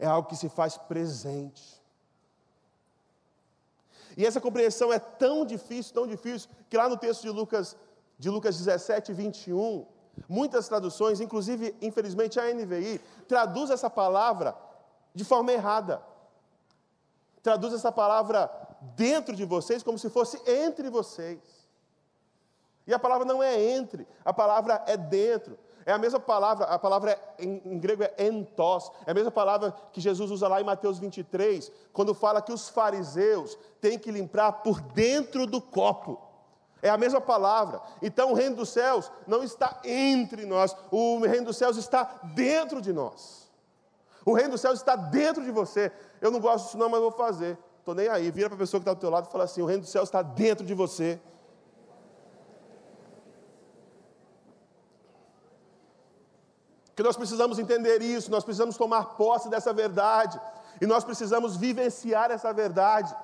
É 0.00 0.06
algo 0.06 0.28
que 0.28 0.34
se 0.34 0.48
faz 0.48 0.76
presente. 0.76 1.80
E 4.16 4.26
essa 4.26 4.40
compreensão 4.40 4.92
é 4.92 4.98
tão 4.98 5.46
difícil, 5.46 5.94
tão 5.94 6.06
difícil, 6.08 6.50
que 6.68 6.76
lá 6.76 6.88
no 6.88 6.96
texto 6.96 7.22
de 7.22 7.30
Lucas, 7.30 7.76
de 8.18 8.28
Lucas 8.28 8.58
17, 8.58 9.12
21, 9.12 9.86
muitas 10.28 10.68
traduções, 10.68 11.20
inclusive, 11.20 11.74
infelizmente, 11.80 12.38
a 12.40 12.52
NVI, 12.52 13.00
traduz 13.28 13.70
essa 13.70 13.88
palavra 13.88 14.56
de 15.14 15.24
forma 15.24 15.52
errada. 15.52 16.02
Traduz 17.42 17.72
essa 17.74 17.92
palavra 17.92 18.63
dentro 18.96 19.34
de 19.34 19.44
vocês 19.44 19.82
como 19.82 19.98
se 19.98 20.08
fosse 20.10 20.40
entre 20.46 20.90
vocês. 20.90 21.40
E 22.86 22.92
a 22.92 22.98
palavra 22.98 23.24
não 23.24 23.42
é 23.42 23.60
entre, 23.60 24.06
a 24.24 24.32
palavra 24.32 24.82
é 24.86 24.96
dentro. 24.96 25.58
É 25.86 25.92
a 25.92 25.98
mesma 25.98 26.18
palavra, 26.18 26.64
a 26.64 26.78
palavra 26.78 27.10
é, 27.10 27.44
em, 27.44 27.60
em, 27.64 27.78
grego 27.78 28.02
é 28.02 28.14
entos, 28.18 28.90
é 29.06 29.10
a 29.10 29.14
mesma 29.14 29.30
palavra 29.30 29.74
que 29.92 30.00
Jesus 30.00 30.30
usa 30.30 30.48
lá 30.48 30.58
em 30.58 30.64
Mateus 30.64 30.98
23, 30.98 31.70
quando 31.92 32.14
fala 32.14 32.40
que 32.40 32.52
os 32.52 32.70
fariseus 32.70 33.58
têm 33.82 33.98
que 33.98 34.10
limpar 34.10 34.52
por 34.62 34.80
dentro 34.80 35.46
do 35.46 35.60
copo. 35.60 36.18
É 36.80 36.88
a 36.88 36.96
mesma 36.96 37.20
palavra. 37.20 37.82
Então 38.00 38.32
o 38.32 38.34
reino 38.34 38.56
dos 38.56 38.70
céus 38.70 39.10
não 39.26 39.42
está 39.42 39.80
entre 39.84 40.46
nós, 40.46 40.74
o 40.90 41.18
reino 41.20 41.46
dos 41.46 41.56
céus 41.56 41.76
está 41.76 42.04
dentro 42.34 42.80
de 42.80 42.92
nós. 42.92 43.50
O 44.24 44.32
reino 44.32 44.52
dos 44.52 44.60
céus 44.62 44.78
está 44.78 44.96
dentro 44.96 45.44
de 45.44 45.50
você. 45.50 45.92
Eu 46.20 46.30
não 46.30 46.40
gosto 46.40 46.64
disso, 46.64 46.78
não, 46.78 46.88
mas 46.88 47.00
vou 47.00 47.12
fazer. 47.12 47.58
Estou 47.84 47.94
nem 47.94 48.08
aí. 48.08 48.30
Vira 48.30 48.48
para 48.48 48.56
a 48.56 48.58
pessoa 48.58 48.80
que 48.80 48.84
está 48.84 48.94
do 48.94 49.00
teu 49.00 49.10
lado 49.10 49.28
e 49.28 49.30
fala 49.30 49.44
assim: 49.44 49.60
o 49.60 49.66
reino 49.66 49.82
dos 49.82 49.90
céus 49.90 50.08
está 50.08 50.22
dentro 50.22 50.64
de 50.64 50.72
você. 50.72 51.20
Que 56.96 57.02
nós 57.02 57.14
precisamos 57.14 57.58
entender 57.58 58.00
isso, 58.00 58.30
nós 58.30 58.42
precisamos 58.42 58.78
tomar 58.78 59.16
posse 59.16 59.50
dessa 59.50 59.70
verdade, 59.70 60.40
e 60.80 60.86
nós 60.86 61.04
precisamos 61.04 61.56
vivenciar 61.56 62.30
essa 62.30 62.54
verdade. 62.54 63.14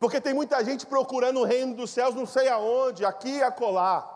Porque 0.00 0.20
tem 0.20 0.34
muita 0.34 0.64
gente 0.64 0.84
procurando 0.84 1.38
o 1.42 1.44
reino 1.44 1.76
dos 1.76 1.90
céus, 1.90 2.16
não 2.16 2.26
sei 2.26 2.48
aonde, 2.48 3.04
aqui 3.04 3.36
e 3.36 3.42
acolá. 3.44 4.10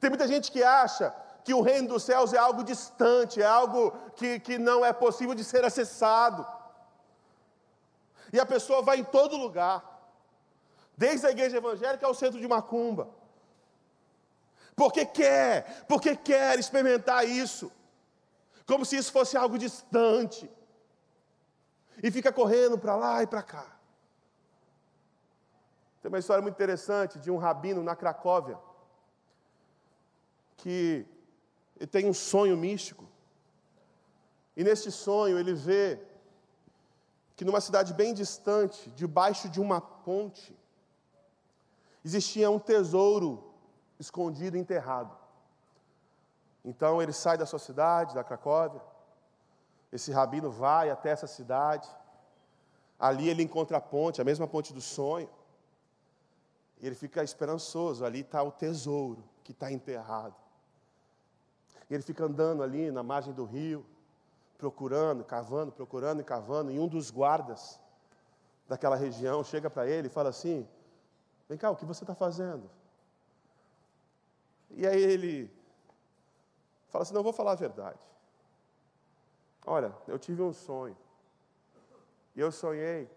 Tem 0.00 0.10
muita 0.10 0.26
gente 0.26 0.50
que 0.50 0.64
acha 0.64 1.14
que 1.44 1.54
o 1.54 1.60
reino 1.60 1.86
dos 1.86 2.02
céus 2.02 2.32
é 2.32 2.38
algo 2.38 2.64
distante, 2.64 3.40
é 3.40 3.46
algo 3.46 3.92
que, 4.16 4.40
que 4.40 4.58
não 4.58 4.84
é 4.84 4.92
possível 4.92 5.36
de 5.36 5.44
ser 5.44 5.64
acessado. 5.64 6.55
E 8.32 8.40
a 8.40 8.46
pessoa 8.46 8.82
vai 8.82 8.98
em 8.98 9.04
todo 9.04 9.36
lugar, 9.36 9.96
desde 10.96 11.26
a 11.26 11.30
igreja 11.30 11.58
evangélica 11.58 12.06
ao 12.06 12.14
centro 12.14 12.40
de 12.40 12.48
Macumba. 12.48 13.08
Porque 14.74 15.06
quer, 15.06 15.86
porque 15.86 16.14
quer 16.16 16.58
experimentar 16.58 17.26
isso, 17.26 17.72
como 18.66 18.84
se 18.84 18.96
isso 18.96 19.12
fosse 19.12 19.36
algo 19.36 19.56
distante, 19.56 20.50
e 22.02 22.10
fica 22.10 22.32
correndo 22.32 22.78
para 22.78 22.94
lá 22.94 23.22
e 23.22 23.26
para 23.26 23.42
cá. 23.42 23.76
Tem 26.02 26.10
uma 26.10 26.18
história 26.18 26.42
muito 26.42 26.54
interessante 26.54 27.18
de 27.18 27.30
um 27.30 27.36
rabino 27.36 27.82
na 27.82 27.96
Cracóvia, 27.96 28.58
que 30.56 31.06
tem 31.90 32.06
um 32.06 32.14
sonho 32.14 32.56
místico, 32.56 33.08
e 34.56 34.62
neste 34.62 34.90
sonho 34.90 35.38
ele 35.38 35.54
vê 35.54 36.05
que 37.36 37.44
numa 37.44 37.60
cidade 37.60 37.92
bem 37.92 38.14
distante, 38.14 38.90
debaixo 38.90 39.48
de 39.48 39.60
uma 39.60 39.78
ponte, 39.78 40.56
existia 42.02 42.50
um 42.50 42.58
tesouro 42.58 43.52
escondido 43.98 44.56
enterrado. 44.56 45.14
Então 46.64 47.00
ele 47.02 47.12
sai 47.12 47.36
da 47.36 47.44
sua 47.44 47.58
cidade, 47.58 48.14
da 48.14 48.24
Cracóvia. 48.24 48.80
Esse 49.92 50.10
rabino 50.10 50.50
vai 50.50 50.88
até 50.88 51.10
essa 51.10 51.26
cidade. 51.26 51.88
Ali 52.98 53.28
ele 53.28 53.42
encontra 53.42 53.76
a 53.76 53.80
ponte, 53.80 54.20
a 54.20 54.24
mesma 54.24 54.48
ponte 54.48 54.72
do 54.72 54.80
sonho. 54.80 55.28
E 56.80 56.86
ele 56.86 56.96
fica 56.96 57.22
esperançoso. 57.22 58.04
Ali 58.04 58.20
está 58.20 58.42
o 58.42 58.50
tesouro 58.50 59.22
que 59.44 59.52
está 59.52 59.70
enterrado. 59.70 60.34
E 61.88 61.94
ele 61.94 62.02
fica 62.02 62.24
andando 62.24 62.62
ali 62.62 62.90
na 62.90 63.02
margem 63.02 63.32
do 63.32 63.44
rio, 63.44 63.86
procurando, 64.58 65.24
cavando, 65.24 65.72
procurando 65.72 66.20
e 66.20 66.24
cavando. 66.24 66.70
E 66.70 66.78
um 66.78 66.88
dos 66.88 67.10
guardas 67.10 67.80
daquela 68.68 68.96
região 68.96 69.44
chega 69.44 69.70
para 69.70 69.86
ele 69.86 70.08
e 70.08 70.10
fala 70.10 70.30
assim: 70.30 70.68
Vem 71.48 71.58
cá, 71.58 71.70
o 71.70 71.76
que 71.76 71.84
você 71.84 72.04
está 72.04 72.14
fazendo? 72.14 72.70
E 74.70 74.86
aí 74.86 75.02
ele 75.02 75.50
fala 76.88 77.02
assim: 77.02 77.14
Não, 77.14 77.22
vou 77.22 77.32
falar 77.32 77.52
a 77.52 77.56
verdade. 77.56 77.98
Olha, 79.64 79.92
eu 80.06 80.18
tive 80.18 80.42
um 80.42 80.52
sonho. 80.52 80.96
E 82.34 82.40
eu 82.40 82.52
sonhei 82.52 83.10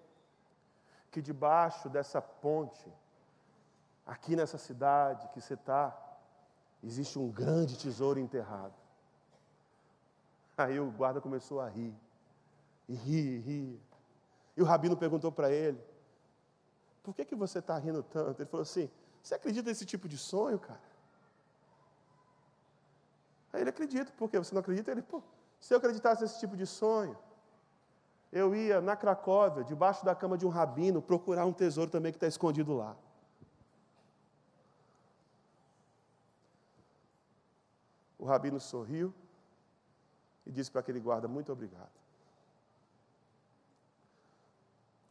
que 1.12 1.22
debaixo 1.22 1.90
dessa 1.90 2.22
ponte, 2.22 2.92
aqui 4.06 4.36
nessa 4.36 4.58
cidade 4.58 5.28
que 5.30 5.42
você 5.42 5.56
está, 5.56 5.96
existe 6.84 7.20
um 7.20 7.30
grande 7.30 7.78
tesouro 7.78 8.20
enterrado. 8.20 8.74
Aí 10.60 10.78
o 10.78 10.91
guarda 10.91 11.22
começou 11.22 11.62
a 11.62 11.70
rir, 11.70 11.95
e 12.88 12.93
rir, 12.93 13.47
e. 13.47 13.80
E 14.57 14.62
o 14.62 14.66
rabino 14.66 14.97
perguntou 14.97 15.32
para 15.32 15.49
ele: 15.49 15.82
Por 17.01 17.16
que, 17.16 17.24
que 17.24 17.34
você 17.34 17.60
está 17.60 17.78
rindo 17.78 18.03
tanto? 18.03 18.41
Ele 18.41 18.49
falou 18.49 18.64
assim: 18.64 18.89
Você 19.24 19.36
acredita 19.36 19.70
nesse 19.70 19.86
tipo 19.86 20.05
de 20.10 20.18
sonho, 20.18 20.60
cara? 20.60 20.82
Aí 23.53 23.62
ele 23.62 23.70
acredita, 23.70 24.12
porque 24.18 24.38
você 24.38 24.53
não 24.53 24.60
acredita? 24.60 24.91
Ele, 24.91 25.01
pô, 25.01 25.24
se 25.62 25.74
eu 25.74 25.78
acreditasse 25.78 26.24
nesse 26.24 26.38
tipo 26.41 26.57
de 26.57 26.68
sonho, 26.68 27.18
eu 28.30 28.53
ia 28.53 28.82
na 28.82 28.97
Cracóvia, 28.97 29.64
debaixo 29.64 30.03
da 30.03 30.14
cama 30.14 30.38
de 30.38 30.45
um 30.45 30.49
rabino, 30.49 31.01
procurar 31.01 31.45
um 31.45 31.53
tesouro 31.53 31.89
também 31.89 32.12
que 32.12 32.18
está 32.18 32.28
escondido 32.28 32.76
lá. 32.76 32.97
O 38.18 38.26
rabino 38.26 38.60
sorriu 38.60 39.14
e 40.50 40.52
disse 40.52 40.72
para 40.72 40.82
aquele 40.82 41.00
guarda: 41.00 41.28
Muito 41.28 41.54
obrigado. 41.54 41.91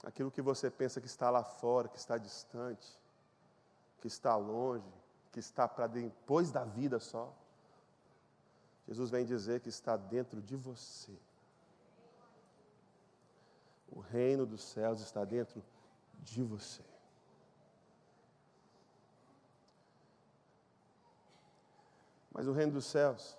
Aquilo 0.02 0.32
que 0.32 0.42
você 0.42 0.68
pensa 0.68 1.00
que 1.00 1.06
está 1.06 1.30
lá 1.30 1.44
fora, 1.44 1.86
que 1.86 1.96
está 1.96 2.18
distante, 2.18 2.98
que 4.00 4.08
está 4.08 4.34
longe, 4.36 4.92
que 5.30 5.38
está 5.38 5.68
para 5.68 5.86
depois 5.86 6.50
da 6.50 6.64
vida 6.64 6.98
só, 6.98 7.32
Jesus 8.88 9.10
vem 9.10 9.24
dizer 9.24 9.60
que 9.60 9.68
está 9.68 9.96
dentro 9.96 10.42
de 10.42 10.56
você. 10.56 11.16
O 13.92 14.00
reino 14.00 14.44
dos 14.44 14.64
céus 14.64 15.00
está 15.00 15.24
dentro 15.24 15.62
de 16.20 16.42
você. 16.42 16.82
Mas 22.32 22.48
o 22.48 22.52
reino 22.52 22.72
dos 22.72 22.86
céus, 22.86 23.38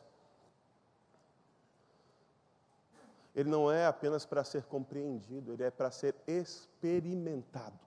ele 3.39 3.49
não 3.49 3.71
é 3.71 3.85
apenas 3.85 4.25
para 4.25 4.43
ser 4.43 4.63
compreendido, 4.63 5.53
ele 5.53 5.63
é 5.63 5.71
para 5.71 5.89
ser 5.89 6.13
experimentado. 6.27 7.79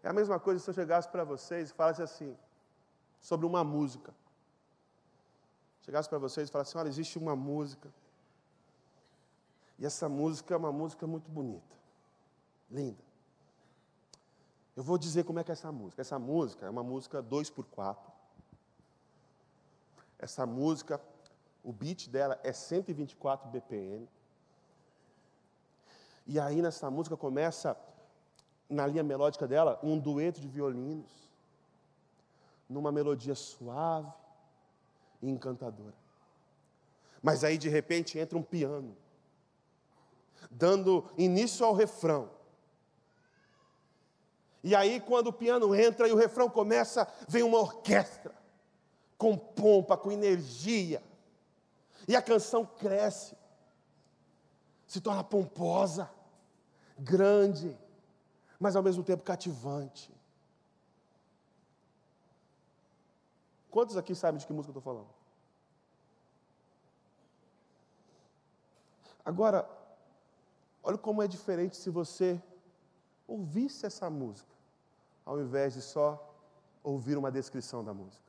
É 0.00 0.08
a 0.08 0.12
mesma 0.12 0.38
coisa 0.38 0.62
se 0.62 0.70
eu 0.70 0.74
chegasse 0.74 1.08
para 1.08 1.24
vocês 1.24 1.70
e 1.70 1.72
falasse 1.72 2.02
assim: 2.02 2.38
sobre 3.20 3.44
uma 3.44 3.64
música. 3.64 4.14
Chegasse 5.82 6.08
para 6.08 6.18
vocês 6.18 6.48
e 6.48 6.52
falasse 6.52 6.70
assim: 6.70 6.78
olha, 6.78 6.88
existe 6.88 7.18
uma 7.18 7.34
música. 7.34 7.92
E 9.80 9.84
essa 9.84 10.08
música 10.08 10.54
é 10.54 10.56
uma 10.56 10.70
música 10.70 11.04
muito 11.04 11.28
bonita, 11.28 11.76
linda. 12.70 13.02
Eu 14.76 14.84
vou 14.84 14.96
dizer 14.96 15.24
como 15.24 15.40
é 15.40 15.44
que 15.44 15.50
é 15.50 15.54
essa 15.54 15.72
música. 15.72 16.00
Essa 16.00 16.16
música 16.16 16.64
é 16.64 16.70
uma 16.70 16.84
música 16.84 17.20
2 17.20 17.50
por 17.50 17.64
4 17.64 18.15
Essa 20.18 20.46
música, 20.46 21.00
o 21.62 21.72
beat 21.72 22.08
dela 22.08 22.40
é 22.42 22.52
124 22.52 23.48
BPM. 23.50 24.08
E 26.26 26.40
aí 26.40 26.60
nessa 26.60 26.90
música 26.90 27.16
começa, 27.16 27.76
na 28.68 28.86
linha 28.86 29.02
melódica 29.02 29.46
dela, 29.46 29.78
um 29.82 29.98
dueto 29.98 30.40
de 30.40 30.48
violinos 30.48 31.10
numa 32.68 32.90
melodia 32.90 33.34
suave 33.34 34.12
e 35.22 35.30
encantadora. 35.30 35.94
Mas 37.22 37.44
aí 37.44 37.58
de 37.58 37.68
repente 37.68 38.18
entra 38.18 38.36
um 38.36 38.42
piano, 38.42 38.96
dando 40.50 41.08
início 41.16 41.64
ao 41.64 41.74
refrão. 41.74 42.30
E 44.62 44.74
aí, 44.74 45.00
quando 45.00 45.28
o 45.28 45.32
piano 45.32 45.72
entra 45.76 46.08
e 46.08 46.12
o 46.12 46.16
refrão 46.16 46.50
começa, 46.50 47.06
vem 47.28 47.44
uma 47.44 47.58
orquestra, 47.58 48.34
com 49.16 49.36
pompa, 49.36 49.96
com 49.96 50.12
energia. 50.12 51.02
E 52.06 52.14
a 52.14 52.22
canção 52.22 52.64
cresce, 52.64 53.36
se 54.86 55.00
torna 55.00 55.24
pomposa, 55.24 56.08
grande, 56.98 57.76
mas 58.58 58.76
ao 58.76 58.82
mesmo 58.82 59.02
tempo 59.02 59.22
cativante. 59.22 60.14
Quantos 63.70 63.96
aqui 63.96 64.14
sabem 64.14 64.38
de 64.38 64.46
que 64.46 64.52
música 64.52 64.70
eu 64.70 64.78
estou 64.78 64.82
falando? 64.82 65.08
Agora, 69.24 69.68
olha 70.82 70.96
como 70.96 71.20
é 71.20 71.26
diferente 71.26 71.76
se 71.76 71.90
você 71.90 72.40
ouvisse 73.26 73.84
essa 73.84 74.08
música, 74.08 74.54
ao 75.24 75.40
invés 75.40 75.74
de 75.74 75.82
só 75.82 76.32
ouvir 76.82 77.18
uma 77.18 77.30
descrição 77.30 77.84
da 77.84 77.92
música. 77.92 78.25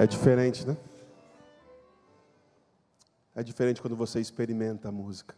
É 0.00 0.06
diferente, 0.06 0.66
né? 0.66 0.78
É 3.34 3.42
diferente 3.42 3.82
quando 3.82 3.94
você 3.94 4.18
experimenta 4.18 4.88
a 4.88 4.90
música 4.90 5.36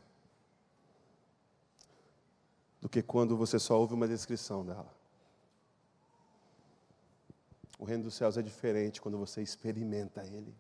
do 2.81 2.89
que 2.89 3.03
quando 3.03 3.37
você 3.37 3.59
só 3.59 3.77
ouve 3.77 3.93
uma 3.95 4.07
descrição 4.07 4.65
dela. 4.65 4.95
O 7.77 7.85
reino 7.85 8.05
dos 8.05 8.15
céus 8.15 8.39
é 8.39 8.43
diferente 8.43 9.03
quando 9.03 9.19
você 9.19 9.43
experimenta 9.43 10.25
ele. 10.25 10.55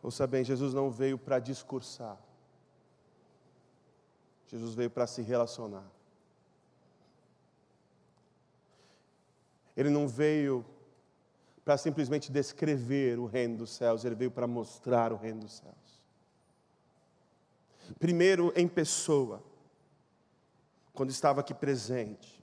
Ouça 0.00 0.24
bem, 0.24 0.44
Jesus 0.44 0.72
não 0.72 0.88
veio 0.88 1.18
para 1.18 1.40
discursar. 1.40 2.27
Jesus 4.48 4.74
veio 4.74 4.90
para 4.90 5.06
se 5.06 5.22
relacionar. 5.22 5.86
Ele 9.76 9.90
não 9.90 10.08
veio 10.08 10.64
para 11.64 11.76
simplesmente 11.76 12.32
descrever 12.32 13.18
o 13.18 13.26
reino 13.26 13.58
dos 13.58 13.70
céus, 13.70 14.04
ele 14.04 14.14
veio 14.14 14.30
para 14.30 14.46
mostrar 14.46 15.12
o 15.12 15.16
reino 15.16 15.40
dos 15.40 15.58
céus. 15.58 16.02
Primeiro 17.98 18.52
em 18.56 18.66
pessoa, 18.66 19.42
quando 20.94 21.10
estava 21.10 21.40
aqui 21.40 21.54
presente. 21.54 22.42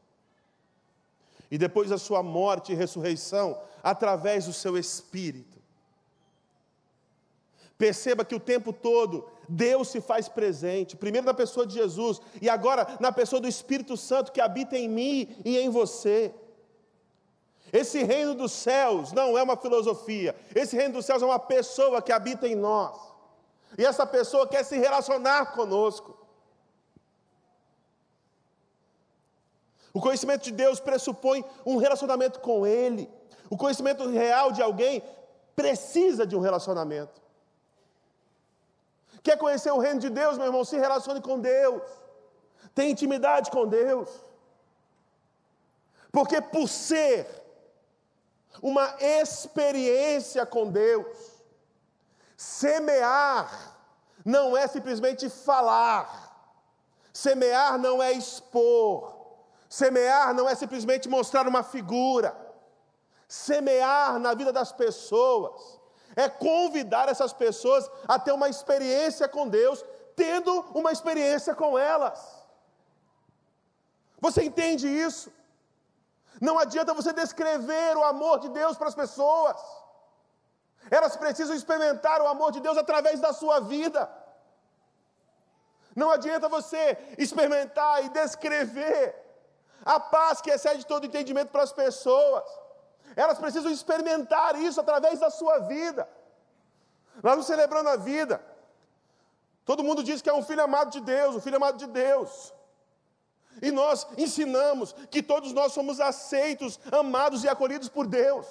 E 1.49 1.57
depois 1.57 1.91
a 1.91 1.97
sua 1.97 2.23
morte 2.23 2.71
e 2.71 2.75
ressurreição, 2.75 3.61
através 3.83 4.45
do 4.45 4.53
seu 4.53 4.77
espírito. 4.77 5.59
Perceba 7.77 8.23
que 8.23 8.35
o 8.35 8.39
tempo 8.39 8.71
todo 8.71 9.29
Deus 9.47 9.89
se 9.89 10.01
faz 10.01 10.27
presente, 10.27 10.95
primeiro 10.95 11.25
na 11.25 11.33
pessoa 11.33 11.65
de 11.65 11.73
Jesus 11.73 12.21
e 12.41 12.49
agora 12.49 12.97
na 12.99 13.11
pessoa 13.11 13.39
do 13.39 13.47
Espírito 13.47 13.95
Santo 13.95 14.31
que 14.31 14.41
habita 14.41 14.77
em 14.77 14.89
mim 14.89 15.35
e 15.43 15.57
em 15.57 15.69
você. 15.69 16.33
Esse 17.71 18.03
reino 18.03 18.33
dos 18.35 18.51
céus 18.51 19.11
não 19.11 19.37
é 19.37 19.43
uma 19.43 19.57
filosofia, 19.57 20.35
esse 20.53 20.75
reino 20.75 20.93
dos 20.93 21.05
céus 21.05 21.21
é 21.21 21.25
uma 21.25 21.39
pessoa 21.39 22.01
que 22.01 22.11
habita 22.11 22.47
em 22.47 22.55
nós, 22.55 22.97
e 23.77 23.85
essa 23.85 24.05
pessoa 24.05 24.47
quer 24.47 24.63
se 24.63 24.77
relacionar 24.77 25.53
conosco. 25.53 26.17
O 29.93 29.99
conhecimento 29.99 30.43
de 30.43 30.51
Deus 30.51 30.79
pressupõe 30.79 31.43
um 31.65 31.77
relacionamento 31.77 32.39
com 32.39 32.65
Ele, 32.65 33.09
o 33.49 33.57
conhecimento 33.57 34.07
real 34.09 34.51
de 34.51 34.61
alguém 34.61 35.01
precisa 35.55 36.25
de 36.25 36.35
um 36.35 36.39
relacionamento. 36.39 37.24
Quer 39.25 39.37
conhecer 39.37 39.71
o 39.71 39.79
reino 39.79 39.99
de 39.99 40.09
Deus, 40.09 40.37
meu 40.37 40.45
irmão? 40.45 40.63
Se 40.63 40.77
relacione 40.77 41.19
com 41.19 41.39
Deus. 41.39 41.81
Tenha 42.75 42.91
intimidade 42.91 43.49
com 43.49 43.65
Deus. 43.67 44.07
Porque 46.11 46.39
por 46.39 46.67
ser 46.69 47.27
uma 48.61 48.87
experiência 48.99 50.45
com 50.45 50.69
Deus, 50.69 51.07
semear 52.37 53.49
não 54.23 54.55
é 54.55 54.67
simplesmente 54.67 55.27
falar, 55.27 56.07
semear 57.11 57.79
não 57.79 58.03
é 58.03 58.11
expor, 58.11 59.15
semear 59.67 60.35
não 60.35 60.47
é 60.47 60.53
simplesmente 60.53 61.09
mostrar 61.09 61.47
uma 61.47 61.63
figura, 61.63 62.29
semear 63.27 64.19
na 64.19 64.35
vida 64.35 64.53
das 64.53 64.71
pessoas 64.71 65.79
é 66.15 66.29
convidar 66.29 67.09
essas 67.09 67.33
pessoas 67.33 67.89
a 68.07 68.17
ter 68.17 68.31
uma 68.31 68.49
experiência 68.49 69.27
com 69.27 69.47
Deus, 69.47 69.83
tendo 70.15 70.51
uma 70.73 70.91
experiência 70.91 71.53
com 71.53 71.77
elas. 71.77 72.19
Você 74.19 74.43
entende 74.43 74.87
isso? 74.87 75.31
Não 76.39 76.57
adianta 76.57 76.93
você 76.93 77.11
descrever 77.13 77.97
o 77.97 78.03
amor 78.03 78.39
de 78.39 78.49
Deus 78.49 78.77
para 78.77 78.87
as 78.87 78.95
pessoas. 78.95 79.57
Elas 80.89 81.15
precisam 81.15 81.55
experimentar 81.55 82.21
o 82.21 82.27
amor 82.27 82.51
de 82.51 82.61
Deus 82.61 82.77
através 82.77 83.19
da 83.19 83.33
sua 83.33 83.59
vida. 83.59 84.09
Não 85.95 86.09
adianta 86.11 86.49
você 86.49 86.97
experimentar 87.17 88.03
e 88.05 88.09
descrever 88.09 89.15
a 89.83 89.99
paz 89.99 90.41
que 90.41 90.51
excede 90.51 90.85
todo 90.85 91.05
entendimento 91.05 91.49
para 91.49 91.63
as 91.63 91.71
pessoas. 91.71 92.43
Elas 93.15 93.37
precisam 93.37 93.71
experimentar 93.71 94.55
isso 94.59 94.79
através 94.79 95.19
da 95.19 95.29
sua 95.29 95.59
vida. 95.59 96.07
Nós 97.15 97.33
estamos 97.33 97.45
celebrando 97.45 97.89
a 97.89 97.95
vida. 97.95 98.41
Todo 99.63 99.83
mundo 99.83 100.03
diz 100.03 100.21
que 100.21 100.29
é 100.29 100.33
um 100.33 100.43
filho 100.43 100.63
amado 100.63 100.91
de 100.91 100.99
Deus, 100.99 101.35
um 101.35 101.41
filho 101.41 101.57
amado 101.57 101.77
de 101.77 101.87
Deus. 101.87 102.53
E 103.61 103.71
nós 103.71 104.05
ensinamos 104.17 104.93
que 105.09 105.23
todos 105.23 105.53
nós 105.53 105.71
somos 105.73 105.99
aceitos, 105.99 106.79
amados 106.91 107.43
e 107.43 107.47
acolhidos 107.47 107.89
por 107.89 108.05
Deus. 108.05 108.45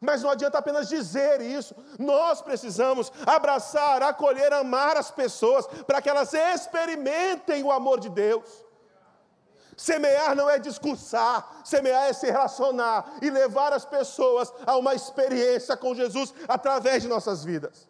Mas 0.00 0.22
não 0.22 0.30
adianta 0.30 0.56
apenas 0.56 0.88
dizer 0.88 1.42
isso, 1.42 1.74
nós 1.98 2.40
precisamos 2.40 3.12
abraçar, 3.26 4.02
acolher, 4.02 4.52
amar 4.52 4.96
as 4.96 5.10
pessoas, 5.10 5.66
para 5.86 6.00
que 6.00 6.08
elas 6.08 6.32
experimentem 6.32 7.62
o 7.62 7.70
amor 7.70 8.00
de 8.00 8.08
Deus. 8.08 8.69
Semear 9.80 10.36
não 10.36 10.50
é 10.50 10.58
discursar, 10.58 11.62
semear 11.64 12.04
é 12.04 12.12
se 12.12 12.30
relacionar 12.30 13.16
e 13.22 13.30
levar 13.30 13.72
as 13.72 13.86
pessoas 13.86 14.52
a 14.66 14.76
uma 14.76 14.94
experiência 14.94 15.74
com 15.74 15.94
Jesus 15.94 16.34
através 16.46 17.02
de 17.02 17.08
nossas 17.08 17.42
vidas. 17.42 17.88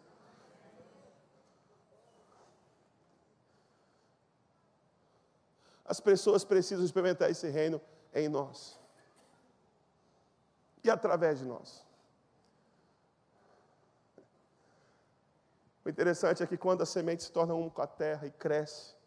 As 5.83 5.99
pessoas 5.99 6.45
precisam 6.45 6.85
experimentar 6.85 7.29
esse 7.29 7.49
reino 7.49 7.81
em 8.15 8.29
nós 8.29 8.79
e 10.85 10.89
através 10.89 11.39
de 11.39 11.45
nós. 11.45 11.85
O 15.83 15.89
interessante 15.89 16.41
é 16.41 16.47
que 16.47 16.55
quando 16.55 16.83
a 16.83 16.85
semente 16.85 17.23
se 17.23 17.31
torna 17.33 17.53
um 17.53 17.69
com 17.69 17.81
a 17.81 17.87
terra 17.87 18.25
e 18.25 18.31
cresce, 18.31 19.00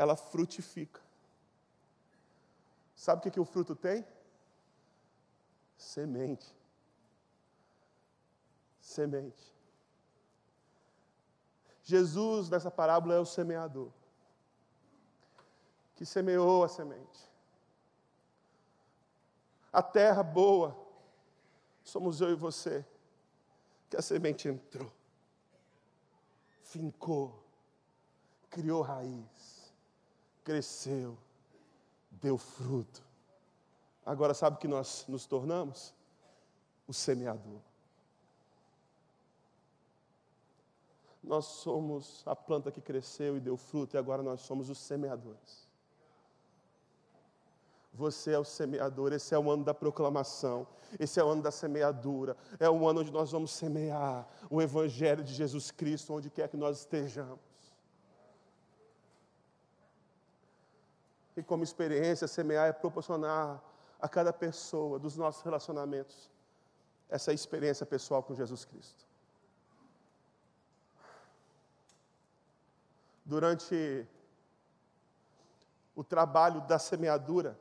ela 0.00 0.16
frutifica. 0.16 0.98
Sabe 2.96 3.18
o 3.18 3.22
que, 3.22 3.30
que 3.30 3.40
o 3.40 3.44
fruto 3.44 3.76
tem? 3.76 4.02
Semente. 5.76 6.46
Semente. 8.80 9.52
Jesus, 11.84 12.48
nessa 12.48 12.70
parábola, 12.70 13.14
é 13.14 13.18
o 13.18 13.26
semeador 13.26 13.90
que 15.96 16.06
semeou 16.06 16.64
a 16.64 16.68
semente. 16.68 17.28
A 19.70 19.82
terra 19.82 20.22
boa 20.22 20.74
somos 21.84 22.22
eu 22.22 22.30
e 22.30 22.34
você, 22.34 22.86
que 23.90 23.98
a 23.98 24.02
semente 24.02 24.48
entrou, 24.48 24.90
fincou, 26.62 27.44
criou 28.48 28.80
raiz 28.80 29.49
cresceu, 30.44 31.16
deu 32.10 32.36
fruto. 32.36 33.02
Agora, 34.04 34.34
sabe 34.34 34.56
o 34.56 34.58
que 34.58 34.68
nós 34.68 35.04
nos 35.08 35.26
tornamos? 35.26 35.94
O 36.86 36.92
semeador. 36.92 37.60
Nós 41.22 41.44
somos 41.44 42.22
a 42.26 42.34
planta 42.34 42.72
que 42.72 42.80
cresceu 42.80 43.36
e 43.36 43.40
deu 43.40 43.56
fruto, 43.56 43.96
e 43.96 43.98
agora 43.98 44.22
nós 44.22 44.40
somos 44.40 44.70
os 44.70 44.78
semeadores. 44.78 45.68
Você 47.92 48.32
é 48.32 48.38
o 48.38 48.44
semeador, 48.44 49.12
esse 49.12 49.34
é 49.34 49.38
o 49.38 49.50
ano 49.50 49.64
da 49.64 49.74
proclamação, 49.74 50.66
esse 50.98 51.20
é 51.20 51.24
o 51.24 51.28
ano 51.28 51.42
da 51.42 51.50
semeadura, 51.50 52.36
é 52.58 52.70
o 52.70 52.88
ano 52.88 53.00
onde 53.00 53.10
nós 53.10 53.30
vamos 53.32 53.50
semear 53.50 54.26
o 54.48 54.62
Evangelho 54.62 55.22
de 55.22 55.34
Jesus 55.34 55.70
Cristo, 55.70 56.14
onde 56.14 56.30
quer 56.30 56.48
que 56.48 56.56
nós 56.56 56.78
estejamos. 56.78 57.49
E 61.40 61.42
como 61.42 61.64
experiência, 61.64 62.28
semear 62.28 62.68
é 62.68 62.72
proporcionar 62.72 63.62
a 63.98 64.06
cada 64.06 64.30
pessoa 64.30 64.98
dos 64.98 65.16
nossos 65.16 65.40
relacionamentos 65.42 66.28
essa 67.08 67.32
experiência 67.32 67.86
pessoal 67.86 68.22
com 68.22 68.34
Jesus 68.34 68.66
Cristo. 68.66 69.06
Durante 73.24 74.06
o 75.96 76.04
trabalho 76.04 76.60
da 76.60 76.78
semeadura, 76.78 77.58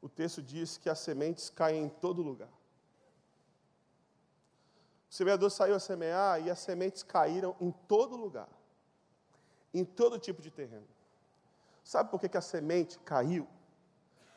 o 0.00 0.08
texto 0.08 0.40
diz 0.40 0.78
que 0.78 0.88
as 0.88 1.00
sementes 1.00 1.50
caem 1.50 1.82
em 1.86 1.88
todo 1.88 2.22
lugar. 2.22 2.52
O 5.10 5.12
semeador 5.12 5.50
saiu 5.50 5.74
a 5.74 5.80
semear 5.80 6.40
e 6.46 6.48
as 6.48 6.60
sementes 6.60 7.02
caíram 7.02 7.56
em 7.60 7.72
todo 7.72 8.16
lugar, 8.16 8.48
em 9.72 9.84
todo 9.84 10.16
tipo 10.16 10.40
de 10.40 10.52
terreno. 10.52 10.93
Sabe 11.84 12.10
por 12.10 12.18
que, 12.18 12.28
que 12.28 12.38
a 12.38 12.40
semente 12.40 12.98
caiu? 13.00 13.46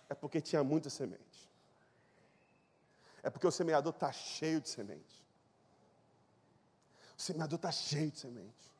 É 0.09 0.13
porque 0.13 0.41
tinha 0.41 0.63
muita 0.63 0.89
semente. 0.89 1.49
É 3.23 3.29
porque 3.29 3.47
o 3.47 3.51
semeador 3.51 3.93
está 3.93 4.11
cheio 4.11 4.61
de 4.61 4.69
semente. 4.69 5.25
O 7.17 7.21
semeador 7.21 7.55
está 7.55 7.71
cheio 7.71 8.11
de 8.11 8.19
semente. 8.19 8.71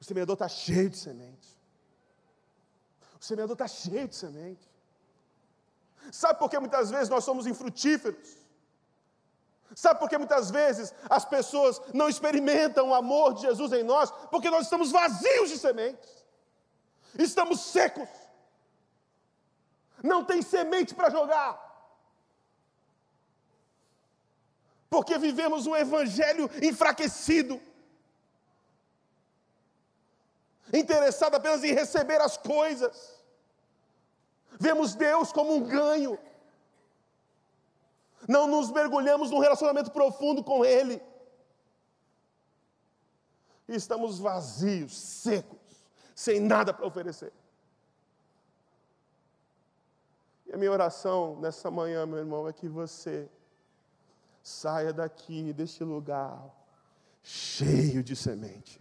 O 0.00 0.04
semeador 0.04 0.34
está 0.34 0.48
cheio 0.48 0.90
de 0.90 0.96
semente. 0.96 1.48
O 3.20 3.24
semeador 3.24 3.54
está 3.54 3.68
cheio 3.68 4.08
de 4.08 4.16
semente. 4.16 4.68
Sabe 6.10 6.38
por 6.38 6.50
que 6.50 6.58
muitas 6.58 6.90
vezes 6.90 7.08
nós 7.08 7.24
somos 7.24 7.46
infrutíferos? 7.46 8.36
Sabe 9.74 9.98
por 9.98 10.08
que 10.08 10.16
muitas 10.16 10.50
vezes 10.50 10.94
as 11.08 11.24
pessoas 11.24 11.80
não 11.92 12.08
experimentam 12.08 12.90
o 12.90 12.94
amor 12.94 13.34
de 13.34 13.42
Jesus 13.42 13.72
em 13.72 13.82
nós? 13.82 14.10
Porque 14.30 14.50
nós 14.50 14.64
estamos 14.64 14.92
vazios 14.92 15.50
de 15.50 15.58
sementes, 15.58 16.15
estamos 17.18 17.60
secos, 17.60 18.08
não 20.02 20.24
tem 20.24 20.42
semente 20.42 20.94
para 20.94 21.10
jogar. 21.10 21.64
Porque 24.88 25.18
vivemos 25.18 25.66
um 25.66 25.76
evangelho 25.76 26.48
enfraquecido, 26.62 27.60
interessado 30.72 31.34
apenas 31.34 31.62
em 31.64 31.72
receber 31.72 32.20
as 32.20 32.36
coisas. 32.36 33.14
Vemos 34.58 34.94
Deus 34.94 35.32
como 35.32 35.54
um 35.54 35.62
ganho. 35.62 36.18
Não 38.28 38.46
nos 38.46 38.70
mergulhamos 38.70 39.30
num 39.30 39.38
relacionamento 39.38 39.90
profundo 39.90 40.42
com 40.42 40.64
Ele. 40.64 41.02
E 43.68 43.74
estamos 43.74 44.18
vazios, 44.18 44.96
secos, 44.96 45.58
sem 46.16 46.40
nada 46.40 46.72
para 46.72 46.86
oferecer. 46.86 47.30
E 50.46 50.52
a 50.54 50.56
minha 50.56 50.72
oração 50.72 51.38
nessa 51.38 51.70
manhã, 51.70 52.06
meu 52.06 52.18
irmão, 52.18 52.48
é 52.48 52.52
que 52.54 52.66
você 52.66 53.28
saia 54.42 54.94
daqui, 54.94 55.52
deste 55.52 55.84
lugar, 55.84 56.42
cheio 57.22 58.02
de 58.02 58.16
semente, 58.16 58.80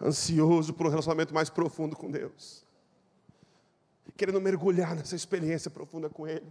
ansioso 0.00 0.72
por 0.72 0.86
um 0.86 0.88
relacionamento 0.88 1.34
mais 1.34 1.50
profundo 1.50 1.94
com 1.94 2.10
Deus, 2.10 2.64
querendo 4.16 4.40
mergulhar 4.40 4.96
nessa 4.96 5.14
experiência 5.14 5.70
profunda 5.70 6.08
com 6.08 6.26
Ele 6.26 6.50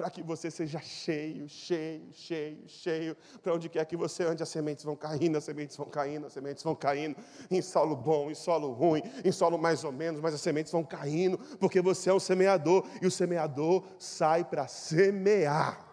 para 0.00 0.08
que 0.08 0.22
você 0.22 0.50
seja 0.50 0.80
cheio, 0.80 1.46
cheio, 1.46 2.10
cheio, 2.14 2.66
cheio. 2.66 3.16
Para 3.42 3.52
onde 3.52 3.68
quer 3.68 3.84
que 3.84 3.98
você 3.98 4.24
ande, 4.24 4.42
as 4.42 4.48
sementes 4.48 4.82
vão 4.82 4.96
caindo, 4.96 5.36
as 5.36 5.44
sementes 5.44 5.76
vão 5.76 5.90
caindo, 5.90 6.26
as 6.26 6.32
sementes 6.32 6.64
vão 6.64 6.74
caindo. 6.74 7.18
Em 7.50 7.60
solo 7.60 7.94
bom, 7.94 8.30
em 8.30 8.34
solo 8.34 8.72
ruim, 8.72 9.02
em 9.22 9.30
solo 9.30 9.58
mais 9.58 9.84
ou 9.84 9.92
menos, 9.92 10.22
mas 10.22 10.32
as 10.32 10.40
sementes 10.40 10.72
vão 10.72 10.82
caindo, 10.82 11.36
porque 11.58 11.82
você 11.82 12.08
é 12.08 12.14
um 12.14 12.18
semeador 12.18 12.88
e 13.02 13.06
o 13.06 13.10
semeador 13.10 13.84
sai 13.98 14.42
para 14.42 14.66
semear. 14.66 15.86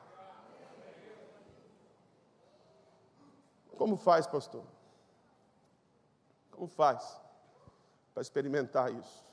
Como 3.78 3.98
faz, 3.98 4.26
pastor? 4.26 4.64
Como 6.52 6.70
faz 6.70 7.20
para 8.14 8.22
experimentar 8.22 8.90
isso? 8.94 9.26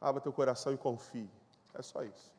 Abra 0.00 0.20
teu 0.20 0.32
coração 0.32 0.72
e 0.72 0.76
confie. 0.76 1.30
É 1.74 1.80
só 1.80 2.02
isso. 2.02 2.37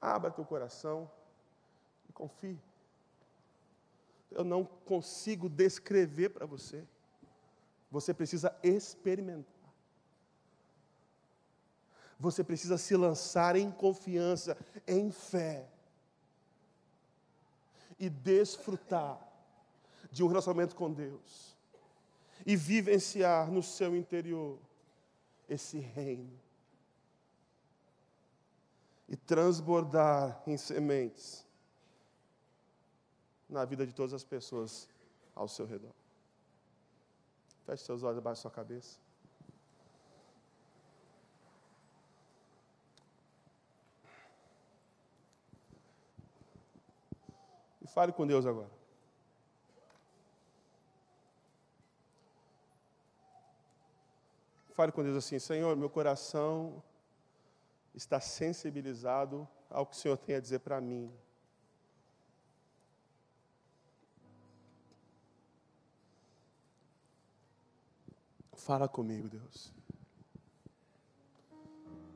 Abra 0.00 0.30
teu 0.30 0.44
coração 0.44 1.10
e 2.08 2.12
confie. 2.12 2.58
Eu 4.30 4.44
não 4.44 4.64
consigo 4.64 5.48
descrever 5.48 6.30
para 6.30 6.46
você. 6.46 6.86
Você 7.90 8.14
precisa 8.14 8.54
experimentar. 8.62 9.54
Você 12.20 12.44
precisa 12.44 12.76
se 12.76 12.96
lançar 12.96 13.56
em 13.56 13.70
confiança, 13.70 14.56
em 14.86 15.10
fé. 15.10 15.68
E 17.98 18.08
desfrutar 18.08 19.18
de 20.10 20.22
um 20.22 20.28
relacionamento 20.28 20.76
com 20.76 20.92
Deus. 20.92 21.56
E 22.46 22.54
vivenciar 22.54 23.50
no 23.50 23.62
seu 23.62 23.96
interior 23.96 24.58
esse 25.48 25.78
reino 25.78 26.47
e 29.08 29.16
transbordar 29.16 30.42
em 30.46 30.56
sementes 30.56 31.46
na 33.48 33.64
vida 33.64 33.86
de 33.86 33.94
todas 33.94 34.12
as 34.12 34.22
pessoas 34.22 34.88
ao 35.34 35.48
seu 35.48 35.66
redor. 35.66 35.92
Feche 37.64 37.84
seus 37.84 38.02
olhos 38.02 38.18
abaixo 38.18 38.40
da 38.40 38.42
sua 38.42 38.50
cabeça. 38.50 38.98
E 47.80 47.86
fale 47.86 48.12
com 48.12 48.26
Deus 48.26 48.44
agora. 48.44 48.70
Fale 54.72 54.92
com 54.92 55.02
Deus 55.02 55.16
assim: 55.16 55.38
Senhor, 55.38 55.74
meu 55.76 55.88
coração 55.88 56.82
está 57.98 58.20
sensibilizado 58.20 59.46
ao 59.68 59.84
que 59.84 59.96
o 59.96 59.98
Senhor 59.98 60.16
tem 60.16 60.36
a 60.36 60.40
dizer 60.40 60.60
para 60.60 60.80
mim. 60.80 61.12
Fala 68.54 68.88
comigo, 68.88 69.28
Deus. 69.28 69.72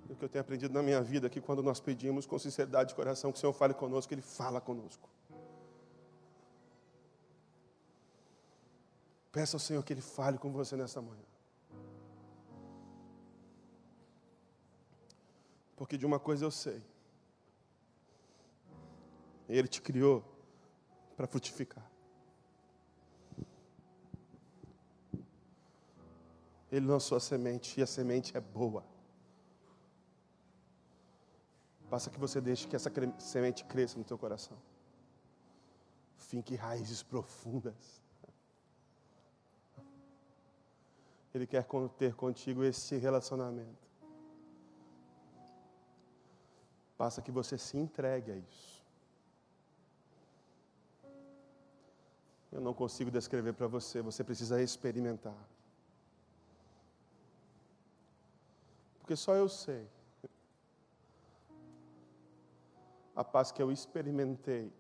O 0.09 0.15
que 0.15 0.25
eu 0.25 0.29
tenho 0.29 0.43
aprendido 0.43 0.73
na 0.73 0.83
minha 0.83 1.01
vida 1.03 1.27
é 1.27 1.31
que 1.31 1.41
quando 1.41 1.63
nós 1.63 1.81
pedimos 1.81 2.27
com 2.27 2.39
sinceridade 2.39 2.91
de 2.91 2.95
coração 2.95 3.33
que 3.33 3.39
o 3.39 3.41
Senhor 3.41 3.53
fale 3.53 3.75
conosco, 3.75 4.13
Ele 4.13 4.23
fala 4.23 4.61
conosco. 4.61 5.09
Peça 9.33 9.57
ao 9.57 9.61
Senhor 9.61 9.83
que 9.83 9.95
Ele 9.95 10.03
fale 10.03 10.39
com 10.39 10.53
você 10.53 10.77
nessa 10.77 11.01
manhã. 11.01 11.32
Porque 15.83 15.99
de 15.99 16.07
uma 16.07 16.21
coisa 16.21 16.45
eu 16.45 16.51
sei. 16.53 16.81
Ele 19.49 19.67
te 19.67 19.83
criou 19.83 20.23
para 21.17 21.27
frutificar. 21.27 21.85
Ele 26.71 26.87
lançou 26.87 27.17
a 27.17 27.21
semente 27.21 27.81
e 27.81 27.83
a 27.83 27.87
semente 27.89 28.37
é 28.37 28.41
boa. 28.41 28.85
Basta 31.91 32.11
que 32.11 32.21
você 32.21 32.41
deixe 32.41 32.69
que 32.69 32.77
essa 32.77 32.89
semente 33.19 33.65
cresça 33.65 33.99
no 33.99 34.05
teu 34.05 34.17
coração. 34.17 34.57
Finque 36.17 36.55
raízes 36.55 37.03
profundas. 37.03 38.01
Ele 41.35 41.45
quer 41.45 41.67
ter 41.99 42.15
contigo 42.15 42.63
esse 42.63 42.97
relacionamento. 42.99 43.92
Basta 47.03 47.21
que 47.21 47.33
você 47.33 47.59
se 47.59 47.77
entregue 47.77 48.31
a 48.31 48.37
isso. 48.37 48.81
Eu 52.53 52.61
não 52.61 52.73
consigo 52.73 53.11
descrever 53.11 53.55
para 53.55 53.67
você, 53.67 54.01
você 54.01 54.23
precisa 54.23 54.63
experimentar. 54.63 55.35
Porque 59.01 59.17
só 59.17 59.35
eu 59.35 59.49
sei. 59.49 59.85
A 63.17 63.25
paz 63.25 63.51
que 63.51 63.61
eu 63.61 63.73
experimentei 63.73 64.73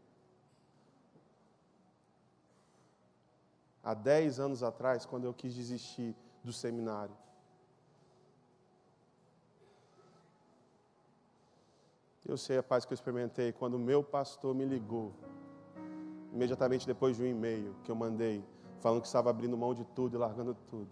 há 3.82 3.94
dez 3.94 4.38
anos 4.38 4.62
atrás, 4.62 5.04
quando 5.04 5.24
eu 5.24 5.34
quis 5.34 5.56
desistir 5.56 6.14
do 6.44 6.52
seminário. 6.52 7.16
Eu 12.24 12.36
sei 12.36 12.58
a 12.58 12.62
paz 12.62 12.84
que 12.84 12.92
eu 12.92 12.94
experimentei 12.94 13.52
quando 13.52 13.74
o 13.74 13.78
meu 13.78 14.02
pastor 14.02 14.54
me 14.54 14.64
ligou, 14.64 15.12
imediatamente 16.32 16.86
depois 16.86 17.16
de 17.16 17.22
um 17.22 17.26
e-mail 17.26 17.74
que 17.82 17.90
eu 17.90 17.96
mandei, 17.96 18.44
falando 18.80 19.00
que 19.00 19.06
estava 19.06 19.28
abrindo 19.28 19.56
mão 19.56 19.74
de 19.74 19.84
tudo 19.84 20.16
e 20.16 20.18
largando 20.18 20.54
tudo. 20.54 20.90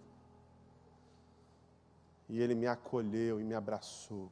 E 2.27 2.39
ele 2.41 2.53
me 2.53 2.67
acolheu 2.67 3.39
e 3.39 3.43
me 3.43 3.53
abraçou. 3.53 4.29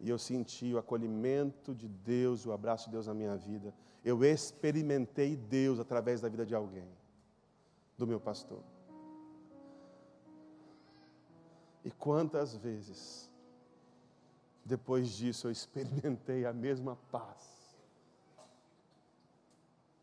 E 0.00 0.08
eu 0.08 0.18
senti 0.18 0.72
o 0.72 0.78
acolhimento 0.78 1.74
de 1.74 1.88
Deus, 1.88 2.44
o 2.44 2.52
abraço 2.52 2.86
de 2.86 2.92
Deus 2.92 3.06
na 3.06 3.14
minha 3.14 3.36
vida. 3.36 3.72
Eu 4.04 4.24
experimentei 4.24 5.36
Deus 5.36 5.78
através 5.78 6.20
da 6.20 6.28
vida 6.28 6.44
de 6.44 6.54
alguém, 6.54 6.88
do 7.96 8.06
meu 8.06 8.18
pastor. 8.18 8.62
E 11.84 11.90
quantas 11.90 12.56
vezes 12.56 13.31
depois 14.64 15.10
disso, 15.10 15.48
eu 15.48 15.50
experimentei 15.50 16.46
a 16.46 16.52
mesma 16.52 16.96
paz. 17.10 17.50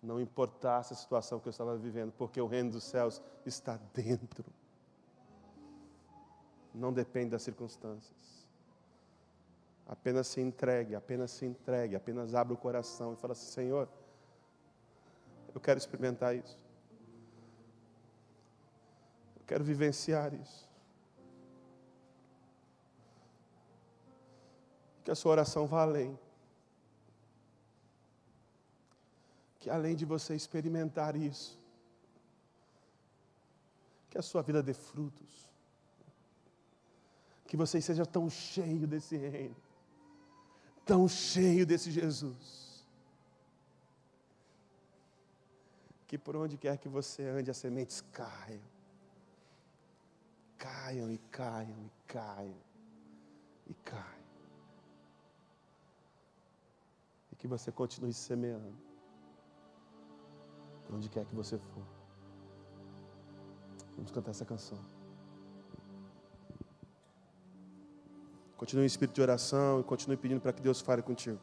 Não 0.02 0.20
importasse 0.20 0.94
a 0.94 0.96
situação 0.96 1.40
que 1.40 1.48
eu 1.48 1.52
estava 1.52 1.76
vivendo, 1.78 2.12
porque 2.18 2.40
o 2.40 2.48
reino 2.48 2.72
dos 2.72 2.84
céus 2.84 3.22
está 3.46 3.78
dentro. 3.94 4.46
Não 6.74 6.94
depende 6.94 7.32
das 7.32 7.42
circunstâncias. 7.42 8.48
Apenas 9.88 10.28
se 10.28 10.40
entregue, 10.40 10.94
apenas 10.94 11.32
se 11.32 11.46
entregue, 11.46 11.96
apenas 11.96 12.36
abra 12.36 12.54
o 12.54 12.58
coração 12.58 13.14
e 13.14 13.16
fala 13.16 13.34
assim: 13.34 13.48
Senhor, 13.48 13.90
eu 15.54 15.60
quero 15.60 15.80
experimentar 15.80 16.36
isso. 16.36 16.58
Eu 19.36 19.44
quero 19.48 19.64
vivenciar 19.64 20.34
isso. 20.34 20.69
Que 25.10 25.14
a 25.14 25.16
sua 25.16 25.32
oração 25.32 25.66
vá 25.66 25.82
além. 25.82 26.16
Que 29.58 29.68
além 29.68 29.96
de 29.96 30.06
você 30.06 30.36
experimentar 30.36 31.16
isso, 31.16 31.58
que 34.08 34.20
a 34.20 34.22
sua 34.22 34.44
vida 34.44 34.62
dê 34.62 34.72
frutos. 34.72 35.50
Que 37.48 37.58
você 37.58 37.82
seja 37.82 38.06
tão 38.06 38.30
cheio 38.30 38.86
desse 38.86 39.18
reino, 39.18 39.56
tão 40.86 41.10
cheio 41.10 41.66
desse 41.66 41.90
Jesus, 41.90 42.86
que 46.06 46.20
por 46.20 46.36
onde 46.36 46.56
quer 46.56 46.78
que 46.78 46.88
você 46.88 47.24
ande, 47.24 47.50
as 47.50 47.58
sementes 47.58 48.00
caiam, 48.12 48.62
caiam 50.56 51.12
e 51.12 51.18
caiam 51.18 51.84
e 51.84 51.92
caiam 52.06 52.62
e 53.66 53.74
caiam. 53.74 54.19
Que 57.40 57.48
você 57.48 57.72
continue 57.72 58.14
semeando, 58.14 58.78
por 60.86 60.96
onde 60.96 61.10
quer 61.10 61.26
que 61.26 61.34
você 61.34 61.58
for. 61.58 61.84
Vamos 63.96 64.12
cantar 64.12 64.32
essa 64.32 64.46
canção. 64.46 64.78
Continue 68.58 68.84
em 68.84 68.88
espírito 68.88 69.16
de 69.16 69.22
oração 69.22 69.80
e 69.80 69.84
continue 69.86 70.18
pedindo 70.18 70.42
para 70.42 70.52
que 70.52 70.62
Deus 70.62 70.82
fale 70.82 71.02
contigo. 71.02 71.40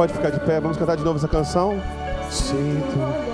Pode 0.00 0.14
ficar 0.14 0.30
de 0.30 0.40
pé, 0.40 0.58
vamos 0.58 0.78
cantar 0.78 0.96
de 0.96 1.04
novo 1.04 1.18
essa 1.18 1.28
canção? 1.28 1.78
Sinto. 2.30 3.29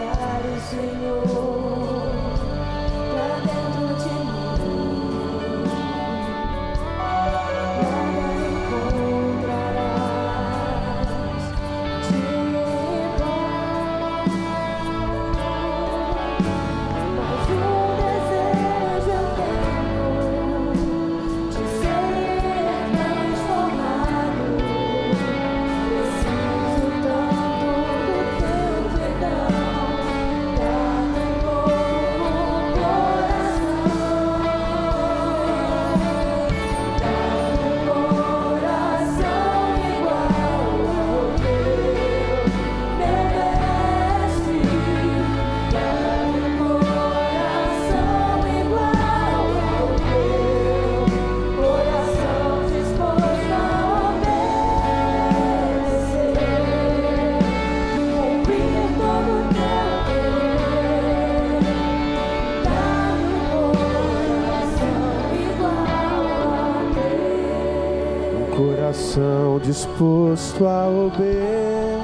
Disposto 69.66 70.66
a 70.66 70.86
obedecer. 70.86 71.98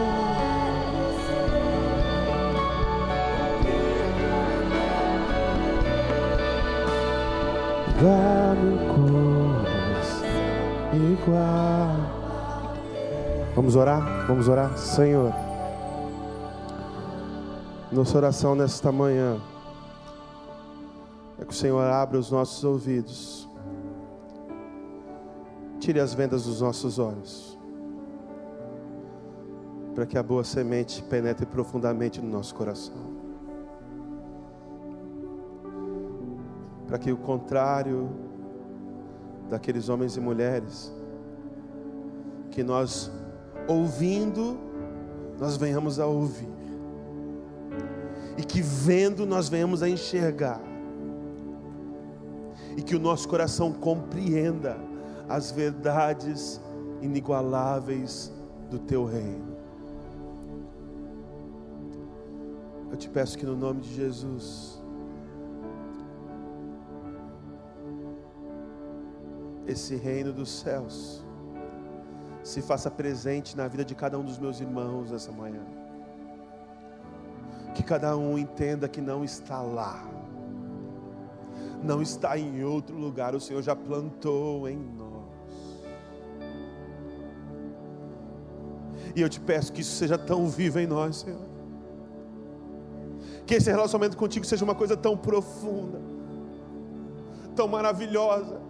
Dá-me 8.03 8.83
igual. 11.13 11.97
Vamos 13.55 13.77
orar? 13.77 14.27
Vamos 14.27 14.49
orar? 14.49 14.77
Senhor, 14.77 15.33
nossa 17.93 18.17
oração 18.17 18.57
nesta 18.57 18.91
manhã 18.91 19.39
é 21.39 21.45
que 21.45 21.53
o 21.53 21.55
Senhor 21.55 21.85
abra 21.85 22.19
os 22.19 22.31
nossos 22.31 22.65
ouvidos, 22.65 23.49
tire 25.79 26.01
as 26.01 26.15
vendas 26.15 26.45
dos 26.45 26.61
nossos 26.61 26.99
olhos, 26.99 27.52
para 29.95 30.07
que 30.07 30.17
a 30.17 30.23
boa 30.23 30.43
semente 30.43 31.03
penetre 31.03 31.45
profundamente 31.45 32.21
no 32.21 32.31
nosso 32.31 32.55
coração. 32.55 33.23
Para 36.87 36.99
que 36.99 37.13
o 37.13 37.17
contrário 37.17 38.11
daqueles 39.49 39.89
homens 39.89 40.17
e 40.17 40.21
mulheres 40.21 40.93
que 42.51 42.63
nós 42.63 43.11
ouvindo, 43.69 44.59
nós 45.39 45.57
venhamos 45.57 45.99
a 45.99 46.07
ouvir. 46.07 46.49
E 48.37 48.43
que 48.43 48.63
vendo 48.63 49.27
nós 49.27 49.49
venhamos 49.49 49.83
a 49.83 49.89
enxergar. 49.89 50.61
E 52.77 52.83
que 52.83 52.97
o 52.97 53.01
nosso 53.01 53.29
coração 53.29 53.73
compreenda 53.73 54.77
as 55.29 55.51
verdades 55.51 56.61
inigualáveis 57.03 58.33
do 58.71 58.79
teu 58.79 59.05
reino. 59.05 59.52
Eu 62.93 62.99
te 62.99 63.09
peço 63.09 63.39
que 63.39 63.47
no 63.47 63.57
nome 63.57 63.81
de 63.81 63.95
Jesus, 63.95 64.79
esse 69.67 69.97
reino 69.97 70.31
dos 70.31 70.51
céus 70.51 71.25
se 72.43 72.61
faça 72.61 72.91
presente 72.91 73.57
na 73.57 73.67
vida 73.67 73.83
de 73.83 73.95
cada 73.95 74.19
um 74.19 74.23
dos 74.23 74.39
meus 74.39 74.61
irmãos 74.61 75.11
essa 75.11 75.33
manhã. 75.33 75.65
Que 77.75 77.83
cada 77.83 78.15
um 78.15 78.37
entenda 78.37 78.87
que 78.87 79.01
não 79.01 79.25
está 79.25 79.63
lá, 79.63 80.05
não 81.83 82.03
está 82.03 82.37
em 82.37 82.63
outro 82.63 82.95
lugar, 82.95 83.35
o 83.35 83.41
Senhor 83.41 83.63
já 83.63 83.75
plantou 83.75 84.69
em 84.69 84.77
nós. 84.77 85.23
E 89.17 89.23
eu 89.23 89.31
te 89.31 89.41
peço 89.41 89.73
que 89.73 89.81
isso 89.81 89.97
seja 89.97 90.19
tão 90.19 90.47
vivo 90.47 90.79
em 90.79 90.87
nós, 90.87 91.17
Senhor. 91.17 91.52
Que 93.47 93.55
esse 93.55 93.71
relacionamento 93.71 94.17
contigo 94.17 94.47
seja 94.47 94.65
uma 94.65 94.75
coisa 94.75 94.97
tão 94.97 95.17
profunda, 95.17 96.01
tão 97.57 97.69
maravilhosa, 97.69 98.61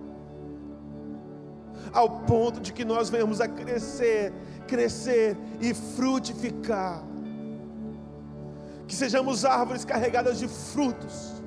ao 1.92 2.08
ponto 2.20 2.60
de 2.60 2.72
que 2.72 2.84
nós 2.84 3.10
venhamos 3.10 3.40
a 3.40 3.48
crescer, 3.48 4.32
crescer 4.66 5.36
e 5.60 5.74
frutificar. 5.74 7.04
Que 8.86 8.94
sejamos 8.94 9.44
árvores 9.44 9.84
carregadas 9.84 10.38
de 10.38 10.48
frutos, 10.48 11.42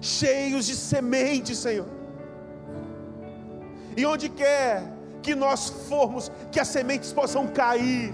cheios 0.00 0.66
de 0.66 0.74
sementes, 0.74 1.58
Senhor. 1.58 1.86
E 3.96 4.04
onde 4.06 4.28
quer 4.28 4.90
que 5.22 5.34
nós 5.34 5.68
formos, 5.88 6.30
que 6.50 6.58
as 6.58 6.68
sementes 6.68 7.12
possam 7.12 7.46
cair. 7.46 8.12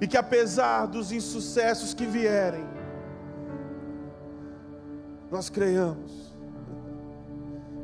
E 0.00 0.06
que 0.06 0.16
apesar 0.16 0.86
dos 0.86 1.10
insucessos 1.12 1.92
que 1.92 2.06
vierem, 2.06 2.64
nós 5.30 5.50
creiamos 5.50 6.28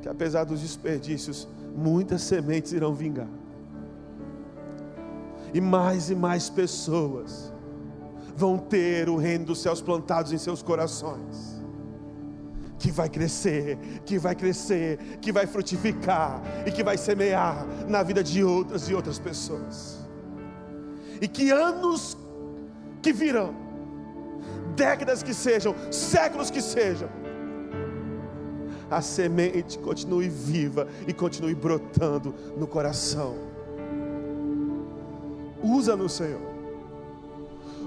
que 0.04 0.08
apesar 0.10 0.44
dos 0.44 0.60
desperdícios, 0.60 1.48
muitas 1.74 2.20
sementes 2.20 2.72
irão 2.74 2.92
vingar. 2.92 3.26
E 5.54 5.62
mais 5.62 6.10
e 6.10 6.14
mais 6.14 6.50
pessoas 6.50 7.50
vão 8.36 8.58
ter 8.58 9.08
o 9.08 9.16
reino 9.16 9.46
dos 9.46 9.62
céus 9.62 9.80
plantados 9.80 10.30
em 10.30 10.36
seus 10.36 10.62
corações. 10.62 11.58
Que 12.78 12.90
vai 12.90 13.08
crescer, 13.08 13.78
que 14.04 14.18
vai 14.18 14.34
crescer, 14.34 14.98
que 15.22 15.32
vai 15.32 15.46
frutificar 15.46 16.42
e 16.66 16.70
que 16.70 16.84
vai 16.84 16.98
semear 16.98 17.66
na 17.88 18.02
vida 18.02 18.22
de 18.22 18.44
outras 18.44 18.90
e 18.90 18.94
outras 18.94 19.18
pessoas. 19.18 20.03
E 21.20 21.28
que 21.28 21.50
anos 21.50 22.16
que 23.02 23.12
virão, 23.12 23.54
décadas 24.74 25.22
que 25.22 25.34
sejam, 25.34 25.74
séculos 25.90 26.50
que 26.50 26.60
sejam, 26.60 27.08
a 28.90 29.00
semente 29.00 29.78
continue 29.78 30.28
viva 30.28 30.86
e 31.06 31.12
continue 31.12 31.54
brotando 31.54 32.34
no 32.56 32.66
coração. 32.66 33.34
Usa-nos, 35.62 36.12
Senhor. 36.12 36.40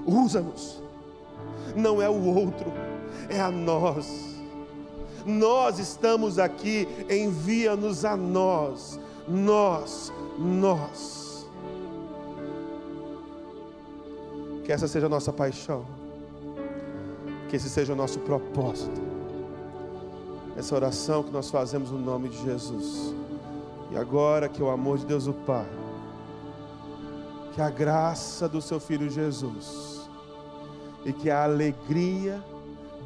Usa-nos. 0.06 0.82
Não 1.76 2.02
é 2.02 2.08
o 2.08 2.24
outro, 2.34 2.72
é 3.28 3.40
a 3.40 3.50
nós. 3.50 4.36
Nós 5.24 5.78
estamos 5.78 6.38
aqui, 6.38 6.88
envia-nos 7.10 8.04
a 8.04 8.16
nós. 8.16 8.98
Nós, 9.28 10.12
nós. 10.38 11.27
Que 14.68 14.72
essa 14.72 14.86
seja 14.86 15.06
a 15.06 15.08
nossa 15.08 15.32
paixão. 15.32 15.86
Que 17.48 17.56
esse 17.56 17.70
seja 17.70 17.94
o 17.94 17.96
nosso 17.96 18.18
propósito. 18.18 19.00
Essa 20.58 20.74
oração 20.74 21.22
que 21.22 21.30
nós 21.30 21.48
fazemos 21.50 21.90
no 21.90 21.98
nome 21.98 22.28
de 22.28 22.36
Jesus. 22.44 23.14
E 23.90 23.96
agora 23.96 24.46
que 24.46 24.62
o 24.62 24.68
amor 24.68 24.98
de 24.98 25.06
Deus 25.06 25.26
o 25.26 25.32
Pai, 25.32 25.64
que 27.54 27.62
a 27.62 27.70
graça 27.70 28.46
do 28.46 28.60
seu 28.60 28.78
Filho 28.78 29.08
Jesus 29.08 30.06
e 31.02 31.14
que 31.14 31.30
a 31.30 31.44
alegria 31.44 32.44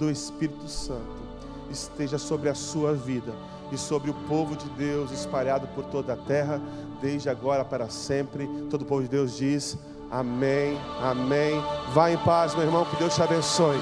do 0.01 0.11
Espírito 0.11 0.67
Santo 0.67 1.23
esteja 1.71 2.19
sobre 2.19 2.49
a 2.49 2.57
sua 2.57 2.93
vida 2.93 3.33
e 3.71 3.79
sobre 3.79 4.11
o 4.11 4.15
povo 4.27 4.57
de 4.57 4.69
Deus 4.71 5.13
espalhado 5.13 5.69
por 5.77 5.85
toda 5.85 6.15
a 6.15 6.17
terra, 6.17 6.61
desde 7.01 7.29
agora 7.29 7.65
para 7.65 7.89
sempre. 7.89 8.49
Todo 8.69 8.83
o 8.83 8.85
povo 8.85 9.03
de 9.03 9.09
Deus 9.09 9.37
diz: 9.37 9.79
Amém, 10.13 10.79
Amém. 11.01 11.59
Vá 11.95 12.11
em 12.11 12.19
paz, 12.19 12.55
meu 12.55 12.65
irmão, 12.65 12.85
que 12.85 12.97
Deus 12.97 13.15
te 13.15 13.23
abençoe. 13.23 13.79